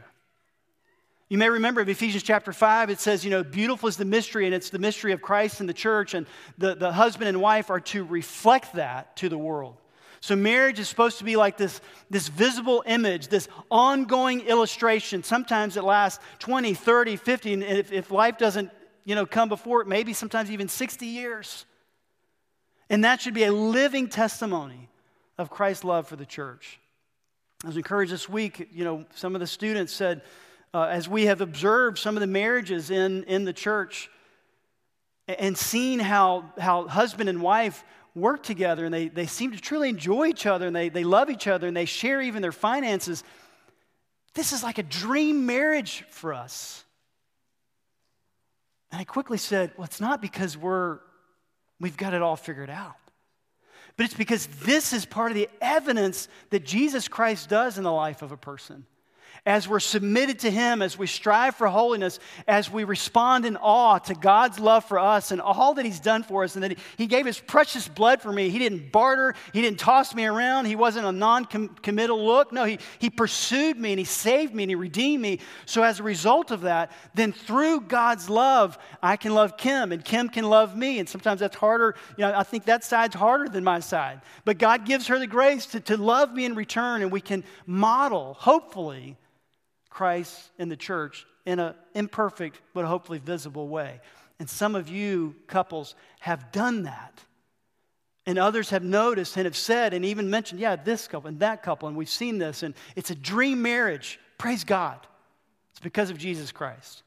You 1.29 1.37
may 1.37 1.47
remember 1.47 1.81
in 1.81 1.87
Ephesians 1.87 2.21
chapter 2.21 2.51
5, 2.51 2.89
it 2.89 2.99
says, 2.99 3.23
you 3.23 3.31
know, 3.31 3.43
beautiful 3.43 3.87
is 3.87 3.95
the 3.95 4.03
mystery, 4.03 4.45
and 4.45 4.53
it's 4.53 4.71
the 4.71 4.79
mystery 4.79 5.13
of 5.13 5.21
Christ 5.21 5.61
and 5.61 5.69
the 5.69 5.73
church, 5.73 6.13
and 6.13 6.27
the, 6.57 6.75
the 6.75 6.91
husband 6.91 7.29
and 7.29 7.39
wife 7.39 7.69
are 7.69 7.79
to 7.79 8.03
reflect 8.03 8.73
that 8.73 9.15
to 9.17 9.29
the 9.29 9.37
world. 9.37 9.77
So, 10.23 10.37
marriage 10.37 10.79
is 10.79 10.87
supposed 10.87 11.17
to 11.17 11.25
be 11.25 11.35
like 11.35 11.57
this, 11.57 11.81
this 12.09 12.29
visible 12.29 12.81
image, 12.87 13.27
this 13.27 13.49
ongoing 13.69 14.39
illustration. 14.39 15.21
Sometimes 15.21 15.75
it 15.75 15.83
lasts 15.83 16.23
20, 16.39 16.75
30, 16.75 17.17
50, 17.17 17.53
and 17.55 17.63
if, 17.63 17.91
if 17.91 18.09
life 18.09 18.37
doesn't 18.37 18.71
you 19.03 19.15
know, 19.15 19.25
come 19.25 19.49
before 19.49 19.81
it, 19.81 19.87
maybe 19.89 20.13
sometimes 20.13 20.49
even 20.49 20.69
60 20.69 21.05
years. 21.07 21.65
And 22.89 23.03
that 23.03 23.19
should 23.19 23.33
be 23.33 23.43
a 23.43 23.51
living 23.51 24.07
testimony 24.07 24.87
of 25.37 25.49
Christ's 25.49 25.83
love 25.83 26.07
for 26.07 26.15
the 26.15 26.25
church. 26.25 26.79
I 27.65 27.67
was 27.67 27.75
encouraged 27.75 28.13
this 28.13 28.29
week, 28.29 28.69
you 28.71 28.85
know, 28.85 29.03
some 29.15 29.35
of 29.35 29.41
the 29.41 29.47
students 29.47 29.91
said, 29.91 30.21
uh, 30.73 30.83
as 30.83 31.09
we 31.09 31.25
have 31.25 31.41
observed 31.41 31.97
some 31.97 32.15
of 32.15 32.21
the 32.21 32.27
marriages 32.27 32.91
in, 32.91 33.25
in 33.25 33.43
the 33.43 33.51
church 33.51 34.09
and 35.27 35.57
seen 35.57 35.99
how, 35.99 36.45
how 36.57 36.87
husband 36.87 37.27
and 37.27 37.41
wife 37.41 37.83
work 38.15 38.43
together 38.43 38.85
and 38.85 38.93
they, 38.93 39.07
they 39.07 39.25
seem 39.25 39.51
to 39.51 39.59
truly 39.59 39.89
enjoy 39.89 40.27
each 40.27 40.45
other 40.45 40.67
and 40.67 40.75
they, 40.75 40.89
they 40.89 41.03
love 41.03 41.29
each 41.29 41.47
other 41.47 41.67
and 41.67 41.75
they 41.75 41.85
share 41.85 42.21
even 42.21 42.41
their 42.41 42.51
finances. 42.51 43.23
This 44.33 44.53
is 44.53 44.63
like 44.63 44.77
a 44.77 44.83
dream 44.83 45.45
marriage 45.45 46.03
for 46.09 46.33
us. 46.33 46.83
And 48.91 49.01
I 49.01 49.03
quickly 49.03 49.37
said, 49.37 49.71
well, 49.77 49.85
it's 49.85 50.01
not 50.01 50.21
because 50.21 50.55
we're, 50.55 50.99
we've 51.79 51.97
got 51.97 52.13
it 52.13 52.21
all 52.21 52.35
figured 52.35 52.69
out. 52.69 52.95
But 53.97 54.05
it's 54.05 54.13
because 54.13 54.47
this 54.63 54.93
is 54.93 55.05
part 55.05 55.31
of 55.31 55.35
the 55.35 55.49
evidence 55.61 56.27
that 56.49 56.63
Jesus 56.63 57.07
Christ 57.07 57.49
does 57.49 57.77
in 57.77 57.83
the 57.83 57.91
life 57.91 58.21
of 58.21 58.31
a 58.31 58.37
person 58.37 58.85
as 59.45 59.67
we're 59.67 59.81
submitted 59.81 60.39
to 60.39 60.51
Him, 60.51 60.81
as 60.81 60.97
we 60.97 61.05
strive 61.05 61.55
for 61.55 61.67
holiness, 61.67 62.19
as 62.47 62.71
we 62.71 62.85
respond 62.85 63.45
in 63.45 63.57
awe 63.57 63.97
to 63.99 64.13
God's 64.13 64.57
love 64.57 64.85
for 64.85 64.97
us 64.97 65.31
and 65.31 65.41
all 65.41 65.73
that 65.73 65.83
He's 65.83 65.99
done 65.99 66.23
for 66.23 66.45
us, 66.45 66.55
and 66.55 66.63
that 66.63 66.77
He 66.97 67.07
gave 67.07 67.25
His 67.25 67.39
precious 67.39 67.85
blood 67.85 68.21
for 68.21 68.31
me. 68.31 68.49
He 68.49 68.57
didn't 68.57 68.93
barter, 68.93 69.35
He 69.51 69.61
didn't 69.61 69.79
toss 69.79 70.15
me 70.15 70.25
around, 70.25 70.65
He 70.65 70.77
wasn't 70.77 71.07
a 71.07 71.11
non 71.11 71.43
committal 71.45 72.25
look. 72.25 72.53
No, 72.53 72.63
he, 72.63 72.79
he 72.99 73.09
pursued 73.09 73.77
me 73.77 73.91
and 73.91 73.99
He 73.99 74.05
saved 74.05 74.55
me 74.55 74.63
and 74.63 74.69
He 74.69 74.75
redeemed 74.75 75.21
me. 75.21 75.39
So, 75.65 75.83
as 75.83 75.99
a 75.99 76.03
result 76.03 76.51
of 76.51 76.61
that, 76.61 76.93
then 77.13 77.33
through 77.33 77.81
God's 77.81 78.29
love, 78.29 78.77
I 79.01 79.17
can 79.17 79.33
love 79.33 79.57
Kim 79.57 79.91
and 79.91 80.05
Kim 80.05 80.29
can 80.29 80.45
love 80.45 80.77
me. 80.77 80.99
And 80.99 81.09
sometimes 81.09 81.41
that's 81.41 81.57
harder. 81.57 81.95
You 82.17 82.23
know, 82.25 82.33
I 82.33 82.43
think 82.43 82.63
that 82.65 82.85
side's 82.85 83.15
harder 83.15 83.49
than 83.49 83.65
my 83.65 83.81
side. 83.81 84.21
But 84.45 84.57
God 84.57 84.85
gives 84.85 85.07
her 85.07 85.19
the 85.19 85.27
grace 85.27 85.65
to, 85.67 85.81
to 85.81 85.97
love 85.97 86.33
me 86.33 86.45
in 86.45 86.55
return, 86.55 87.01
and 87.01 87.11
we 87.11 87.19
can 87.19 87.43
model, 87.67 88.35
hopefully, 88.35 89.17
Christ 89.93 90.51
in 90.57 90.69
the 90.69 90.75
church 90.75 91.25
in 91.45 91.59
an 91.59 91.75
imperfect 91.93 92.59
but 92.73 92.85
hopefully 92.85 93.19
visible 93.19 93.67
way. 93.67 94.01
And 94.39 94.49
some 94.49 94.73
of 94.73 94.89
you 94.89 95.35
couples 95.45 95.93
have 96.19 96.51
done 96.51 96.83
that. 96.83 97.23
And 98.25 98.39
others 98.39 98.71
have 98.71 98.83
noticed 98.83 99.37
and 99.37 99.45
have 99.45 99.55
said 99.55 99.93
and 99.93 100.03
even 100.03 100.29
mentioned, 100.29 100.59
yeah, 100.59 100.75
this 100.75 101.07
couple 101.07 101.27
and 101.27 101.39
that 101.41 101.61
couple, 101.61 101.87
and 101.87 101.95
we've 101.95 102.09
seen 102.09 102.39
this, 102.39 102.63
and 102.63 102.73
it's 102.95 103.11
a 103.11 103.15
dream 103.15 103.61
marriage. 103.61 104.19
Praise 104.37 104.63
God. 104.63 104.99
It's 105.71 105.79
because 105.79 106.09
of 106.09 106.17
Jesus 106.17 106.51
Christ. 106.51 107.03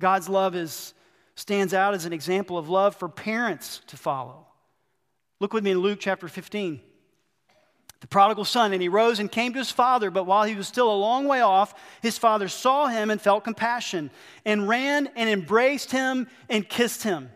God's 0.00 0.28
love 0.28 0.56
is, 0.56 0.94
stands 1.34 1.74
out 1.74 1.94
as 1.94 2.06
an 2.06 2.12
example 2.12 2.58
of 2.58 2.68
love 2.68 2.96
for 2.96 3.08
parents 3.08 3.82
to 3.88 3.96
follow. 3.96 4.46
Look 5.40 5.52
with 5.52 5.62
me 5.62 5.72
in 5.72 5.78
Luke 5.78 5.98
chapter 6.00 6.26
15 6.26 6.80
the 8.00 8.06
prodigal 8.06 8.44
son, 8.44 8.72
and 8.72 8.80
he 8.80 8.88
rose 8.88 9.18
and 9.18 9.30
came 9.30 9.52
to 9.52 9.58
his 9.58 9.70
father. 9.72 10.10
But 10.10 10.24
while 10.24 10.44
he 10.44 10.54
was 10.54 10.68
still 10.68 10.92
a 10.92 10.94
long 10.94 11.26
way 11.26 11.40
off, 11.40 11.74
his 12.00 12.16
father 12.16 12.48
saw 12.48 12.86
him 12.86 13.10
and 13.10 13.20
felt 13.20 13.44
compassion, 13.44 14.10
and 14.44 14.68
ran 14.68 15.08
and 15.16 15.28
embraced 15.28 15.90
him 15.90 16.28
and 16.48 16.68
kissed 16.68 17.02
him. 17.02 17.30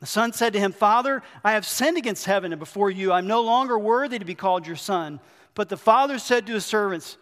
The 0.00 0.06
son 0.06 0.32
said 0.32 0.54
to 0.54 0.58
him, 0.58 0.72
Father, 0.72 1.22
I 1.44 1.52
have 1.52 1.66
sinned 1.66 1.98
against 1.98 2.24
heaven 2.24 2.52
and 2.52 2.58
before 2.58 2.90
you. 2.90 3.12
I'm 3.12 3.26
no 3.26 3.42
longer 3.42 3.78
worthy 3.78 4.18
to 4.18 4.24
be 4.24 4.34
called 4.34 4.66
your 4.66 4.76
son. 4.76 5.20
But 5.54 5.68
the 5.68 5.76
father 5.76 6.18
said 6.18 6.46
to 6.46 6.54
his 6.54 6.64
servants, 6.64 7.18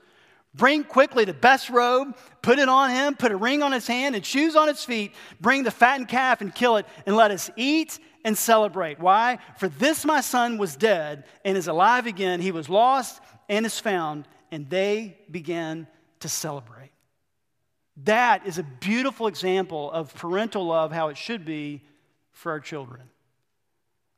Bring 0.55 0.85
quickly 0.85 1.25
the 1.25 1.35
best 1.35 1.71
robe, 1.71 2.17
put 2.41 2.59
it 2.59 2.69
on 2.69 2.91
him, 2.91 3.17
put 3.17 3.33
a 3.33 3.37
ring 3.37 3.63
on 3.63 3.73
his 3.73 3.87
hand 3.87 4.15
and 4.15 4.25
shoes 4.25 4.57
on 4.57 4.69
his 4.69 4.85
feet. 4.85 5.13
Bring 5.41 5.63
the 5.63 5.71
fattened 5.71 6.09
calf 6.09 6.41
and 6.41 6.55
kill 6.55 6.77
it, 6.77 6.87
and 7.05 7.17
let 7.17 7.31
us 7.31 7.51
eat 7.57 7.99
and 8.25 8.37
celebrate. 8.37 8.99
Why? 8.99 9.39
For 9.57 9.69
this 9.69 10.05
my 10.05 10.21
son 10.21 10.59
was 10.59 10.77
dead 10.77 11.25
and 11.45 11.57
is 11.57 11.69
alive 11.69 12.07
again. 12.07 12.41
He 12.41 12.53
was 12.53 12.69
lost 12.69 13.21
and 13.49 13.65
is 13.65 13.79
found. 13.79 14.27
And 14.51 14.69
they 14.69 15.19
began 15.31 15.87
to 16.21 16.29
celebrate. 16.29 16.91
That 18.05 18.47
is 18.47 18.59
a 18.59 18.63
beautiful 18.63 19.27
example 19.27 19.91
of 19.91 20.15
parental 20.15 20.67
love, 20.67 20.93
how 20.93 21.09
it 21.09 21.17
should 21.17 21.45
be 21.45 21.83
for 22.33 22.53
our 22.53 22.61
children. 22.61 23.03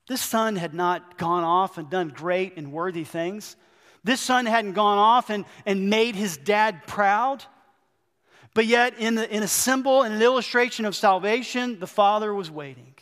This 0.07 0.21
son 0.21 0.57
had 0.57 0.75
not 0.75 1.19
gone 1.19 1.45
off 1.45 1.79
and 1.79 1.89
done 1.89 2.09
great 2.09 2.57
and 2.57 2.73
worthy 2.73 3.05
things. 3.05 3.57
This 4.03 4.21
son 4.21 4.47
hadn't 4.47 4.73
gone 4.73 4.99
off 4.99 5.31
and, 5.31 5.45
and 5.65 5.89
made 5.89 6.15
his 6.17 6.37
dad 6.37 6.87
proud. 6.87 7.45
But 8.53 8.67
yet, 8.67 8.99
in, 8.99 9.15
the, 9.15 9.35
in 9.35 9.43
a 9.43 9.49
symbol 9.49 10.03
and 10.03 10.15
an 10.15 10.23
illustration 10.23 10.85
of 10.85 10.97
salvation, 10.97 11.79
the 11.79 11.87
father 11.87 12.35
was 12.35 12.51
waiting, 12.51 12.95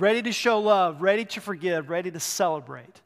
ready 0.00 0.22
to 0.22 0.32
show 0.32 0.60
love, 0.60 1.02
ready 1.02 1.24
to 1.24 1.40
forgive, 1.40 1.88
ready 1.88 2.10
to 2.10 2.20
celebrate. 2.20 3.00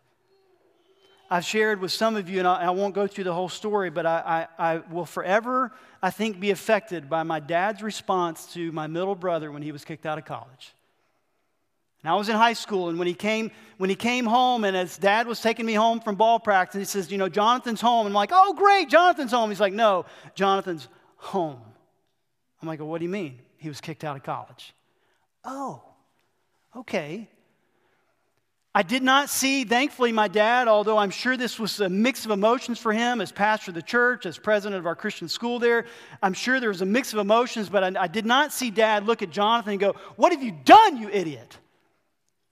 I've 1.31 1.45
shared 1.45 1.81
with 1.81 1.93
some 1.93 2.17
of 2.17 2.31
you, 2.31 2.39
and 2.39 2.49
I, 2.49 2.63
I 2.63 2.71
won't 2.71 2.95
go 2.95 3.07
through 3.07 3.25
the 3.25 3.35
whole 3.35 3.51
story, 3.51 3.91
but 3.91 4.07
I, 4.07 4.47
I, 4.59 4.73
I 4.73 4.77
will 4.91 5.05
forever, 5.05 5.73
I 6.03 6.11
think, 6.11 6.41
be 6.41 6.51
affected 6.51 7.11
by 7.11 7.23
my 7.23 7.39
dad's 7.39 7.83
response 7.83 8.53
to 8.55 8.73
my 8.73 8.87
middle 8.87 9.15
brother 9.15 9.53
when 9.53 9.63
he 9.63 9.71
was 9.71 9.85
kicked 9.85 10.07
out 10.07 10.17
of 10.17 10.25
college. 10.25 10.75
And 12.03 12.11
I 12.11 12.15
was 12.15 12.31
in 12.31 12.37
high 12.37 12.55
school, 12.55 12.89
and 12.89 12.99
when 12.99 13.09
he 13.09 13.13
came, 13.13 13.51
when 13.77 13.91
he 13.91 13.97
came 13.97 14.25
home, 14.25 14.65
and 14.65 14.75
his 14.75 14.97
dad 14.97 15.27
was 15.27 15.41
taking 15.41 15.67
me 15.67 15.75
home 15.75 16.01
from 16.01 16.15
ball 16.15 16.39
practice, 16.39 16.79
he 16.79 16.85
says, 16.85 17.11
"You 17.13 17.19
know, 17.19 17.29
Jonathan's 17.29 17.81
home." 17.81 18.07
And 18.07 18.13
I'm 18.13 18.15
like, 18.15 18.31
"Oh, 18.33 18.55
great, 18.55 18.89
Jonathan's 18.89 19.33
home." 19.33 19.51
He's 19.51 19.61
like, 19.61 19.73
"No, 19.73 20.07
Jonathan's 20.35 20.89
home." 21.17 21.61
I'm 22.63 22.69
like, 22.69 22.79
well, 22.79 22.89
"What 22.89 22.99
do 22.99 23.05
you 23.05 23.11
mean?" 23.11 23.41
He 23.59 23.69
was 23.69 23.81
kicked 23.81 24.05
out 24.05 24.17
of 24.17 24.23
college. 24.23 24.73
Oh, 25.45 25.83
okay. 26.77 27.29
I 28.75 28.83
did 28.83 29.03
not 29.03 29.29
see, 29.29 29.65
thankfully, 29.65 30.13
my 30.13 30.29
dad, 30.29 30.69
although 30.69 30.99
I'm 30.99 31.11
sure 31.11 31.37
this 31.37 31.59
was 31.59 31.81
a 31.81 31.89
mix 31.89 32.25
of 32.25 32.31
emotions 32.31 32.79
for 32.79 32.93
him 32.93 33.21
as 33.21 33.33
pastor 33.33 33.73
of 33.73 33.75
the 33.75 33.83
church, 33.83 34.25
as 34.25 34.39
president 34.39 34.79
of 34.79 34.87
our 34.87 34.95
Christian 34.95 35.29
school 35.29 35.59
there. 35.59 35.87
I'm 36.23 36.35
sure 36.35 36.61
there 36.61 36.69
was 36.69 36.83
a 36.83 36.87
mix 36.87 37.13
of 37.13 37.19
emotions, 37.19 37.69
but 37.69 37.83
I, 37.83 38.05
I 38.05 38.07
did 38.07 38.27
not 38.27 38.53
see 38.53 38.71
dad 38.71 39.05
look 39.07 39.23
at 39.23 39.31
Jonathan 39.31 39.73
and 39.73 39.81
go, 39.81 39.97
What 40.17 40.33
have 40.33 40.43
you 40.43 40.53
done, 40.65 40.99
you 40.99 41.09
idiot? 41.09 41.59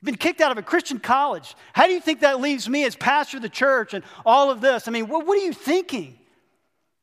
You've 0.00 0.06
been 0.06 0.16
kicked 0.16 0.40
out 0.40 0.50
of 0.50 0.58
a 0.58 0.62
Christian 0.62 0.98
college. 0.98 1.54
How 1.72 1.86
do 1.86 1.92
you 1.92 2.00
think 2.00 2.20
that 2.20 2.40
leaves 2.40 2.68
me 2.68 2.84
as 2.84 2.96
pastor 2.96 3.36
of 3.36 3.42
the 3.42 3.48
church 3.48 3.94
and 3.94 4.02
all 4.24 4.50
of 4.50 4.60
this? 4.60 4.88
I 4.88 4.90
mean, 4.90 5.08
what, 5.08 5.26
what 5.26 5.38
are 5.38 5.44
you 5.44 5.52
thinking? 5.52 6.18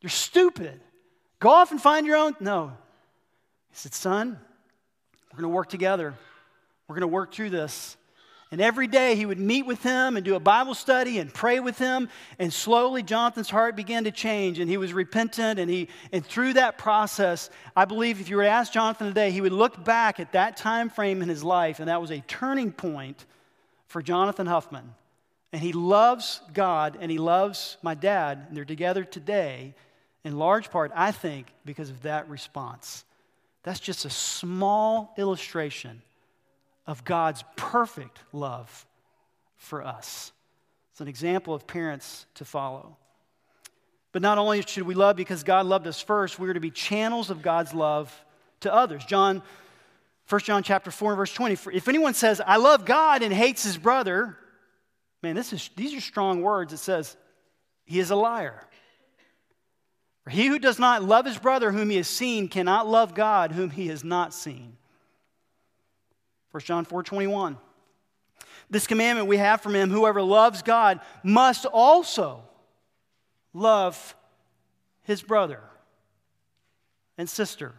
You're 0.02 0.10
stupid. 0.10 0.82
Go 1.40 1.50
off 1.50 1.72
and 1.72 1.82
find 1.82 2.06
your 2.06 2.18
own. 2.18 2.36
No. 2.40 2.74
He 3.70 3.76
said, 3.76 3.94
Son, 3.94 4.40
we're 5.32 5.38
going 5.42 5.50
to 5.50 5.56
work 5.56 5.70
together. 5.70 6.14
We're 6.88 6.96
going 6.96 7.02
to 7.02 7.08
work 7.08 7.34
through 7.34 7.52
this. 7.52 7.98
And 8.54 8.62
every 8.62 8.86
day 8.86 9.16
he 9.16 9.26
would 9.26 9.40
meet 9.40 9.66
with 9.66 9.82
him 9.82 10.16
and 10.16 10.24
do 10.24 10.36
a 10.36 10.40
Bible 10.40 10.76
study 10.76 11.18
and 11.18 11.34
pray 11.34 11.60
with 11.60 11.80
him. 11.80 12.08
And 12.38 12.54
slowly 12.54 13.02
Jonathan's 13.02 13.50
heart 13.50 13.76
began 13.76 14.04
to 14.04 14.12
change 14.12 14.60
and 14.60 14.70
he 14.70 14.78
was 14.78 14.94
repentant. 14.94 15.60
And, 15.60 15.72
he, 15.72 15.90
and 16.12 16.24
through 16.24 16.54
that 16.54 16.78
process, 16.78 17.50
I 17.76 17.86
believe 17.86 18.22
if 18.22 18.30
you 18.30 18.38
were 18.38 18.44
to 18.44 18.50
ask 18.50 18.72
Jonathan 18.72 19.08
today, 19.08 19.32
he 19.32 19.42
would 19.42 19.54
look 19.54 19.84
back 19.84 20.20
at 20.20 20.34
that 20.34 20.56
time 20.56 20.92
frame 20.92 21.24
in 21.24 21.30
his 21.30 21.44
life. 21.44 21.80
And 21.80 21.90
that 21.90 22.00
was 22.00 22.12
a 22.12 22.20
turning 22.20 22.72
point 22.72 23.26
for 23.88 24.04
Jonathan 24.04 24.46
Huffman. 24.46 24.94
And 25.52 25.60
he 25.60 25.74
loves 25.74 26.40
God 26.54 26.96
and 27.02 27.10
he 27.10 27.18
loves 27.18 27.78
my 27.82 27.96
dad. 27.96 28.46
And 28.48 28.56
they're 28.56 28.66
together 28.66 29.04
today 29.04 29.74
in 30.24 30.38
large 30.38 30.70
part, 30.70 30.92
I 30.94 31.12
think, 31.12 31.48
because 31.66 31.90
of 31.90 32.04
that 32.04 32.30
response. 32.30 33.04
That's 33.64 33.80
just 33.80 34.06
a 34.06 34.12
small 34.12 35.16
illustration 35.18 36.04
of 36.86 37.04
God's 37.04 37.44
perfect 37.56 38.20
love 38.32 38.86
for 39.56 39.84
us. 39.84 40.32
It's 40.92 41.02
an 41.02 41.08
example 41.08 41.54
of 41.54 41.66
parents 41.66 42.26
to 42.36 42.46
follow. 42.46 42.98
But 44.12 44.22
not 44.22 44.38
only 44.38 44.62
should 44.62 44.84
we 44.84 44.94
love 44.94 45.16
because 45.16 45.44
God 45.44 45.66
loved 45.66 45.88
us 45.88 46.00
first, 46.00 46.38
we 46.38 46.48
are 46.50 46.54
to 46.54 46.60
be 46.60 46.70
channels 46.70 47.30
of 47.30 47.42
God's 47.42 47.74
love 47.74 48.14
to 48.60 48.74
others. 48.74 49.04
John 49.06 49.42
1 50.30 50.42
John 50.42 50.64
chapter 50.64 50.92
4 50.92 51.16
verse 51.16 51.34
20. 51.34 51.58
If 51.76 51.88
anyone 51.88 52.14
says, 52.14 52.42
I 52.46 52.58
love 52.58 52.86
God 52.86 53.24
and 53.24 53.34
hates 53.34 53.64
his 53.64 53.78
brother, 53.78 54.38
man, 55.22 55.36
this 55.36 55.52
is, 55.52 55.70
these 55.76 55.94
are 55.96 56.02
strong 56.02 56.42
words. 56.42 56.74
It 56.74 56.78
says, 56.78 57.18
he 57.86 58.00
is 58.00 58.12
a 58.12 58.16
liar. 58.16 58.68
For 60.24 60.30
he 60.30 60.48
who 60.48 60.60
does 60.60 60.80
not 60.80 61.04
love 61.04 61.26
his 61.26 61.38
brother 61.38 61.72
whom 61.72 61.90
he 61.90 61.98
has 61.98 62.08
seen 62.08 62.48
cannot 62.48 62.88
love 62.88 63.14
God 63.14 63.52
whom 63.52 63.70
he 63.70 63.88
has 63.88 64.04
not 64.04 64.34
seen. 64.34 64.78
1 66.54 66.62
John 66.62 66.86
4 66.86 67.02
21. 67.02 67.58
This 68.70 68.86
commandment 68.86 69.28
we 69.28 69.38
have 69.38 69.62
from 69.62 69.74
him 69.74 69.90
whoever 69.90 70.22
loves 70.22 70.62
God 70.62 71.00
must 71.24 71.66
also 71.66 72.44
love 73.54 74.16
his 75.02 75.24
brother 75.24 75.62
and 77.18 77.28
sister 77.28 77.74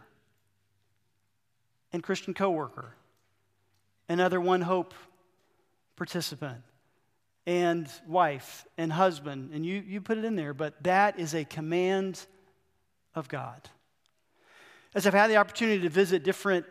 and 1.92 2.02
Christian 2.02 2.34
coworker 2.34 2.96
and 4.08 4.20
other 4.20 4.40
one 4.40 4.62
hope 4.62 4.92
participant 5.94 6.62
and 7.46 7.88
wife 8.08 8.66
and 8.76 8.92
husband 8.92 9.50
and 9.54 9.64
you, 9.64 9.84
you 9.86 10.00
put 10.00 10.18
it 10.18 10.24
in 10.24 10.34
there 10.34 10.52
but 10.52 10.82
that 10.82 11.20
is 11.20 11.34
a 11.34 11.44
command 11.44 12.26
of 13.14 13.28
god 13.28 13.60
as 14.94 15.06
i've 15.06 15.12
had 15.12 15.30
the 15.30 15.36
opportunity 15.36 15.82
to 15.82 15.90
visit 15.90 16.24
different 16.24 16.64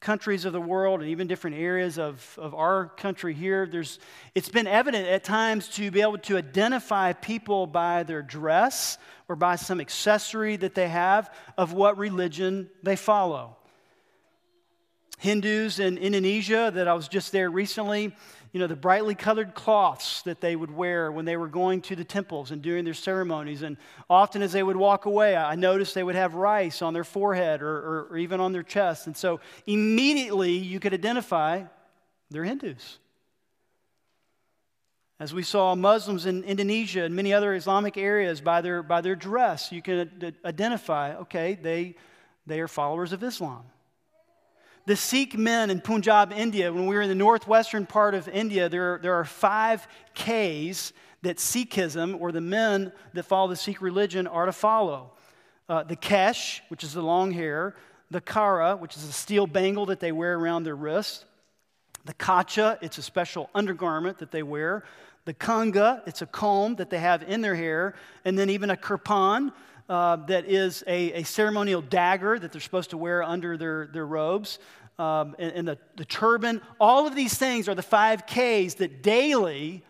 countries 0.00 0.44
of 0.44 0.52
the 0.52 0.60
world 0.60 1.00
and 1.00 1.10
even 1.10 1.26
different 1.26 1.56
areas 1.56 1.98
of, 1.98 2.38
of 2.40 2.54
our 2.54 2.86
country 2.96 3.34
here, 3.34 3.66
there's, 3.66 3.98
it's 4.34 4.48
been 4.48 4.66
evident 4.66 5.06
at 5.08 5.24
times 5.24 5.68
to 5.68 5.90
be 5.90 6.00
able 6.00 6.18
to 6.18 6.36
identify 6.36 7.12
people 7.12 7.66
by 7.66 8.02
their 8.02 8.22
dress 8.22 8.98
or 9.28 9.36
by 9.36 9.56
some 9.56 9.80
accessory 9.80 10.56
that 10.56 10.74
they 10.74 10.88
have 10.88 11.32
of 11.56 11.72
what 11.72 11.98
religion 11.98 12.68
they 12.82 12.96
follow. 12.96 13.56
Hindus 15.18 15.80
in 15.80 15.96
Indonesia, 15.96 16.70
that 16.74 16.86
I 16.86 16.94
was 16.94 17.08
just 17.08 17.32
there 17.32 17.50
recently, 17.50 18.14
you 18.56 18.60
know, 18.60 18.68
the 18.68 18.74
brightly 18.74 19.14
colored 19.14 19.54
cloths 19.54 20.22
that 20.22 20.40
they 20.40 20.56
would 20.56 20.70
wear 20.70 21.12
when 21.12 21.26
they 21.26 21.36
were 21.36 21.46
going 21.46 21.82
to 21.82 21.94
the 21.94 22.04
temples 22.04 22.52
and 22.52 22.62
doing 22.62 22.86
their 22.86 22.94
ceremonies. 22.94 23.60
And 23.60 23.76
often 24.08 24.40
as 24.40 24.52
they 24.52 24.62
would 24.62 24.78
walk 24.78 25.04
away, 25.04 25.36
I 25.36 25.56
noticed 25.56 25.94
they 25.94 26.02
would 26.02 26.14
have 26.14 26.36
rice 26.36 26.80
on 26.80 26.94
their 26.94 27.04
forehead 27.04 27.60
or, 27.60 27.76
or, 27.76 28.06
or 28.12 28.16
even 28.16 28.40
on 28.40 28.52
their 28.52 28.62
chest. 28.62 29.08
And 29.08 29.14
so 29.14 29.40
immediately 29.66 30.52
you 30.52 30.80
could 30.80 30.94
identify 30.94 31.64
they're 32.30 32.44
Hindus. 32.44 32.98
As 35.20 35.34
we 35.34 35.42
saw 35.42 35.74
Muslims 35.74 36.24
in 36.24 36.42
Indonesia 36.42 37.02
and 37.02 37.14
many 37.14 37.34
other 37.34 37.54
Islamic 37.54 37.98
areas 37.98 38.40
by 38.40 38.62
their, 38.62 38.82
by 38.82 39.02
their 39.02 39.16
dress, 39.16 39.70
you 39.70 39.82
can 39.82 40.34
identify, 40.46 41.14
okay, 41.16 41.58
they, 41.60 41.94
they 42.46 42.60
are 42.60 42.68
followers 42.68 43.12
of 43.12 43.22
Islam 43.22 43.64
the 44.86 44.96
Sikh 44.96 45.36
men 45.36 45.68
in 45.68 45.80
Punjab, 45.80 46.32
India, 46.32 46.72
when 46.72 46.86
we 46.86 46.94
were 46.94 47.02
in 47.02 47.08
the 47.08 47.14
northwestern 47.14 47.86
part 47.86 48.14
of 48.14 48.28
India, 48.28 48.68
there, 48.68 48.98
there 49.02 49.14
are 49.14 49.24
five 49.24 49.86
Ks 50.14 50.92
that 51.22 51.38
Sikhism, 51.38 52.20
or 52.20 52.30
the 52.30 52.40
men 52.40 52.92
that 53.12 53.24
follow 53.24 53.48
the 53.48 53.56
Sikh 53.56 53.82
religion, 53.82 54.28
are 54.28 54.46
to 54.46 54.52
follow. 54.52 55.12
Uh, 55.68 55.82
the 55.82 55.96
Kesh, 55.96 56.60
which 56.68 56.84
is 56.84 56.92
the 56.92 57.02
long 57.02 57.32
hair, 57.32 57.74
the 58.12 58.20
Kara, 58.20 58.76
which 58.76 58.96
is 58.96 59.02
a 59.02 59.12
steel 59.12 59.48
bangle 59.48 59.86
that 59.86 59.98
they 59.98 60.12
wear 60.12 60.38
around 60.38 60.62
their 60.62 60.76
wrist, 60.76 61.24
the 62.04 62.14
Kacha, 62.14 62.78
it's 62.80 62.98
a 62.98 63.02
special 63.02 63.50
undergarment 63.52 64.18
that 64.18 64.30
they 64.30 64.44
wear, 64.44 64.84
the 65.24 65.34
Kanga, 65.34 66.04
it's 66.06 66.22
a 66.22 66.26
comb 66.26 66.76
that 66.76 66.90
they 66.90 67.00
have 67.00 67.24
in 67.24 67.40
their 67.40 67.56
hair, 67.56 67.96
and 68.24 68.38
then 68.38 68.48
even 68.48 68.70
a 68.70 68.76
Kirpan, 68.76 69.52
uh, 69.88 70.16
that 70.26 70.46
is 70.46 70.82
a, 70.86 71.12
a, 71.12 71.22
ceremonial 71.22 71.80
dagger 71.80 72.38
that 72.38 72.52
they're 72.52 72.60
supposed 72.60 72.90
to 72.90 72.96
wear 72.96 73.22
under 73.22 73.56
their, 73.56 73.86
their 73.86 74.06
robes, 74.06 74.58
um, 74.98 75.36
and, 75.38 75.52
and 75.52 75.68
the, 75.68 75.78
the 75.96 76.04
turban. 76.04 76.60
All 76.80 77.06
of 77.06 77.14
these 77.14 77.38
things 77.38 77.68
are 77.68 77.74
the 77.74 77.82
five 77.82 78.26
Ks 78.26 78.74
that 78.74 79.02
daily 79.02 79.84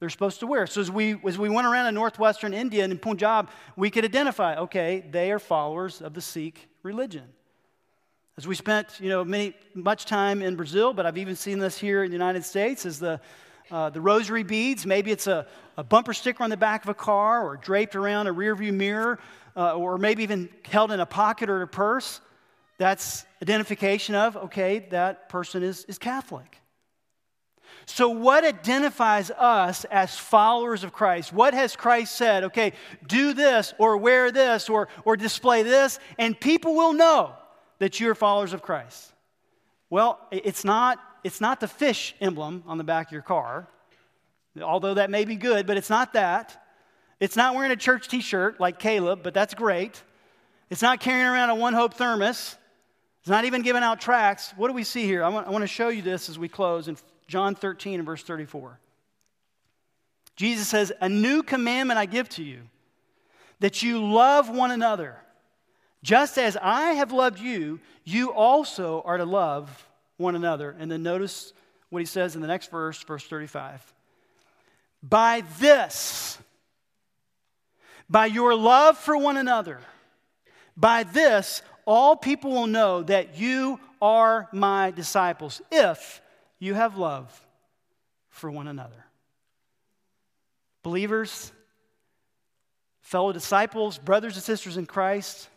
they're 0.00 0.10
supposed 0.10 0.40
to 0.40 0.46
wear. 0.46 0.66
So 0.66 0.80
as 0.80 0.90
we, 0.90 1.16
as 1.24 1.38
we 1.38 1.48
went 1.48 1.66
around 1.66 1.86
in 1.86 1.94
northwestern 1.94 2.54
India 2.54 2.82
and 2.82 2.92
in 2.92 2.98
Punjab, 2.98 3.50
we 3.76 3.88
could 3.88 4.04
identify, 4.04 4.56
okay, 4.56 5.04
they 5.10 5.30
are 5.30 5.38
followers 5.38 6.00
of 6.00 6.14
the 6.14 6.20
Sikh 6.20 6.68
religion. 6.82 7.24
As 8.36 8.48
we 8.48 8.54
spent, 8.54 8.98
you 8.98 9.10
know, 9.10 9.24
many, 9.24 9.54
much 9.74 10.06
time 10.06 10.42
in 10.42 10.56
Brazil, 10.56 10.92
but 10.92 11.06
I've 11.06 11.18
even 11.18 11.36
seen 11.36 11.58
this 11.58 11.78
here 11.78 12.02
in 12.02 12.10
the 12.10 12.16
United 12.16 12.44
States, 12.44 12.84
is 12.84 12.98
the, 12.98 13.20
uh, 13.70 13.90
the 13.90 14.00
rosary 14.00 14.42
beads. 14.42 14.84
Maybe 14.86 15.10
it's 15.10 15.26
a, 15.26 15.46
a 15.76 15.84
bumper 15.84 16.12
sticker 16.12 16.42
on 16.42 16.50
the 16.50 16.56
back 16.56 16.84
of 16.84 16.88
a 16.88 16.94
car 16.94 17.46
or 17.46 17.56
draped 17.56 17.96
around 17.96 18.26
a 18.26 18.34
rearview 18.34 18.72
mirror 18.74 19.18
uh, 19.56 19.74
or 19.74 19.98
maybe 19.98 20.22
even 20.22 20.48
held 20.64 20.92
in 20.92 21.00
a 21.00 21.06
pocket 21.06 21.50
or 21.50 21.62
a 21.62 21.68
purse. 21.68 22.20
that's 22.78 23.24
identification 23.40 24.14
of, 24.14 24.36
okay, 24.36 24.86
that 24.90 25.28
person 25.28 25.62
is, 25.62 25.84
is 25.84 25.98
Catholic. 25.98 26.58
So, 27.86 28.10
what 28.10 28.44
identifies 28.44 29.30
us 29.30 29.84
as 29.86 30.16
followers 30.16 30.84
of 30.84 30.92
Christ? 30.92 31.32
What 31.32 31.52
has 31.54 31.74
Christ 31.74 32.14
said? 32.14 32.44
Okay, 32.44 32.74
do 33.06 33.34
this 33.34 33.74
or 33.78 33.96
wear 33.96 34.30
this 34.30 34.68
or, 34.68 34.88
or 35.04 35.16
display 35.16 35.62
this, 35.62 35.98
and 36.18 36.38
people 36.38 36.74
will 36.74 36.92
know 36.92 37.32
that 37.78 37.98
you're 37.98 38.14
followers 38.14 38.52
of 38.52 38.62
Christ. 38.62 39.12
Well, 39.90 40.20
it's 40.30 40.64
not, 40.64 40.98
it's 41.24 41.40
not 41.40 41.60
the 41.60 41.68
fish 41.68 42.14
emblem 42.20 42.64
on 42.66 42.78
the 42.78 42.84
back 42.84 43.08
of 43.08 43.12
your 43.12 43.22
car, 43.22 43.68
although 44.60 44.94
that 44.94 45.10
may 45.10 45.24
be 45.24 45.36
good, 45.36 45.66
but 45.66 45.76
it's 45.76 45.90
not 45.90 46.12
that. 46.14 46.62
It's 47.20 47.36
not 47.36 47.54
wearing 47.54 47.70
a 47.70 47.76
church 47.76 48.08
t 48.08 48.20
shirt 48.20 48.60
like 48.60 48.78
Caleb, 48.78 49.20
but 49.22 49.32
that's 49.34 49.54
great. 49.54 50.02
It's 50.70 50.82
not 50.82 51.00
carrying 51.00 51.26
around 51.26 51.50
a 51.50 51.54
One 51.54 51.74
Hope 51.74 51.94
thermos. 51.94 52.56
It's 53.20 53.28
not 53.28 53.44
even 53.44 53.62
giving 53.62 53.82
out 53.82 54.00
tracts. 54.00 54.52
What 54.56 54.68
do 54.68 54.74
we 54.74 54.82
see 54.82 55.04
here? 55.04 55.22
I 55.22 55.28
want, 55.28 55.46
I 55.46 55.50
want 55.50 55.62
to 55.62 55.68
show 55.68 55.88
you 55.88 56.02
this 56.02 56.28
as 56.28 56.38
we 56.38 56.48
close 56.48 56.88
in 56.88 56.96
John 57.28 57.54
13 57.54 58.00
and 58.00 58.06
verse 58.06 58.22
34. 58.24 58.80
Jesus 60.34 60.66
says, 60.66 60.92
A 61.00 61.08
new 61.08 61.42
commandment 61.42 61.98
I 61.98 62.06
give 62.06 62.28
to 62.30 62.42
you, 62.42 62.62
that 63.60 63.82
you 63.82 64.04
love 64.04 64.48
one 64.48 64.72
another. 64.72 65.16
Just 66.02 66.36
as 66.36 66.56
I 66.60 66.94
have 66.94 67.12
loved 67.12 67.38
you, 67.38 67.78
you 68.02 68.32
also 68.32 69.02
are 69.02 69.18
to 69.18 69.24
love 69.24 69.88
one 70.22 70.34
another. 70.36 70.74
And 70.78 70.90
then 70.90 71.02
notice 71.02 71.52
what 71.90 72.00
he 72.00 72.06
says 72.06 72.34
in 72.34 72.40
the 72.40 72.48
next 72.48 72.70
verse, 72.70 73.02
verse 73.02 73.24
35. 73.24 73.92
By 75.02 75.42
this, 75.58 76.38
by 78.08 78.26
your 78.26 78.54
love 78.54 78.96
for 78.96 79.16
one 79.16 79.36
another, 79.36 79.80
by 80.76 81.02
this, 81.02 81.62
all 81.84 82.16
people 82.16 82.52
will 82.52 82.66
know 82.66 83.02
that 83.02 83.36
you 83.36 83.80
are 84.00 84.48
my 84.52 84.90
disciples 84.90 85.60
if 85.70 86.22
you 86.58 86.74
have 86.74 86.96
love 86.96 87.46
for 88.30 88.50
one 88.50 88.68
another. 88.68 89.04
Believers, 90.82 91.52
fellow 93.00 93.32
disciples, 93.32 93.98
brothers 93.98 94.34
and 94.34 94.42
sisters 94.42 94.76
in 94.76 94.86
Christ, 94.86 95.48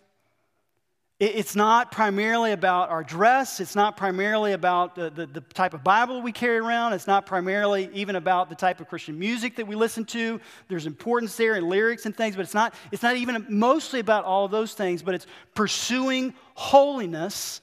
it's 1.26 1.56
not 1.56 1.92
primarily 1.92 2.52
about 2.52 2.90
our 2.90 3.04
dress. 3.04 3.60
It's 3.60 3.76
not 3.76 3.98
primarily 3.98 4.54
about 4.54 4.96
the, 4.96 5.10
the, 5.10 5.26
the, 5.26 5.42
type 5.42 5.74
of 5.74 5.84
Bible 5.84 6.22
we 6.22 6.32
carry 6.32 6.58
around. 6.58 6.94
It's 6.94 7.08
not 7.08 7.26
primarily 7.26 7.90
even 7.94 8.16
about 8.16 8.50
the 8.50 8.56
type 8.56 8.80
of 8.80 8.88
Christian 8.88 9.18
music 9.18 9.56
that 9.56 9.66
we 9.66 9.76
listen 9.76 10.06
to. 10.06 10.40
There's 10.68 10.86
importance 10.86 11.36
there 11.36 11.56
in 11.56 11.68
lyrics 11.68 12.06
and 12.06 12.16
things, 12.16 12.36
but 12.36 12.42
it's 12.44 12.54
not, 12.54 12.74
it's 12.92 13.02
not 13.02 13.16
even 13.16 13.46
mostly 13.50 14.00
about 14.00 14.26
all 14.26 14.46
of 14.46 14.52
those 14.52 14.74
things, 14.74 15.02
but 15.02 15.16
it's 15.16 15.26
pursuing 15.54 16.34
holiness 16.54 17.62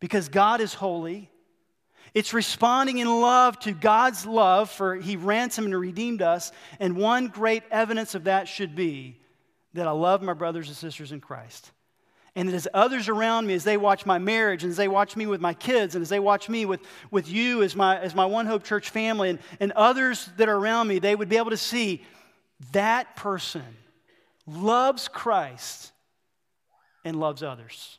because 0.00 0.28
God 0.28 0.60
is 0.60 0.74
holy. 0.74 1.30
It's 2.14 2.32
responding 2.32 2.98
in 2.98 3.20
love 3.20 3.58
to 3.60 3.72
God's 3.72 4.24
love, 4.24 4.70
for 4.70 4.96
He 4.96 5.16
ransomed 5.16 5.66
and 5.66 5.80
redeemed 5.80 6.22
us. 6.22 6.50
And 6.80 6.96
one 6.96 7.28
great 7.28 7.62
evidence 7.70 8.14
of 8.14 8.24
that 8.24 8.48
should 8.48 8.74
be 8.74 9.20
that 9.74 9.86
I 9.86 9.90
love 9.90 10.22
my 10.22 10.32
brothers 10.32 10.68
and 10.68 10.76
sisters 10.76 11.12
in 11.12 11.20
Christ 11.20 11.72
and 12.36 12.50
as 12.50 12.68
others 12.74 13.08
around 13.08 13.46
me, 13.46 13.54
as 13.54 13.64
they 13.64 13.78
watch 13.78 14.04
my 14.04 14.18
marriage, 14.18 14.62
and 14.62 14.70
as 14.70 14.76
they 14.76 14.88
watch 14.88 15.16
me 15.16 15.26
with 15.26 15.40
my 15.40 15.54
kids, 15.54 15.94
and 15.94 16.02
as 16.02 16.10
they 16.10 16.20
watch 16.20 16.50
me 16.50 16.66
with, 16.66 16.80
with 17.10 17.30
you 17.30 17.62
as 17.62 17.74
my, 17.74 17.98
as 17.98 18.14
my 18.14 18.26
One 18.26 18.44
Hope 18.44 18.62
Church 18.62 18.90
family, 18.90 19.30
and, 19.30 19.38
and 19.58 19.72
others 19.72 20.28
that 20.36 20.46
are 20.46 20.56
around 20.56 20.86
me, 20.86 20.98
they 20.98 21.16
would 21.16 21.30
be 21.30 21.38
able 21.38 21.50
to 21.50 21.56
see 21.56 22.04
that 22.72 23.16
person 23.16 23.64
loves 24.46 25.08
Christ 25.08 25.92
and 27.06 27.18
loves 27.18 27.42
others. 27.42 27.98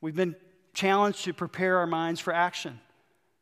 We've 0.00 0.16
been 0.16 0.34
challenged 0.74 1.24
to 1.24 1.32
prepare 1.32 1.78
our 1.78 1.86
minds 1.86 2.18
for 2.18 2.32
action, 2.32 2.80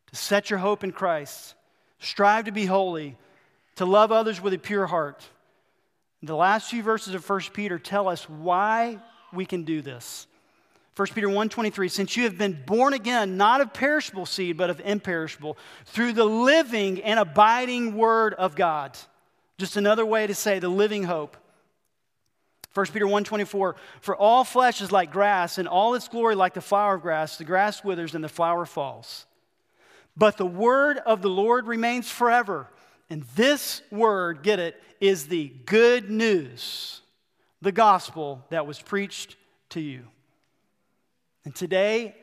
to 0.09 0.17
set 0.17 0.51
your 0.51 0.59
hope 0.59 0.85
in 0.85 0.93
Christ, 0.93 1.55
strive 1.99 2.45
to 2.45 2.53
be 2.53 2.67
holy, 2.67 3.17
to 3.77 3.87
love 3.87 4.13
others 4.13 4.39
with 4.39 4.53
a 4.53 4.59
pure 4.59 4.87
heart. 4.87 5.27
The 6.23 6.37
last 6.37 6.71
few 6.71 6.83
verses 6.83 7.15
of 7.15 7.29
1 7.29 7.41
Peter 7.55 7.79
tell 7.79 8.07
us 8.09 8.29
why 8.29 8.99
we 9.37 9.47
can 9.47 9.63
do 9.63 9.83
this. 9.83 10.27
1 10.97 11.09
Peter 11.15 11.29
1:23 11.29 11.91
since 11.91 12.17
you 12.17 12.25
have 12.25 12.39
been 12.39 12.63
born 12.67 12.95
again 12.95 13.37
not 13.37 13.61
of 13.61 13.75
perishable 13.75 14.25
seed 14.25 14.57
but 14.57 14.71
of 14.71 14.81
imperishable 14.81 15.59
through 15.85 16.15
the 16.15 16.25
living 16.25 17.03
and 17.03 17.21
abiding 17.21 17.95
word 17.95 18.33
of 18.35 18.57
God. 18.57 18.97
Just 19.59 19.77
another 19.77 20.07
way 20.07 20.27
to 20.27 20.35
say 20.35 20.59
the 20.59 20.71
living 20.71 21.05
hope. 21.05 21.37
1 22.73 22.87
Peter 22.93 23.07
1:24 23.07 23.77
For 24.01 24.17
all 24.17 24.43
flesh 24.43 24.81
is 24.81 24.91
like 24.91 25.13
grass 25.13 25.59
and 25.59 25.69
all 25.69 25.95
its 25.95 26.09
glory 26.09 26.35
like 26.35 26.55
the 26.55 26.61
flower 26.63 26.95
of 26.95 27.03
grass 27.03 27.37
the 27.37 27.45
grass 27.45 27.85
withers 27.85 28.15
and 28.15 28.25
the 28.25 28.29
flower 28.29 28.65
falls. 28.65 29.27
But 30.17 30.39
the 30.39 30.47
word 30.47 30.97
of 30.99 31.21
the 31.21 31.29
Lord 31.29 31.67
remains 31.67 32.11
forever. 32.11 32.69
And 33.11 33.23
this 33.37 33.83
word, 33.91 34.43
get 34.43 34.59
it, 34.59 34.83
is 34.99 35.29
the 35.29 35.53
good 35.67 36.11
news 36.11 37.03
the 37.63 37.73
gospel 37.73 38.45
that 38.51 38.67
was 38.67 38.81
preached 38.81 39.37
to 39.71 39.81
you. 39.81 40.05
And 41.45 41.55
today, 41.55 42.15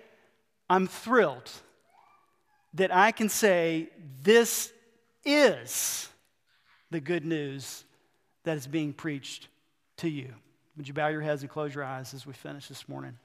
I'm 0.69 0.87
thrilled 0.87 1.49
that 2.73 2.93
I 2.93 3.11
can 3.11 3.29
say 3.29 3.89
this 4.21 4.71
is 5.23 6.09
the 6.91 6.99
good 6.99 7.25
news 7.25 7.83
that 8.43 8.57
is 8.57 8.67
being 8.67 8.93
preached 8.93 9.47
to 9.97 10.09
you. 10.09 10.33
Would 10.77 10.87
you 10.87 10.93
bow 10.93 11.07
your 11.07 11.21
heads 11.21 11.41
and 11.41 11.49
close 11.49 11.73
your 11.73 11.83
eyes 11.83 12.13
as 12.13 12.25
we 12.25 12.33
finish 12.33 12.67
this 12.67 12.89
morning? 12.89 13.17